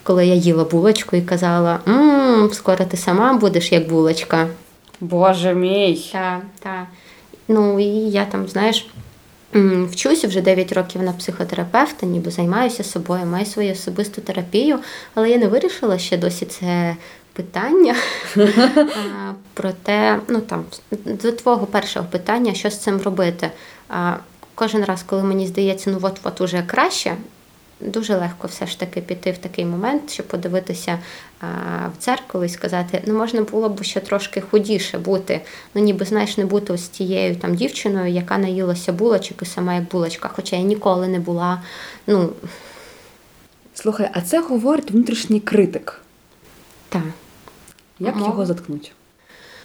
коли 0.03 0.27
я 0.27 0.35
їла 0.35 0.65
булочку 0.65 1.17
і 1.17 1.23
казала: 1.23 1.81
Мм, 1.87 2.51
скоро 2.53 2.85
ти 2.85 2.97
сама 2.97 3.33
будеш 3.33 3.73
як 3.73 3.89
булочка. 3.89 4.47
Боже 5.01 5.55
мій. 5.55 6.11
Так, 6.13 6.41
так. 6.61 6.87
Ну 7.49 7.81
і 7.81 8.11
я 8.11 8.25
там, 8.25 8.49
знаєш. 8.49 8.87
Вчуся 9.91 10.29
вже 10.29 10.41
9 10.41 10.73
років 10.73 11.03
на 11.03 11.13
психотерапевта, 11.13 12.07
ніби 12.07 12.31
займаюся 12.31 12.85
собою, 12.85 13.27
маю 13.27 13.47
свою 13.47 13.73
особисту 13.73 14.21
терапію, 14.21 14.79
але 15.15 15.31
я 15.31 15.39
не 15.39 15.47
вирішила 15.47 15.99
ще 15.99 16.17
досі 16.17 16.47
це 16.47 16.97
питання. 17.33 17.95
Проте, 19.55 20.19
ну 20.29 20.41
там, 20.41 20.65
до 20.91 21.33
твого 21.33 21.67
першого 21.67 22.07
питання, 22.11 22.55
що 22.55 22.71
з 22.71 22.79
цим 22.79 23.01
робити. 23.01 23.51
Кожен 24.55 24.85
раз, 24.85 25.03
коли 25.03 25.23
мені 25.23 25.47
здається, 25.47 25.91
ну 25.91 25.99
от-от 26.03 26.41
уже 26.41 26.63
краще, 26.63 27.17
дуже 27.81 28.17
легко 28.17 28.47
все 28.47 28.67
ж 28.67 28.81
таки 28.81 29.01
піти 29.01 29.33
в 29.33 29.39
такий 29.39 29.65
момент, 29.65 30.11
щоб 30.11 30.27
подивитися 30.27 30.99
а, 31.41 31.47
в 31.89 32.05
дзеркало 32.05 32.45
і 32.45 32.49
сказати, 32.49 33.03
ну 33.07 33.19
можна 33.19 33.43
було 33.43 33.69
б 33.69 33.83
ще 33.83 34.01
трошки 34.01 34.41
худіше 34.41 34.99
бути. 34.99 35.41
Ну 35.75 35.83
ніби 35.83 36.05
знаєш, 36.05 36.39
не 36.39 36.47
бути 36.47 36.73
ось 36.73 36.89
тією 36.89 37.37
там 37.37 37.55
дівчиною, 37.55 38.13
яка 38.13 38.39
наїлася 38.39 38.93
булочок 38.93 39.43
і 39.43 39.47
сама 39.47 39.75
як 39.75 39.85
булочка, 39.85 40.31
хоча 40.35 40.57
я 40.57 40.63
ніколи 40.63 41.09
не 41.09 41.21
була. 41.21 41.63
ну... 42.07 42.33
Слухай, 43.75 44.11
а 44.13 44.21
це 44.21 44.41
говорить 44.41 44.91
внутрішній 44.91 45.41
критик. 45.41 46.01
Так. 46.89 47.03
Як 47.99 48.17
Мог. 48.17 48.29
його 48.29 48.47
заткнуть? 48.47 48.93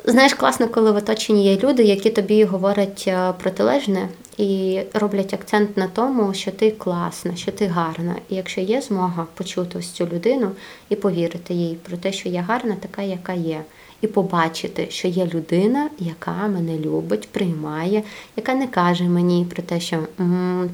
Знаєш, 0.06 0.34
класно, 0.34 0.68
коли 0.68 0.91
в 0.91 0.95
оточенні 0.95 1.43
є 1.43 1.58
люди, 1.58 1.84
які 1.84 2.10
тобі 2.10 2.43
говорять 2.43 3.04
е, 3.08 3.34
протилежне 3.34 4.10
і 4.38 4.82
роблять 4.93 5.34
акцент 5.34 5.78
на 5.78 5.88
тому, 5.88 6.34
що 6.34 6.51
ти 6.51 6.72
класна, 6.72 7.36
що 7.36 7.51
ти 7.51 7.68
гарна. 7.68 8.16
І 8.30 8.36
якщо 8.36 8.62
є 8.62 8.82
змога 8.82 9.28
почути 9.34 9.80
ось 9.80 9.91
цю 9.91 10.06
людину 10.06 10.51
і 10.89 10.95
повірити 10.95 11.54
їй 11.54 11.76
про 11.76 11.97
те, 11.97 12.12
що 12.12 12.30
я 12.30 12.41
гарна, 12.41 12.76
така, 12.82 13.01
яка 13.01 13.34
є 13.34 13.64
і 14.04 14.08
побачити, 14.08 14.88
що 14.89 15.08
є 15.08 15.26
людина, 15.34 15.89
яка 15.99 16.32
мене 16.32 16.80
любить, 16.80 17.30
приймає, 17.32 18.04
яка 18.36 18.54
не 18.54 18.68
каже 18.68 19.04
мені 19.04 19.45
про 19.54 19.64
те, 19.64 19.80
що 19.80 19.97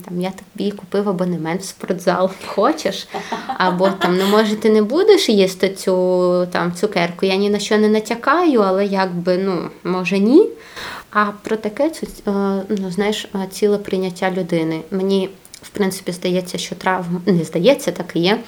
там 0.06 0.22
я 0.22 0.32
тобі 0.32 0.72
купив 0.72 1.10
абонемент 1.10 1.62
в 1.62 1.66
спортзал, 1.66 2.30
хочеш? 2.46 3.08
Або 3.48 3.90
там 3.90 4.18
ну 4.18 4.28
може 4.28 4.56
ти 4.56 4.70
не 4.70 4.82
будеш 4.82 5.30
їсти 5.30 5.70
цю 5.70 6.48
там 6.52 6.74
цукерку. 6.74 7.26
Я 7.26 7.36
ні 7.36 7.50
на 7.50 7.60
що 7.60 7.78
не 7.78 7.88
натякаю, 7.88 8.62
але 8.62 8.86
якби 8.86 9.38
ну 9.38 9.70
може 9.84 10.20
ні. 10.20 10.50
А 11.12 11.26
про 11.26 11.58
таке 11.58 11.92
ну 12.70 12.92
знаєш, 12.92 13.28
ціле 13.52 13.78
прийняття 13.78 14.32
людини. 14.32 14.82
Мені 14.92 15.30
в 15.62 15.70
принципі 15.70 16.12
здається, 16.12 16.58
що 16.58 16.76
травма 16.76 17.22
не 17.26 17.44
здається, 17.44 17.92
так 17.92 18.12
і 18.14 18.20
є 18.20 18.40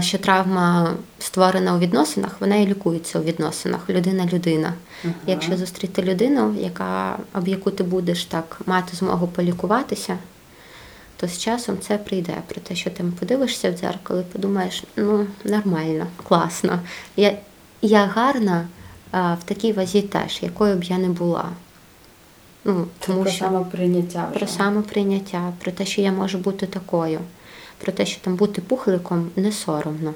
що 0.00 0.18
травма 0.18 0.94
створена 1.18 1.74
у 1.74 1.78
відносинах, 1.78 2.40
вона 2.40 2.56
і 2.56 2.66
лікується 2.66 3.18
у 3.18 3.22
відносинах. 3.22 3.90
Людина 3.90 4.26
людина. 4.32 4.74
Ага. 5.04 5.14
Якщо 5.26 5.56
зустріти 5.56 6.02
людину, 6.02 6.54
яка, 6.58 7.18
об 7.34 7.48
яку 7.48 7.70
ти 7.70 7.84
будеш 7.84 8.24
так 8.24 8.60
мати 8.66 8.96
змогу 8.96 9.26
полікуватися, 9.26 10.18
то 11.16 11.28
з 11.28 11.38
часом 11.38 11.78
це 11.80 11.98
прийде. 11.98 12.34
Про 12.46 12.60
те, 12.60 12.74
що 12.74 12.90
ти 12.90 13.04
подивишся 13.18 13.70
в 13.70 13.74
дзеркало 13.74 14.20
і 14.20 14.32
подумаєш, 14.32 14.84
ну, 14.96 15.26
нормально, 15.44 16.06
класно. 16.28 16.80
Я, 17.16 17.36
Я 17.82 18.06
гарна 18.06 18.66
а, 19.10 19.34
в 19.34 19.42
такій 19.44 19.72
вазі 19.72 20.02
теж, 20.02 20.42
якою 20.42 20.76
б 20.76 20.84
я 20.84 20.98
не 20.98 21.08
була. 21.08 21.48
Ну, 22.64 22.86
тому 23.06 23.22
про 23.22 23.30
що 23.30 23.44
самоприйняття. 23.44 24.28
Про 24.34 24.46
самоприйняття, 24.46 25.52
про 25.58 25.72
те, 25.72 25.86
що 25.86 26.00
я 26.00 26.12
можу 26.12 26.38
бути 26.38 26.66
такою, 26.66 27.20
про 27.80 27.92
те, 27.92 28.06
що 28.06 28.20
там 28.20 28.34
бути 28.36 28.62
пухликом 28.62 29.30
не 29.36 29.52
соромно, 29.52 30.14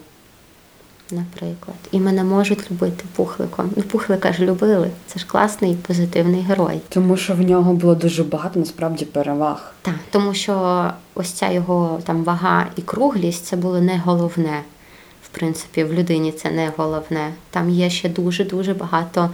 наприклад. 1.11 1.77
І 1.93 2.01
мене 2.01 2.25
можуть 2.25 2.71
любити 2.71 3.05
пухликом. 3.17 3.71
Ну, 3.77 3.83
пухлика 3.83 4.33
ж 4.33 4.43
любили. 4.43 4.91
Це 5.07 5.19
ж 5.21 5.27
класний 5.27 5.73
і 5.73 5.77
позитивний 5.77 6.41
герой. 6.41 6.81
Тому 6.89 7.17
що 7.17 7.35
в 7.35 7.41
нього 7.41 7.75
було 7.75 7.95
дуже 7.95 8.25
багато 8.25 8.61
насправді 8.61 9.05
переваг. 9.05 9.75
Так, 9.83 9.95
тому 10.11 10.35
що 10.35 10.91
ось 11.15 11.31
ця 11.31 11.51
його 11.51 12.01
там 12.05 12.25
вага 12.25 12.67
і 12.77 12.83
круглість 12.83 13.45
це 13.45 13.57
було 13.57 13.81
не 13.81 13.99
головне. 13.99 14.63
В 15.23 15.37
принципі, 15.37 15.85
в 15.85 15.93
людині 15.93 16.33
це 16.33 16.51
не 16.51 16.73
головне. 16.77 17.33
Там 17.51 17.71
є 17.71 17.91
ще 17.91 18.09
дуже-дуже 18.09 18.75
багато 18.75 19.31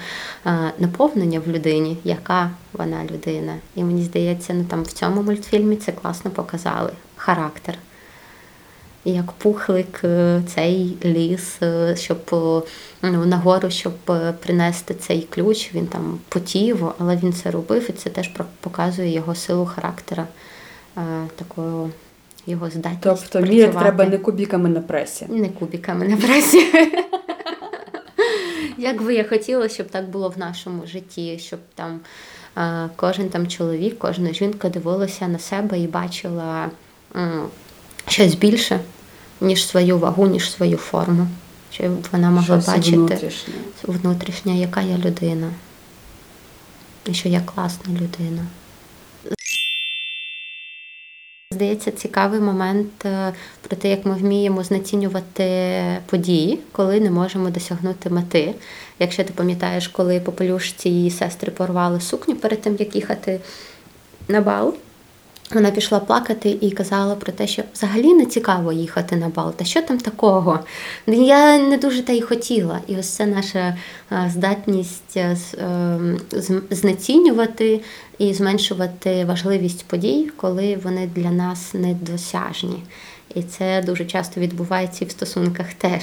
е, 0.46 0.72
наповнення 0.78 1.40
в 1.40 1.48
людині, 1.48 1.98
яка 2.04 2.50
вона 2.72 3.04
людина. 3.04 3.54
І 3.74 3.84
мені 3.84 4.02
здається, 4.02 4.54
ну 4.54 4.64
там 4.64 4.82
в 4.82 4.92
цьому 4.92 5.22
мультфільмі 5.22 5.76
це 5.76 5.92
класно 5.92 6.30
показали. 6.30 6.90
Характер. 7.16 7.78
Як 9.04 9.32
пухлик 9.32 10.00
е, 10.04 10.42
цей 10.46 10.96
ліс, 11.04 11.62
е, 11.62 11.96
щоб 11.96 12.18
е, 12.32 12.62
ну, 13.02 13.26
нагору, 13.26 13.70
щоб 13.70 13.92
принести 14.40 14.94
цей 14.94 15.22
ключ, 15.22 15.74
він 15.74 15.86
там 15.86 16.18
потів, 16.28 16.92
але 16.98 17.16
він 17.16 17.32
це 17.32 17.50
робив, 17.50 17.90
і 17.90 17.92
це 17.92 18.10
теж 18.10 18.30
показує 18.60 19.12
його 19.12 19.34
силу 19.34 19.66
характера, 19.66 20.26
такою 21.36 21.90
його 22.46 22.70
здатність. 22.70 23.28
Тобто 23.30 23.40
міряти 23.40 23.78
треба 23.78 24.06
не 24.06 24.18
кубіками 24.18 24.68
на 24.68 24.80
пресі. 24.80 25.26
Не 25.28 25.48
кубиками 25.48 26.08
на 26.08 26.16
пресі. 26.16 26.66
Як 28.78 29.02
би 29.02 29.14
я 29.14 29.24
хотіла, 29.24 29.68
щоб 29.68 29.88
так 29.88 30.08
було 30.08 30.28
в 30.28 30.38
нашому 30.38 30.86
житті, 30.86 31.38
щоб 31.38 31.60
там 31.74 32.00
кожен 32.96 33.28
там 33.28 33.46
чоловік, 33.46 33.98
кожна 33.98 34.32
жінка 34.32 34.68
дивилася 34.68 35.28
на 35.28 35.38
себе 35.38 35.78
і 35.78 35.86
бачила 35.86 36.70
щось 38.08 38.34
більше, 38.34 38.80
ніж 39.40 39.66
свою 39.66 39.98
вагу, 39.98 40.26
ніж 40.26 40.50
свою 40.50 40.76
форму. 40.76 41.26
Щоб 41.72 42.06
вона 42.12 42.30
могла 42.30 42.60
Щось 42.60 42.66
бачити 42.66 42.96
внутрішнє. 42.96 43.54
внутрішнє, 43.82 44.58
яка 44.58 44.80
я 44.80 44.98
людина. 44.98 45.50
І 47.06 47.14
що 47.14 47.28
я 47.28 47.40
класна 47.40 47.92
людина. 47.94 48.46
Здається, 51.54 51.90
цікавий 51.90 52.40
момент 52.40 53.04
е, 53.04 53.32
про 53.68 53.76
те, 53.76 53.90
як 53.90 54.06
ми 54.06 54.14
вміємо 54.14 54.64
знецінювати 54.64 55.82
події, 56.06 56.58
коли 56.72 57.00
не 57.00 57.10
можемо 57.10 57.50
досягнути 57.50 58.10
мети. 58.10 58.54
Якщо 58.98 59.24
ти 59.24 59.32
пам'ятаєш, 59.32 59.88
коли 59.88 60.20
попелюшці 60.20 60.88
її 60.88 61.10
сестри 61.10 61.52
порвали 61.52 62.00
сукню 62.00 62.36
перед 62.36 62.60
тим, 62.62 62.76
як 62.78 62.94
їхати 62.94 63.40
на 64.28 64.40
бал, 64.40 64.74
вона 65.54 65.70
пішла 65.70 66.00
плакати 66.00 66.58
і 66.60 66.70
казала 66.70 67.14
про 67.14 67.32
те, 67.32 67.46
що 67.46 67.62
взагалі 67.74 68.14
не 68.14 68.26
цікаво 68.26 68.72
їхати 68.72 69.16
на 69.16 69.28
бал. 69.28 69.52
Та 69.54 69.64
що 69.64 69.82
там 69.82 69.98
такого? 69.98 70.60
Ну, 71.06 71.26
Я 71.26 71.58
не 71.58 71.76
дуже 71.78 72.02
та 72.02 72.12
й 72.12 72.20
хотіла. 72.20 72.80
І 72.86 72.96
ось 72.96 73.08
це 73.08 73.26
наша 73.26 73.76
е, 74.12 74.30
здатність 74.34 75.16
е, 75.16 75.36
з- 76.32 76.62
знецінювати 76.70 77.80
і 78.18 78.34
зменшувати 78.34 79.24
важливість 79.24 79.84
подій, 79.86 80.30
коли 80.36 80.76
вони 80.84 81.06
для 81.14 81.30
нас 81.30 81.74
недосяжні. 81.74 82.82
І 83.34 83.42
це 83.42 83.82
дуже 83.86 84.04
часто 84.04 84.40
відбувається 84.40 85.04
і 85.04 85.08
в 85.08 85.10
стосунках 85.10 85.74
теж. 85.74 86.02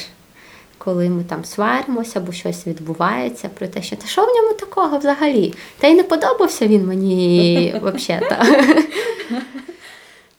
Коли 0.87 1.09
ми 1.09 1.23
там 1.23 1.45
сваримося 1.45 2.19
або 2.19 2.31
щось 2.31 2.67
відбувається, 2.67 3.49
про 3.49 3.67
те, 3.67 3.81
що 3.81 3.95
та 3.95 4.07
що 4.07 4.21
в 4.21 4.27
ньому 4.27 4.53
такого 4.53 4.97
взагалі? 4.97 5.53
Та 5.79 5.87
й 5.87 5.95
не 5.95 6.03
подобався 6.03 6.67
він 6.67 6.87
мені 6.87 7.75
взагалі. 7.83 8.25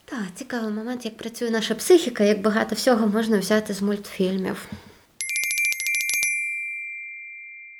Так, 0.05 0.19
цікавий 0.35 0.73
момент, 0.73 1.05
як 1.05 1.17
працює 1.17 1.49
наша 1.49 1.75
психіка, 1.75 2.23
як 2.23 2.41
багато 2.41 2.75
всього 2.75 3.07
можна 3.07 3.37
взяти 3.37 3.73
з 3.73 3.81
мультфільмів. 3.81 4.65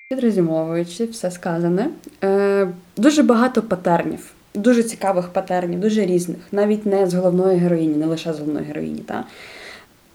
Підрозумовуючи 0.10 1.06
все 1.06 1.32
сказане, 1.32 1.90
е, 2.24 2.68
дуже 2.98 3.24
багато 3.24 3.62
патернів, 3.62 4.32
дуже 4.54 4.84
цікавих 4.84 5.30
патернів, 5.30 5.80
дуже 5.80 6.06
різних, 6.06 6.40
навіть 6.52 6.86
не 6.86 7.08
з 7.08 7.14
головної 7.14 7.58
героїні, 7.58 7.96
не 7.96 8.06
лише 8.06 8.34
з 8.34 8.40
головної 8.40 8.66
героїні. 8.66 9.00
Та? 9.00 9.24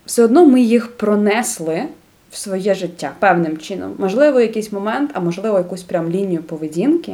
Все 0.06 0.24
одно 0.24 0.46
ми 0.46 0.60
їх 0.60 0.96
пронесли 0.96 1.88
в 2.34 2.36
своє 2.36 2.74
життя 2.74 3.12
певним 3.18 3.58
чином. 3.58 3.94
Можливо, 3.98 4.40
якийсь 4.40 4.72
момент, 4.72 5.10
а 5.14 5.20
можливо, 5.20 5.58
якусь 5.58 5.82
прям 5.82 6.10
лінію 6.10 6.42
поведінки. 6.42 7.12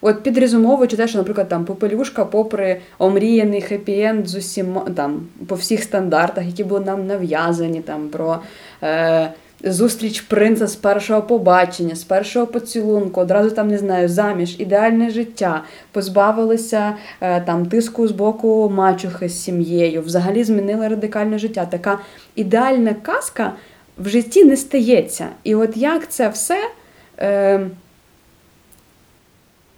От 0.00 0.22
підрезумовуючи 0.22 0.96
те, 0.96 1.08
що, 1.08 1.18
наприклад, 1.18 1.48
там 1.48 1.64
попелюшка, 1.64 2.24
попри 2.24 2.80
омріяний 2.98 3.60
хеппі-енд 3.60 4.26
з 4.26 4.34
усіма 4.34 4.80
там 4.80 5.26
по 5.46 5.54
всіх 5.54 5.82
стандартах, 5.82 6.46
які 6.46 6.64
були 6.64 6.80
нам 6.80 7.06
нав'язані, 7.06 7.80
там 7.80 8.08
про 8.08 8.38
е, 8.82 9.32
зустріч 9.64 10.20
принца 10.20 10.66
з 10.66 10.76
першого 10.76 11.22
побачення, 11.22 11.94
з 11.94 12.04
першого 12.04 12.46
поцілунку, 12.46 13.20
одразу 13.20 13.50
там 13.50 13.68
не 13.68 13.78
знаю, 13.78 14.08
заміж, 14.08 14.60
ідеальне 14.60 15.10
життя, 15.10 15.62
позбавилися 15.92 16.94
е, 17.20 17.40
там 17.40 17.66
тиску 17.66 18.08
з 18.08 18.12
боку 18.12 18.70
мачухи 18.74 19.28
з 19.28 19.42
сім'єю, 19.42 20.02
взагалі 20.02 20.44
змінили 20.44 20.88
радикальне 20.88 21.38
життя. 21.38 21.66
Така 21.70 21.98
ідеальна 22.34 22.94
казка 22.94 23.52
в 23.98 24.08
житті 24.08 24.44
не 24.44 24.56
стається. 24.56 25.28
І 25.44 25.54
от 25.54 25.76
як 25.76 26.10
це 26.10 26.28
все. 26.28 26.70
Е, 27.18 27.66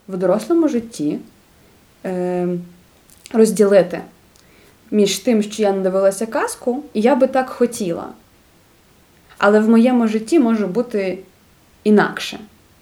в 0.08 0.16
дорослому 0.16 0.68
житті 0.68 1.18
е, 2.04 2.48
розділити 3.32 4.00
між 4.90 5.18
тим, 5.18 5.42
що 5.42 5.62
я 5.62 5.72
надивилася 5.72 6.26
казку, 6.26 6.84
і 6.94 7.00
я 7.00 7.14
би 7.14 7.26
так 7.26 7.48
хотіла. 7.48 8.08
Але 9.38 9.60
в 9.60 9.68
моєму 9.68 10.08
житті 10.08 10.38
може 10.38 10.66
бути 10.66 11.18
інакше. 11.84 12.38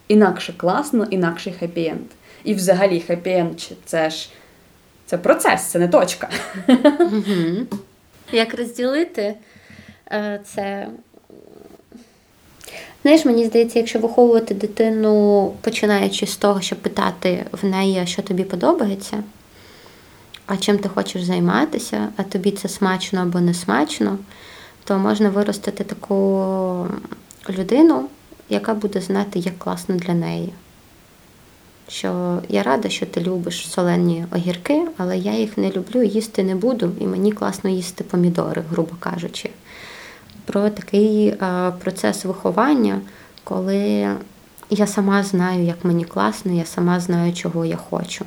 Інакше 0.07 0.53
класно, 0.57 1.07
інакший 1.09 1.53
хеппі-енд. 1.61 2.07
І 2.43 2.53
взагалі 2.53 3.03
хеппі-енд 3.09 3.71
це 3.85 4.09
ж 4.09 4.29
це 5.05 5.17
процес, 5.17 5.63
це 5.63 5.79
не 5.79 5.87
точка. 5.87 6.29
Як 8.31 8.53
розділити 8.53 9.35
е, 10.11 10.41
це? 10.45 10.87
Знаєш, 13.07 13.25
мені 13.25 13.45
здається, 13.45 13.79
якщо 13.79 13.99
виховувати 13.99 14.53
дитину, 14.53 15.53
починаючи 15.61 16.27
з 16.27 16.37
того, 16.37 16.61
щоб 16.61 16.79
питати 16.79 17.45
в 17.51 17.65
неї, 17.65 18.07
що 18.07 18.21
тобі 18.21 18.43
подобається, 18.43 19.23
а 20.45 20.57
чим 20.57 20.77
ти 20.77 20.89
хочеш 20.89 21.23
займатися, 21.23 22.07
а 22.17 22.23
тобі 22.23 22.51
це 22.51 22.69
смачно 22.69 23.21
або 23.21 23.39
не 23.39 23.53
смачно, 23.53 24.17
то 24.83 24.97
можна 24.97 25.29
виростити 25.29 25.83
таку 25.83 26.87
людину, 27.49 28.05
яка 28.49 28.73
буде 28.73 29.01
знати, 29.01 29.39
як 29.39 29.59
класно 29.59 29.95
для 29.95 30.13
неї. 30.13 30.53
Що 31.87 32.41
я 32.49 32.63
рада, 32.63 32.89
що 32.89 33.05
ти 33.05 33.21
любиш 33.21 33.69
солені 33.69 34.25
огірки, 34.35 34.87
але 34.97 35.17
я 35.17 35.33
їх 35.33 35.57
не 35.57 35.71
люблю, 35.71 36.03
їсти 36.03 36.43
не 36.43 36.55
буду, 36.55 36.91
і 36.99 37.07
мені 37.07 37.31
класно 37.31 37.69
їсти 37.69 38.03
помідори, 38.03 38.63
грубо 38.69 38.91
кажучи. 38.99 39.49
Про 40.47 40.69
такий 40.69 41.27
е, 41.27 41.71
процес 41.83 42.25
виховання, 42.25 43.01
коли 43.43 44.09
я 44.69 44.87
сама 44.87 45.23
знаю, 45.23 45.63
як 45.63 45.85
мені 45.85 46.05
класно, 46.05 46.51
я 46.51 46.65
сама 46.65 46.99
знаю, 46.99 47.33
чого 47.33 47.65
я 47.65 47.75
хочу. 47.75 48.25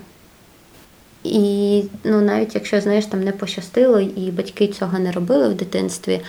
І 1.24 1.84
ну, 2.04 2.20
навіть 2.20 2.54
якщо 2.54 2.80
знаєш, 2.80 3.06
там 3.06 3.24
не 3.24 3.32
пощастило, 3.32 4.00
і 4.00 4.30
батьки 4.30 4.68
цього 4.68 4.98
не 4.98 5.12
робили 5.12 5.48
в 5.48 5.54
дитинстві, 5.54 6.20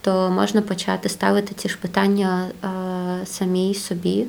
то 0.00 0.30
можна 0.30 0.62
почати 0.62 1.08
ставити 1.08 1.54
ці 1.54 1.68
ж 1.68 1.78
питання 1.78 2.46
е, 2.64 3.26
самій 3.26 3.74
собі. 3.74 4.26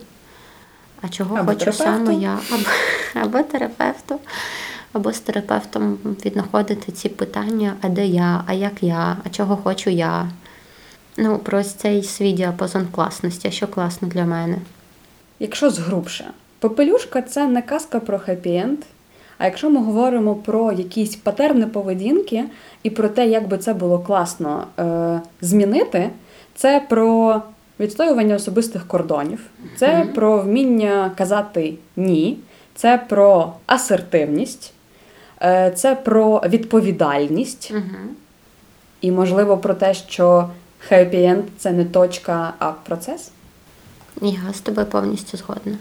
А 1.02 1.10
чого 1.10 1.36
Або 1.36 1.52
хочу 1.52 1.60
терапевту. 1.60 2.06
саме 2.06 2.14
я, 2.14 2.40
або, 2.52 3.28
або 3.28 3.44
терапевту, 3.44 4.20
або 4.94 5.14
з 5.14 5.20
терапевтом 5.20 5.98
віднаходити 6.26 6.92
ці 6.92 7.10
питання, 7.10 7.74
а 7.82 7.90
де 7.90 8.08
я, 8.08 8.44
а 8.48 8.54
як 8.54 8.84
я, 8.84 9.18
а 9.26 9.30
чого 9.30 9.58
хочу 9.58 9.90
я. 9.90 10.30
Ну, 11.18 11.38
про 11.38 11.64
цей 11.64 12.04
свій 12.04 12.32
діапазон 12.32 12.88
класності, 12.92 13.52
що 13.52 13.68
класно 13.68 14.08
для 14.08 14.26
мене. 14.26 14.58
Якщо 15.40 15.70
згрубше, 15.70 16.26
попелюшка 16.60 17.22
це 17.22 17.48
не 17.48 17.62
казка 17.62 18.00
про 18.00 18.18
хеппі-енд. 18.18 18.78
А 19.38 19.46
якщо 19.46 19.70
ми 19.70 19.84
говоримо 19.84 20.36
про 20.36 20.72
якісь 20.72 21.16
патерни 21.16 21.68
поведінки 21.68 22.44
і 22.84 22.90
про 22.90 23.10
те, 23.10 23.28
як 23.28 23.48
би 23.48 23.58
це 23.58 23.74
було 23.74 24.00
класно 24.00 24.68
е, 24.80 25.22
змінити, 25.42 26.10
це 26.56 26.86
про 26.90 27.42
відстоювання 27.80 28.36
особистих 28.36 28.88
кордонів, 28.88 29.40
це 29.78 29.98
Мгм. 30.00 30.08
про 30.14 30.42
вміння 30.42 31.12
казати 31.18 31.74
ні, 31.96 32.38
це 32.76 32.98
про 33.10 33.54
асертивність, 33.66 34.74
е, 35.42 35.72
це 35.76 35.96
про 35.96 36.42
відповідальність 36.48 37.72
Угу. 37.76 37.82
і, 39.02 39.12
можливо, 39.12 39.58
про 39.58 39.74
те, 39.74 39.94
що 39.94 40.50
хеппі-енд– 40.90 41.44
це 41.58 41.72
не 41.72 41.86
точка, 41.86 42.54
а 42.60 42.72
процес. 42.72 43.32
Я 44.22 44.54
з 44.54 44.60
тобою 44.62 44.88
повністю 44.88 45.38
згодна. 45.38 45.78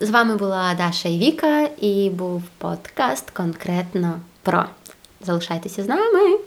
З 0.00 0.10
вами 0.10 0.36
була 0.36 0.74
Даша 0.74 1.08
і 1.08 1.18
Віка, 1.18 1.68
і 1.80 2.10
був 2.10 2.42
подкаст 2.58 3.30
конкретно 3.30 4.20
про. 4.42 4.64
Залишайтеся 5.20 5.84
з 5.84 5.88
нами. 5.88 6.38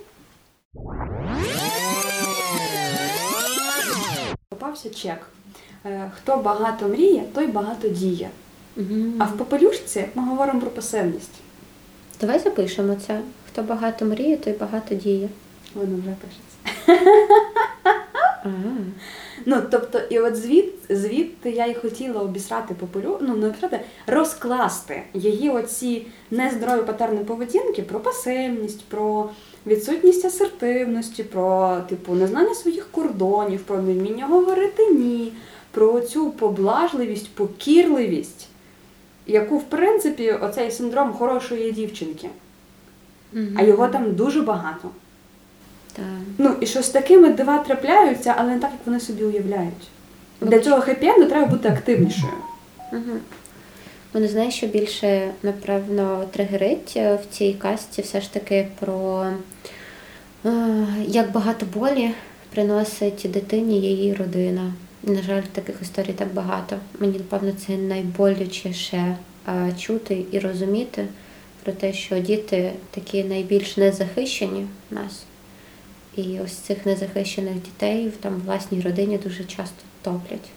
Попався 4.49 4.89
чек. 4.89 5.27
Е, 5.85 6.11
Хто 6.17 6.37
багато 6.37 6.87
мріє, 6.87 7.23
той 7.35 7.47
багато 7.47 7.89
діє. 7.89 8.29
А 9.19 9.25
в 9.25 9.37
попелюшці 9.37 10.05
ми 10.15 10.23
говоримо 10.25 10.61
про 10.61 10.69
пасивність. 10.69 11.42
Давай 12.23 12.39
запишемо 12.39 12.95
це. 13.07 13.19
Хто 13.51 13.61
багато 13.61 14.05
мріє, 14.05 14.37
той 14.37 14.53
багато 14.53 14.95
діє. 14.95 15.29
Воно 15.75 15.95
вже 15.97 16.15
пишеться. 16.21 16.53
Ну, 19.45 19.61
тобто, 19.71 19.99
і 20.09 20.19
от 20.19 20.35
звід, 20.35 20.73
звідти 20.89 21.51
я 21.51 21.65
й 21.65 21.73
хотіла 21.73 22.21
обісрати 22.21 22.73
попелю, 22.73 23.17
ну 23.21 23.35
не 23.35 23.47
обісрати, 23.47 23.79
розкласти 24.07 25.03
її 25.13 25.49
оці 25.49 26.07
нездорові 26.31 26.81
патерни 26.85 27.23
поведінки 27.23 27.81
про 27.81 27.99
пасивність, 27.99 28.85
про 28.85 29.29
відсутність 29.67 30.25
асертивності, 30.25 31.23
про 31.23 31.77
типу 31.89 32.13
незнання 32.13 32.55
своїх 32.55 32.91
кордонів, 32.91 33.63
про 33.63 33.81
невміння 33.81 34.27
говорити 34.27 34.89
ні, 34.89 35.33
про 35.71 36.01
цю 36.01 36.31
поблажливість, 36.31 37.29
покірливість, 37.29 38.47
яку, 39.27 39.57
в 39.57 39.63
принципі, 39.63 40.31
оцей 40.31 40.71
синдром 40.71 41.13
хорошої 41.13 41.71
дівчинки. 41.71 42.29
А 43.55 43.63
його 43.63 43.87
там 43.87 44.15
дуже 44.15 44.41
багато. 44.41 44.89
Так. 45.93 46.05
Ну 46.37 46.55
і 46.61 46.65
що 46.65 46.83
з 46.83 46.89
такими 46.89 47.29
дива 47.29 47.57
трапляються, 47.57 48.35
але 48.37 48.53
не 48.53 48.59
так, 48.59 48.71
як 48.71 48.79
вони 48.85 48.99
собі 48.99 49.23
уявляють. 49.23 49.87
Для 50.41 50.59
цього 50.59 50.81
хеппі-енду 50.81 51.29
треба 51.29 51.45
бути 51.45 51.69
активнішою. 51.69 52.33
Угу. 52.91 53.19
Мене 54.13 54.27
знаєш, 54.27 54.53
що 54.53 54.67
більше, 54.67 55.31
напевно, 55.43 56.25
тригерить 56.31 56.93
е, 56.95 57.15
в 57.15 57.35
цій 57.35 57.53
касті 57.53 58.01
все 58.01 58.21
ж 58.21 58.33
таки 58.33 58.67
про 58.79 59.25
е, 60.45 60.51
як 61.07 61.31
багато 61.31 61.65
болі 61.73 62.11
приносить 62.53 63.27
дитині 63.29 63.81
її 63.81 64.13
родина. 64.13 64.73
На 65.03 65.21
жаль, 65.21 65.41
таких 65.41 65.75
історій 65.81 66.13
так 66.13 66.33
багато. 66.33 66.77
Мені, 66.99 67.17
напевно, 67.17 67.51
це 67.51 67.77
найболючіше 67.77 69.17
чути 69.79 70.25
і 70.31 70.39
розуміти 70.39 71.07
про 71.63 71.73
те, 71.73 71.93
що 71.93 72.19
діти 72.19 72.73
такі 72.91 73.23
найбільш 73.23 73.77
незахищені 73.77 74.67
в 74.89 74.95
нас. 74.95 75.23
І 76.15 76.39
ось 76.39 76.53
цих 76.53 76.85
незахищених 76.85 77.53
дітей 77.53 78.07
в 78.07 78.17
там 78.17 78.41
власній 78.45 78.81
родині 78.81 79.17
дуже 79.17 79.43
часто 79.43 79.83
топлять. 80.01 80.49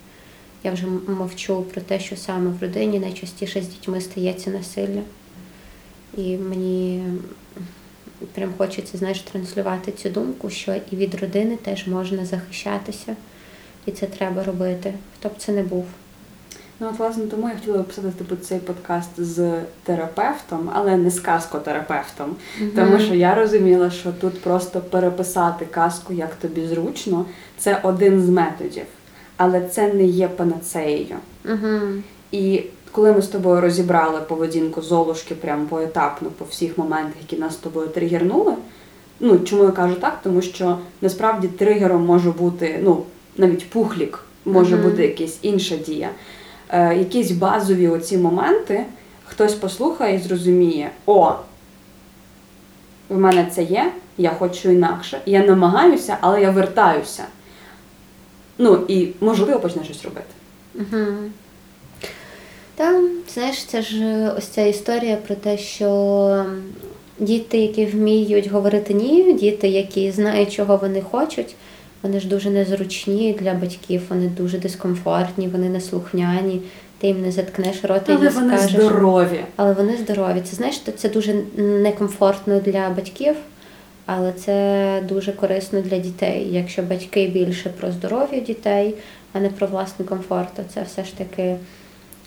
Я 0.64 0.72
вже 0.72 0.86
мовчу 1.08 1.62
про 1.62 1.80
те, 1.80 2.00
що 2.00 2.16
саме 2.16 2.50
в 2.50 2.62
родині 2.62 2.98
найчастіше 2.98 3.62
з 3.62 3.68
дітьми 3.68 4.00
стається 4.00 4.50
насилля. 4.50 5.02
І 6.16 6.36
мені 6.36 7.02
прям 8.34 8.52
хочеться, 8.58 8.98
знаєш, 8.98 9.20
транслювати 9.20 9.92
цю 9.92 10.10
думку, 10.10 10.50
що 10.50 10.74
і 10.90 10.96
від 10.96 11.14
родини 11.14 11.56
теж 11.56 11.86
можна 11.86 12.24
захищатися, 12.24 13.16
і 13.86 13.92
це 13.92 14.06
треба 14.06 14.44
робити, 14.44 14.94
хто 15.18 15.28
б 15.28 15.32
це 15.38 15.52
не 15.52 15.62
був. 15.62 15.84
Ну, 16.80 16.88
от, 16.90 16.98
власне, 16.98 17.26
тому 17.26 17.48
я 17.48 17.54
хотіла 17.54 17.82
писати 17.82 18.10
типу, 18.10 18.36
цей 18.36 18.58
подкаст 18.58 19.10
з 19.18 19.60
терапевтом, 19.84 20.70
але 20.72 20.96
не 20.96 21.10
з 21.10 21.20
казкотерапевтом. 21.20 22.36
Тому 22.74 22.98
що 22.98 23.14
я 23.14 23.34
розуміла, 23.34 23.90
що 23.90 24.12
тут 24.12 24.40
просто 24.40 24.80
переписати 24.80 25.66
казку, 25.66 26.12
як 26.12 26.34
тобі 26.34 26.66
зручно, 26.66 27.24
це 27.58 27.80
один 27.82 28.22
з 28.22 28.28
методів. 28.28 28.84
Але 29.36 29.68
це 29.68 29.92
не 29.92 30.04
є 30.04 30.28
панацеєю. 30.28 31.16
Угу. 31.44 31.78
І 32.32 32.62
коли 32.92 33.12
ми 33.12 33.22
з 33.22 33.26
тобою 33.26 33.60
розібрали 33.60 34.20
поведінку 34.20 34.82
Золушки 34.82 35.34
прямо 35.34 35.66
поетапно 35.66 36.28
по 36.38 36.44
всіх 36.44 36.78
моментах, 36.78 37.16
які 37.20 37.36
нас 37.36 37.52
з 37.52 37.56
тобою 37.56 37.88
тригернули. 37.88 38.54
Ну, 39.20 39.38
чому 39.38 39.64
я 39.64 39.70
кажу 39.70 39.94
так? 39.94 40.18
Тому 40.22 40.42
що 40.42 40.78
насправді 41.00 41.48
тригером 41.48 42.06
може 42.06 42.30
бути, 42.30 42.80
ну, 42.82 43.02
навіть 43.36 43.70
пухлік, 43.70 44.24
може 44.44 44.76
Мгм. 44.76 44.90
бути 44.90 45.02
якась 45.06 45.38
інша 45.42 45.76
дія. 45.76 46.10
Е, 46.68 46.96
якісь 46.96 47.30
базові 47.30 47.88
оці 47.88 48.18
моменти, 48.18 48.84
хтось 49.24 49.54
послухає 49.54 50.16
і 50.16 50.18
зрозуміє, 50.18 50.90
о, 51.06 51.32
в 53.08 53.18
мене 53.18 53.46
це 53.54 53.62
є, 53.62 53.92
я 54.18 54.30
хочу 54.30 54.70
інакше, 54.70 55.20
я 55.26 55.46
намагаюся, 55.46 56.16
але 56.20 56.42
я 56.42 56.50
вертаюся. 56.50 57.24
Ну 58.58 58.84
і 58.88 59.08
можливо 59.20 59.60
почне 59.60 59.84
щось 59.84 60.04
робити. 60.04 60.26
Угу. 60.74 61.06
Та, 62.74 63.02
знаєш, 63.34 63.64
це 63.64 63.82
ж 63.82 64.04
е, 64.04 64.32
ось 64.38 64.46
ця 64.46 64.62
історія 64.62 65.16
про 65.16 65.34
те, 65.34 65.58
що 65.58 66.44
діти, 67.18 67.58
які 67.58 67.86
вміють 67.86 68.46
говорити 68.46 68.94
ні, 68.94 69.32
діти, 69.32 69.68
які 69.68 70.10
знають, 70.10 70.52
чого 70.52 70.76
вони 70.76 71.02
хочуть, 71.02 71.54
вони 72.06 72.20
ж 72.20 72.28
дуже 72.28 72.50
незручні 72.50 73.36
для 73.40 73.54
батьків, 73.54 74.02
вони 74.08 74.28
дуже 74.28 74.58
дискомфортні, 74.58 75.48
вони 75.48 75.68
неслухняні, 75.68 76.60
ти 76.98 77.06
їм 77.06 77.22
не 77.22 77.32
заткнеш 77.32 77.84
рота 77.84 78.12
і 78.12 78.14
Але 78.14 78.24
не 78.24 78.30
вони 78.30 78.58
скажеш. 78.58 78.70
здорові. 78.72 79.40
Але 79.56 79.72
вони 79.72 79.96
здорові. 79.96 80.40
Це 80.44 80.56
знаєш, 80.56 80.82
це 80.96 81.08
дуже 81.08 81.34
некомфортно 81.56 82.60
для 82.60 82.90
батьків, 82.90 83.34
але 84.06 84.32
це 84.32 85.02
дуже 85.08 85.32
корисно 85.32 85.80
для 85.80 85.98
дітей. 85.98 86.48
Якщо 86.50 86.82
батьки 86.82 87.26
більше 87.26 87.70
про 87.80 87.92
здоров'я 87.92 88.40
дітей, 88.40 88.94
а 89.32 89.40
не 89.40 89.48
про 89.48 89.66
власний 89.66 90.08
комфорт, 90.08 90.48
то 90.56 90.62
це 90.74 90.82
все 90.82 91.04
ж 91.04 91.18
таки 91.18 91.56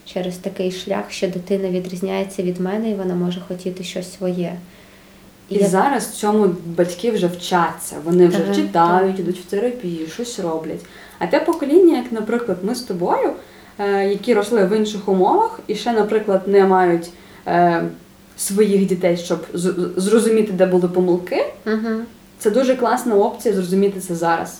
через 0.05 0.35
такий 0.35 0.71
шлях, 0.71 1.11
що 1.11 1.27
дитина 1.27 1.69
відрізняється 1.69 2.43
від 2.43 2.59
мене, 2.59 2.89
і 2.89 2.95
вона 2.95 3.15
може 3.15 3.41
хотіти 3.47 3.83
щось 3.83 4.13
своє. 4.13 4.53
І 5.49 5.55
я- 5.55 5.67
зараз 5.67 6.09
цьому 6.09 6.55
батьки 6.65 7.11
вже 7.11 7.27
вчаться. 7.27 7.95
Вони 8.03 8.27
вже 8.27 8.41
Ага, 8.45 8.55
читають, 8.55 9.11
так. 9.15 9.19
ідуть 9.19 9.39
в 9.39 9.43
терапію, 9.45 10.07
щось 10.07 10.39
роблять. 10.39 10.79
А 11.19 11.27
те 11.27 11.39
покоління, 11.39 11.97
як, 11.97 12.11
наприклад, 12.11 12.57
ми 12.63 12.75
з 12.75 12.81
тобою, 12.81 13.33
е, 13.79 14.09
які 14.09 14.33
росли 14.33 14.65
в 14.65 14.77
інших 14.77 15.09
умовах, 15.09 15.59
і 15.67 15.75
ще, 15.75 15.93
наприклад, 15.93 16.47
не 16.47 16.65
мають 16.65 17.09
е, 17.47 17.83
своїх 18.37 18.85
дітей, 18.85 19.17
щоб 19.17 19.45
з- 19.53 19.75
зрозуміти, 19.97 20.51
де 20.53 20.65
були 20.65 20.87
помилки, 20.87 21.45
Угу. 21.65 21.95
це 22.39 22.51
дуже 22.51 22.75
класна 22.75 23.15
опція 23.15 23.53
зрозуміти 23.55 23.99
це 23.99 24.15
зараз. 24.15 24.59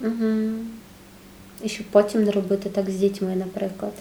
Угу. 0.00 0.50
І 1.62 1.68
щоб 1.68 1.86
потім 1.86 2.24
не 2.24 2.30
робити 2.30 2.68
так 2.68 2.90
з 2.90 2.94
дітьми, 2.94 3.36
наприклад. 3.36 3.92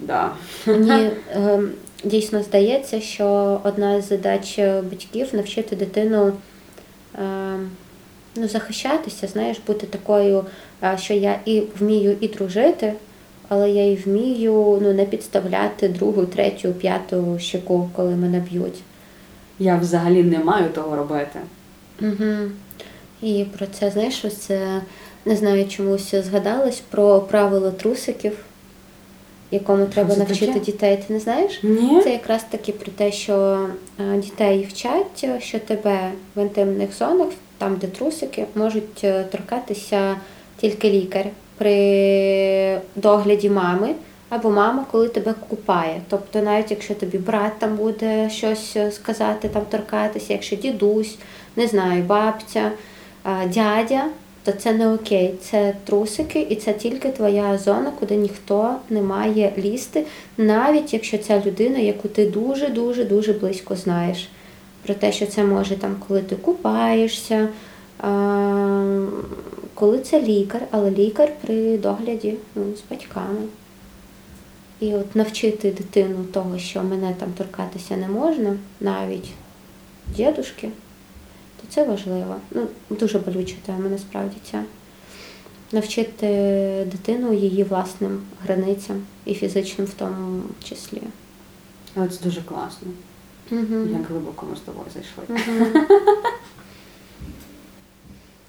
Да. 0.00 0.30
Мені 0.66 0.90
е, 1.30 1.60
дійсно 2.04 2.42
здається, 2.42 3.00
що 3.00 3.60
одна 3.64 4.00
з 4.00 4.08
задач 4.08 4.58
батьків 4.58 5.28
навчити 5.32 5.76
дитину 5.76 6.32
е, 7.14 7.20
ну, 8.36 8.48
захищатися, 8.48 9.26
знаєш, 9.26 9.60
бути 9.66 9.86
такою, 9.86 10.44
е, 10.82 10.98
що 10.98 11.14
я 11.14 11.40
і 11.44 11.62
вмію 11.78 12.16
і 12.20 12.28
дружити, 12.28 12.92
але 13.48 13.70
я 13.70 13.92
і 13.92 13.94
вмію 13.94 14.78
ну, 14.82 14.92
не 14.92 15.04
підставляти 15.04 15.88
другу, 15.88 16.26
третю, 16.26 16.72
п'яту 16.72 17.36
щеку, 17.40 17.90
коли 17.96 18.16
мене 18.16 18.40
б'ють. 18.40 18.82
Я 19.58 19.76
взагалі 19.76 20.22
не 20.22 20.38
маю 20.38 20.68
того 20.68 20.96
робити. 20.96 21.40
Угу. 22.00 22.50
І 23.22 23.44
про 23.58 23.66
це, 23.66 23.90
знаєш, 23.90 24.24
ось 24.24 24.36
це 24.36 24.80
не 25.24 25.36
знаю, 25.36 25.68
чомусь 25.68 26.14
згадалось 26.14 26.80
про 26.90 27.20
правило 27.20 27.70
трусиків, 27.70 28.36
якому 29.50 29.86
треба 29.86 30.10
це 30.10 30.18
навчити 30.18 30.46
таке? 30.46 30.60
дітей. 30.60 31.04
Ти 31.06 31.12
не 31.12 31.20
знаєш? 31.20 31.60
Ні? 31.62 32.00
Це 32.04 32.10
якраз 32.10 32.44
таки 32.50 32.72
про 32.72 32.92
те, 32.92 33.12
що 33.12 33.66
е, 34.00 34.18
дітей 34.18 34.68
вчать, 34.70 35.26
що 35.38 35.58
тебе 35.58 36.10
в 36.36 36.42
інтимних 36.42 36.94
зонах, 36.94 37.28
там 37.58 37.76
де 37.76 37.86
трусики, 37.86 38.46
можуть 38.54 39.04
е, 39.04 39.24
торкатися 39.24 40.16
тільки 40.56 40.90
лікар 40.90 41.26
при 41.58 42.80
догляді 42.96 43.50
мами. 43.50 43.94
Або 44.28 44.50
мама, 44.50 44.86
коли 44.90 45.08
тебе 45.08 45.34
купає. 45.48 46.00
Тобто, 46.08 46.42
навіть 46.42 46.70
якщо 46.70 46.94
тобі 46.94 47.18
брат 47.18 47.52
там 47.58 47.76
буде 47.76 48.30
щось 48.30 48.76
е, 48.76 48.90
сказати, 48.90 49.48
там 49.48 49.62
торкатися, 49.70 50.32
якщо 50.32 50.56
дідусь, 50.56 51.18
не 51.56 51.66
знаю, 51.66 52.02
бабця, 52.02 52.70
дядя, 53.46 54.04
то 54.44 54.52
це 54.52 54.72
не 54.72 54.94
окей. 54.94 55.34
Це 55.40 55.74
трусики, 55.84 56.40
і 56.50 56.56
це 56.56 56.72
тільки 56.72 57.08
твоя 57.08 57.58
зона, 57.58 57.92
куди 58.00 58.16
ніхто 58.16 58.76
не 58.90 59.02
має 59.02 59.52
лізти, 59.58 60.04
навіть 60.36 60.92
якщо 60.92 61.18
ця 61.18 61.42
людина, 61.46 61.78
яку 61.78 62.08
ти 62.08 62.26
дуже 62.26 62.68
дуже 62.68 63.04
дуже 63.04 63.32
близько 63.32 63.76
знаєш. 63.76 64.28
Про 64.82 64.94
те, 64.94 65.12
що 65.12 65.26
це 65.26 65.44
може 65.44 65.76
там, 65.76 65.96
коли 66.08 66.22
ти 66.22 66.36
купаєшся, 66.36 67.48
коли 69.74 69.98
це 69.98 70.22
лікар, 70.22 70.62
але 70.70 70.90
лікар 70.90 71.32
при 71.40 71.78
догляді 71.78 72.34
ну, 72.54 72.62
з 72.76 72.90
батьками. 72.90 73.40
І 74.80 74.94
от 74.94 75.16
навчити 75.16 75.70
дитину 75.70 76.24
того, 76.32 76.58
що 76.58 76.82
мене 76.82 77.14
там 77.18 77.28
торкатися 77.38 77.96
не 77.96 78.08
можна, 78.08 78.56
навіть 78.80 79.30
дідушки, 80.16 80.68
це 81.68 81.84
важливо. 81.84 82.36
Ну, 82.50 82.66
дуже 82.90 83.18
болюча 83.18 83.54
тема, 83.66 83.88
насправді 83.88 84.36
ця. 84.50 84.64
навчити 85.72 86.26
дитину 86.92 87.32
її 87.32 87.64
власним 87.64 88.22
границям 88.44 89.02
і 89.24 89.34
фізичним 89.34 89.86
в 89.86 89.94
тому 89.94 90.42
числі. 90.64 91.02
Але 91.94 92.08
це 92.08 92.24
дуже 92.24 92.42
класно. 92.42 92.88
Угу. 93.50 93.74
Як 93.92 94.06
глибоко 94.08 94.46
ми 94.50 94.56
з 94.56 94.60
тобою 94.60 94.86
зайшли. 94.94 95.24
Угу. 95.28 95.86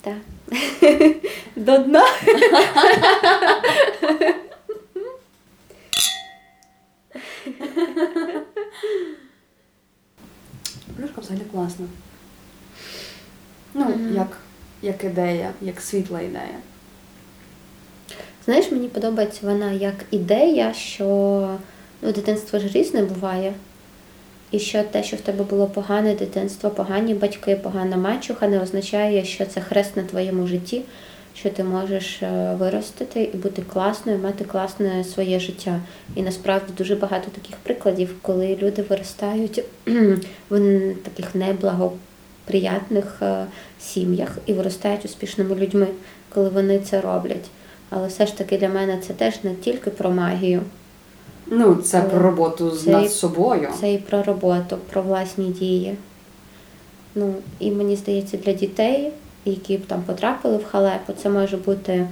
Так. 0.01 0.17
До 1.55 1.77
дна. 1.77 2.05
Плюшка 10.97 11.21
взагалі 11.21 11.43
класна. 11.51 11.85
Ну, 13.73 13.85
Мгм. 13.85 14.15
як, 14.15 14.37
як 14.81 15.03
ідея, 15.03 15.51
як 15.61 15.81
світла 15.81 16.21
ідея. 16.21 16.57
Знаєш, 18.45 18.71
мені 18.71 18.87
подобається 18.87 19.39
вона 19.43 19.71
як 19.71 19.93
ідея, 20.11 20.73
що 20.73 21.05
ну, 22.01 22.11
дитинство 22.11 22.59
ж 22.59 22.67
різне 22.67 23.03
буває. 23.03 23.53
І 24.51 24.59
що 24.59 24.83
те, 24.83 25.03
що 25.03 25.17
в 25.17 25.21
тебе 25.21 25.43
було 25.43 25.67
погане 25.67 26.15
дитинство, 26.15 26.69
погані 26.69 27.13
батьки, 27.13 27.55
погана 27.55 27.97
мачуха, 27.97 28.47
не 28.47 28.61
означає, 28.61 29.25
що 29.25 29.45
це 29.45 29.61
хрест 29.61 29.97
на 29.97 30.03
твоєму 30.03 30.47
житті, 30.47 30.81
що 31.35 31.49
ти 31.49 31.63
можеш 31.63 32.23
е, 32.23 32.55
виростити 32.59 33.23
і 33.33 33.37
бути 33.37 33.61
класною, 33.61 34.19
мати 34.19 34.43
класне 34.43 35.03
своє 35.03 35.39
життя. 35.39 35.79
І 36.15 36.21
насправді 36.21 36.73
дуже 36.77 36.95
багато 36.95 37.27
таких 37.41 37.55
прикладів, 37.55 38.15
коли 38.21 38.57
люди 38.61 38.81
виростають 38.81 39.63
в 40.49 40.93
таких 41.03 41.35
неблагоприятних 41.35 42.04
е, 43.21 43.45
сім'ях 43.79 44.37
і 44.45 44.53
виростають 44.53 45.05
успішними 45.05 45.55
людьми, 45.55 45.87
коли 46.33 46.49
вони 46.49 46.79
це 46.79 47.01
роблять. 47.01 47.45
Але 47.89 48.07
все 48.07 48.25
ж 48.25 48.37
таки 48.37 48.57
для 48.57 48.69
мене 48.69 48.97
це 49.07 49.13
теж 49.13 49.43
не 49.43 49.55
тільки 49.55 49.89
про 49.89 50.11
магію, 50.11 50.61
Ну, 51.47 51.75
це 51.75 52.01
про 52.01 52.19
роботу 52.19 52.71
з 52.71 52.87
над 52.87 53.11
собою. 53.11 53.69
це 53.79 53.93
і 53.93 53.97
про 53.97 54.23
роботу, 54.23 54.77
про 54.89 55.01
власні 55.01 55.49
дії. 55.49 55.95
Ну, 57.15 57.33
і 57.59 57.71
мені 57.71 57.95
здається, 57.95 58.37
для 58.37 58.53
дітей, 58.53 59.11
які 59.45 59.77
б 59.77 59.85
там 59.85 60.03
потрапили 60.03 60.57
в 60.57 60.65
халепу, 60.65 61.13
це 61.23 61.29
може 61.29 61.57
бути 61.57 62.07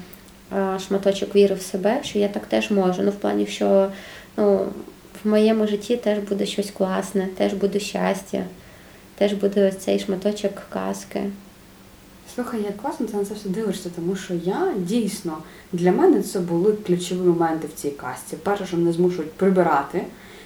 а, 0.51 0.79
шматочок 0.79 1.35
віри 1.35 1.55
в 1.55 1.61
себе, 1.61 1.99
що 2.03 2.19
я 2.19 2.27
так 2.27 2.45
теж 2.45 2.71
можу. 2.71 3.01
Ну, 3.01 3.11
в 3.11 3.15
плані, 3.15 3.45
що 3.45 3.87
ну, 4.37 4.65
в 5.23 5.27
моєму 5.29 5.67
житті 5.67 5.97
теж 5.97 6.19
буде 6.19 6.45
щось 6.45 6.71
класне, 6.71 7.27
теж 7.37 7.53
буде 7.53 7.79
щастя, 7.79 8.43
теж 9.15 9.33
буде 9.33 9.67
ось 9.67 9.77
цей 9.77 9.99
шматочок 9.99 10.51
казки. 10.69 11.23
Слухай, 12.35 12.61
як 12.61 12.77
класно 12.77 13.05
ти 13.05 13.17
на 13.17 13.25
це 13.25 13.33
все 13.33 13.49
дивишся, 13.49 13.89
тому 13.95 14.15
що 14.15 14.33
я 14.33 14.73
дійсно 14.77 15.37
для 15.73 15.91
мене 15.91 16.21
це 16.21 16.39
були 16.39 16.73
ключові 16.73 17.19
моменти 17.19 17.67
в 17.67 17.81
цій 17.81 17.89
касті. 17.89 18.35
Перше, 18.43 18.65
що 18.65 18.77
мене 18.77 18.91
змушують 18.93 19.31
прибирати. 19.33 20.01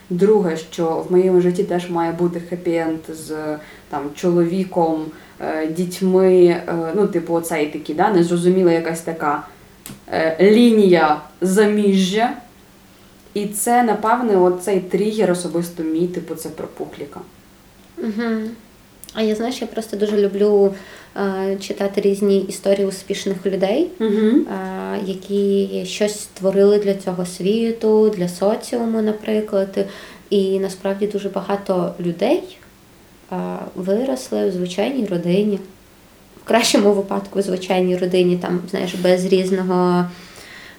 Друге, 0.09 0.57
що 0.57 1.05
в 1.09 1.11
моєму 1.11 1.41
житті 1.41 1.63
теж 1.63 1.89
має 1.89 2.11
бути 2.11 2.41
хеппі-енд 2.51 3.13
з 3.13 3.57
там 3.89 4.01
чоловіком, 4.15 5.05
е, 5.41 5.67
дітьми. 5.67 6.45
е, 6.45 6.91
Ну, 6.95 7.07
типу, 7.07 7.33
оцей 7.33 7.67
такий, 7.67 7.95
да, 7.95 8.09
незрозуміла 8.11 8.71
якась 8.71 9.01
така 9.01 9.47
е, 10.11 10.51
лінія 10.51 11.21
заміжжя. 11.41 12.33
І 13.33 13.45
це, 13.47 13.83
напевне, 13.83 14.37
оцей 14.37 14.79
тригер 14.79 15.31
особисто 15.31 15.83
мій, 15.83 16.07
типу, 16.07 16.35
це 16.35 16.49
про 16.49 16.67
пухліка. 16.67 17.19
Угу. 17.97 18.49
А 19.13 19.21
я 19.21 19.35
знаєш, 19.35 19.61
я 19.61 19.67
просто 19.67 19.97
дуже 19.97 20.17
люблю 20.17 20.73
е, 21.17 21.57
читати 21.59 22.01
різні 22.01 22.39
історії 22.39 22.87
успішних 22.87 23.45
людей. 23.45 23.87
Угу. 23.99 24.11
е, 24.11 24.99
які 25.05 25.69
щось 25.85 26.19
створили 26.19 26.79
для 26.79 26.93
цього 26.95 27.25
світу, 27.25 28.13
для 28.17 28.29
соціуму, 28.29 29.01
наприклад. 29.01 29.85
І 30.29 30.59
насправді 30.59 31.07
дуже 31.07 31.29
багато 31.29 31.95
людей 31.99 32.57
е, 33.31 33.35
виросли 33.75 34.49
в 34.49 34.51
звичайній 34.51 35.05
родині. 35.05 35.59
В 36.43 36.47
кращому 36.47 36.93
випадку 36.93 37.39
в 37.39 37.41
звичайній 37.41 37.97
родині, 37.97 38.37
там, 38.37 38.59
знаєш, 38.69 38.93
без 38.93 39.25
різного 39.25 40.05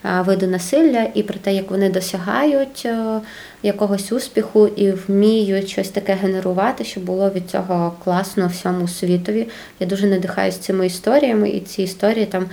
е, 0.05 0.23
виду 0.23 0.47
насилля, 0.47 1.07
і 1.15 1.23
про 1.23 1.39
те, 1.39 1.55
як 1.55 1.71
вони 1.71 1.91
досягають 1.91 2.83
е, 2.85 3.21
якогось 3.63 4.13
успіху 4.13 4.67
і 4.67 4.91
вміють 4.91 5.69
щось 5.69 5.89
таке 5.89 6.15
генерувати, 6.15 6.85
щоб 6.85 7.05
було 7.05 7.31
від 7.31 7.51
цього 7.51 7.95
класно 8.05 8.49
всьому 8.49 8.89
світові. 8.89 9.49
Я 9.81 9.87
дуже 9.87 10.07
надихаюсь 10.07 10.57
цими 10.57 10.87
історіями, 10.87 11.51
і 11.51 11.61
ці 11.61 11.83
історії 11.83 12.27
там 12.27 12.47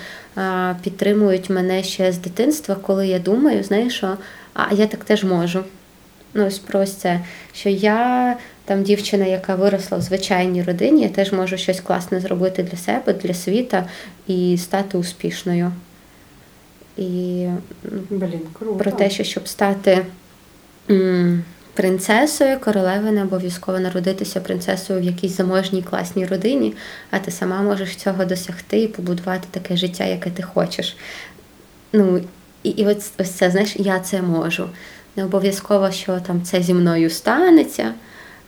підтримують 0.83 1.49
мене 1.49 1.83
ще 1.83 2.11
з 2.11 2.17
дитинства, 2.17 2.75
коли 2.75 3.07
я 3.07 3.19
думаю, 3.19 3.63
знаєш, 3.63 3.93
що 3.93 4.17
а 4.55 4.73
я 4.73 4.87
так 4.87 5.03
теж 5.03 5.23
можу. 5.23 5.63
Ну, 6.33 6.45
ось 6.45 6.59
про 6.59 6.85
це, 6.85 7.19
що 7.53 7.69
я 7.69 8.37
там 8.65 8.83
дівчина, 8.83 9.25
яка 9.25 9.55
виросла 9.55 9.97
в 9.97 10.01
звичайній 10.01 10.63
родині, 10.63 11.01
я 11.01 11.09
теж 11.09 11.33
можу 11.33 11.57
щось 11.57 11.79
класне 11.79 12.19
зробити 12.19 12.63
для 12.63 12.77
себе, 12.77 13.13
для 13.13 13.33
світа 13.33 13.89
і 14.27 14.57
стати 14.57 14.97
успішною. 14.97 15.71
І 16.97 17.47
Блін, 18.09 18.39
круто. 18.53 18.75
про 18.75 18.91
те, 18.91 19.09
що 19.09 19.23
щоб 19.23 19.47
стати 19.47 20.05
м, 20.89 21.43
принцесою, 21.73 22.59
королеви 22.59 23.11
не 23.11 23.23
обов'язково 23.23 23.79
народитися 23.79 24.39
принцесою 24.41 24.99
в 24.99 25.03
якійсь 25.03 25.37
заможній 25.37 25.81
класній 25.83 26.25
родині, 26.25 26.73
а 27.11 27.19
ти 27.19 27.31
сама 27.31 27.61
можеш 27.61 27.95
цього 27.95 28.25
досягти 28.25 28.81
і 28.81 28.87
побудувати 28.87 29.47
таке 29.51 29.77
життя, 29.77 30.03
яке 30.05 30.29
ти 30.29 30.43
хочеш. 30.43 30.97
Ну, 31.93 32.21
і, 32.63 32.69
і 32.69 32.85
ось, 32.87 33.11
ось 33.19 33.31
це, 33.31 33.51
знаєш, 33.51 33.75
я 33.75 33.99
це 33.99 34.21
можу. 34.21 34.69
Не 35.15 35.23
обов'язково, 35.25 35.91
що 35.91 36.19
там 36.19 36.43
це 36.43 36.61
зі 36.61 36.73
мною 36.73 37.09
станеться. 37.09 37.93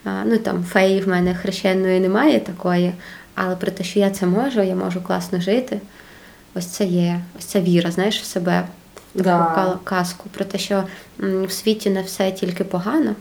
А, 0.03 0.23
ну 0.25 0.37
там 0.37 0.63
феї 0.63 1.01
в 1.01 1.07
мене 1.07 1.35
хрещеної 1.35 1.99
немає 1.99 2.39
такої, 2.39 2.93
але 3.35 3.55
про 3.55 3.71
те, 3.71 3.83
що 3.83 3.99
я 3.99 4.09
це 4.09 4.25
можу, 4.25 4.61
я 4.61 4.75
можу 4.75 5.01
класно 5.01 5.41
жити. 5.41 5.79
Ось 6.57 6.65
це 6.65 6.85
є, 6.85 7.21
ось 7.39 7.45
ця 7.45 7.61
віра, 7.61 7.91
знаєш, 7.91 8.21
в 8.21 8.25
себе, 8.25 8.67
Да. 9.15 9.53
таку 9.55 9.79
казку, 9.83 10.29
про 10.31 10.45
те, 10.45 10.57
що 10.57 10.83
в 11.19 11.51
світі 11.51 11.89
не 11.89 12.01
все 12.01 12.31
тільки 12.31 12.63
погано. 12.63 13.15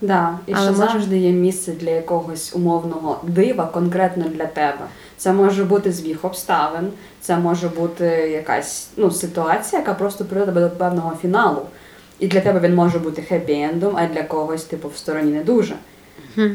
Да, 0.00 0.38
і 0.46 0.52
Але 0.52 0.62
що 0.72 0.80
може- 0.80 0.92
завжди 0.92 1.18
є 1.18 1.30
місце 1.30 1.72
для 1.72 1.90
якогось 1.90 2.56
умовного 2.56 3.20
дива 3.22 3.66
конкретно 3.66 4.24
для 4.28 4.46
тебе. 4.46 4.84
Це 5.16 5.32
може 5.32 5.64
бути 5.64 5.92
збіг 5.92 6.18
обставин, 6.22 6.88
це 7.20 7.36
може 7.36 7.68
бути 7.68 8.04
якась 8.32 8.88
ну, 8.96 9.10
ситуація, 9.10 9.80
яка 9.80 9.94
просто 9.94 10.24
приведе 10.24 10.60
до 10.60 10.70
певного 10.70 11.16
фіналу. 11.22 11.62
І 12.18 12.26
для 12.26 12.40
тебе 12.40 12.60
він 12.60 12.74
може 12.74 12.98
бути 12.98 13.22
хеппі-ендом, 13.30 13.92
а 13.96 14.06
для 14.14 14.22
когось, 14.22 14.64
типу, 14.64 14.88
в 14.88 14.96
стороні 14.96 15.32
не 15.32 15.44
дуже. 15.44 15.74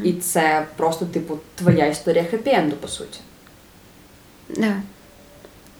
І 0.04 0.12
це 0.12 0.66
просто, 0.76 1.04
типу, 1.06 1.38
твоя 1.54 1.86
історія 1.86 2.24
хеппі-енду, 2.32 2.72
по 2.72 2.88
суті. 2.88 3.20
Да. 4.56 4.72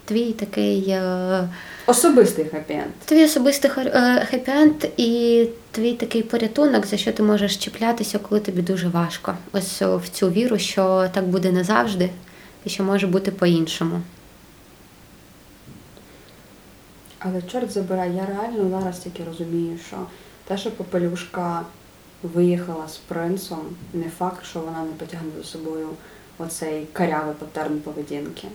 Твій 0.07 0.33
такий 0.33 0.89
е, 0.89 1.49
Особистий 1.85 2.45
хеппі-енд. 2.45 2.91
твій 3.05 3.25
особистий 3.25 3.71
хеппі-енд 3.71 4.89
і 4.97 5.47
твій 5.71 5.93
такий 5.93 6.23
порятунок, 6.23 6.85
за 6.85 6.97
що 6.97 7.11
ти 7.13 7.23
можеш 7.23 7.57
чіплятися, 7.57 8.19
коли 8.19 8.41
тобі 8.41 8.61
дуже 8.61 8.87
важко. 8.87 9.33
Ось 9.53 9.81
е, 9.81 9.95
в 9.95 10.09
цю 10.09 10.29
віру, 10.29 10.57
що 10.57 11.09
так 11.13 11.27
буде 11.27 11.51
не 11.51 11.63
завжди, 11.63 12.09
і 12.65 12.69
що 12.69 12.83
може 12.83 13.07
бути 13.07 13.31
по-іншому. 13.31 14.01
Але 17.19 17.41
чорт 17.41 17.71
забирай, 17.71 18.11
я 18.15 18.25
реально 18.25 18.69
зараз 18.79 18.99
тільки 18.99 19.23
розумію, 19.23 19.77
що 19.87 19.97
те, 20.47 20.57
що 20.57 20.71
Попелюшка 20.71 21.61
виїхала 22.23 22.87
з 22.87 22.97
принцом, 22.97 23.59
не 23.93 24.09
факт, 24.09 24.45
що 24.45 24.59
вона 24.59 24.83
не 24.83 24.91
потягне 24.91 25.29
за 25.37 25.43
собою 25.43 25.87
оцей 26.37 26.87
карявий 26.93 27.35
паттерн 27.39 27.79
поведінки. 27.79 28.47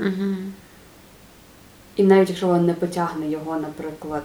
Угу. 0.00 0.34
І 1.96 2.02
навіть 2.02 2.28
якщо 2.28 2.46
вона 2.46 2.58
не 2.58 2.74
потягне 2.74 3.28
його, 3.28 3.56
наприклад, 3.56 4.22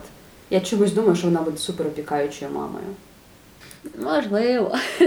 я 0.50 0.62
чомусь 0.62 0.94
думаю, 0.94 1.16
що 1.16 1.28
вона 1.28 1.42
буде 1.42 1.58
супер 1.58 1.88
опікаючою 1.88 2.52
мамою. 2.52 2.86
Можливо. 4.00 4.76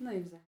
Ну 0.00 0.10
і 0.12 0.18
взагалі. 0.18 0.40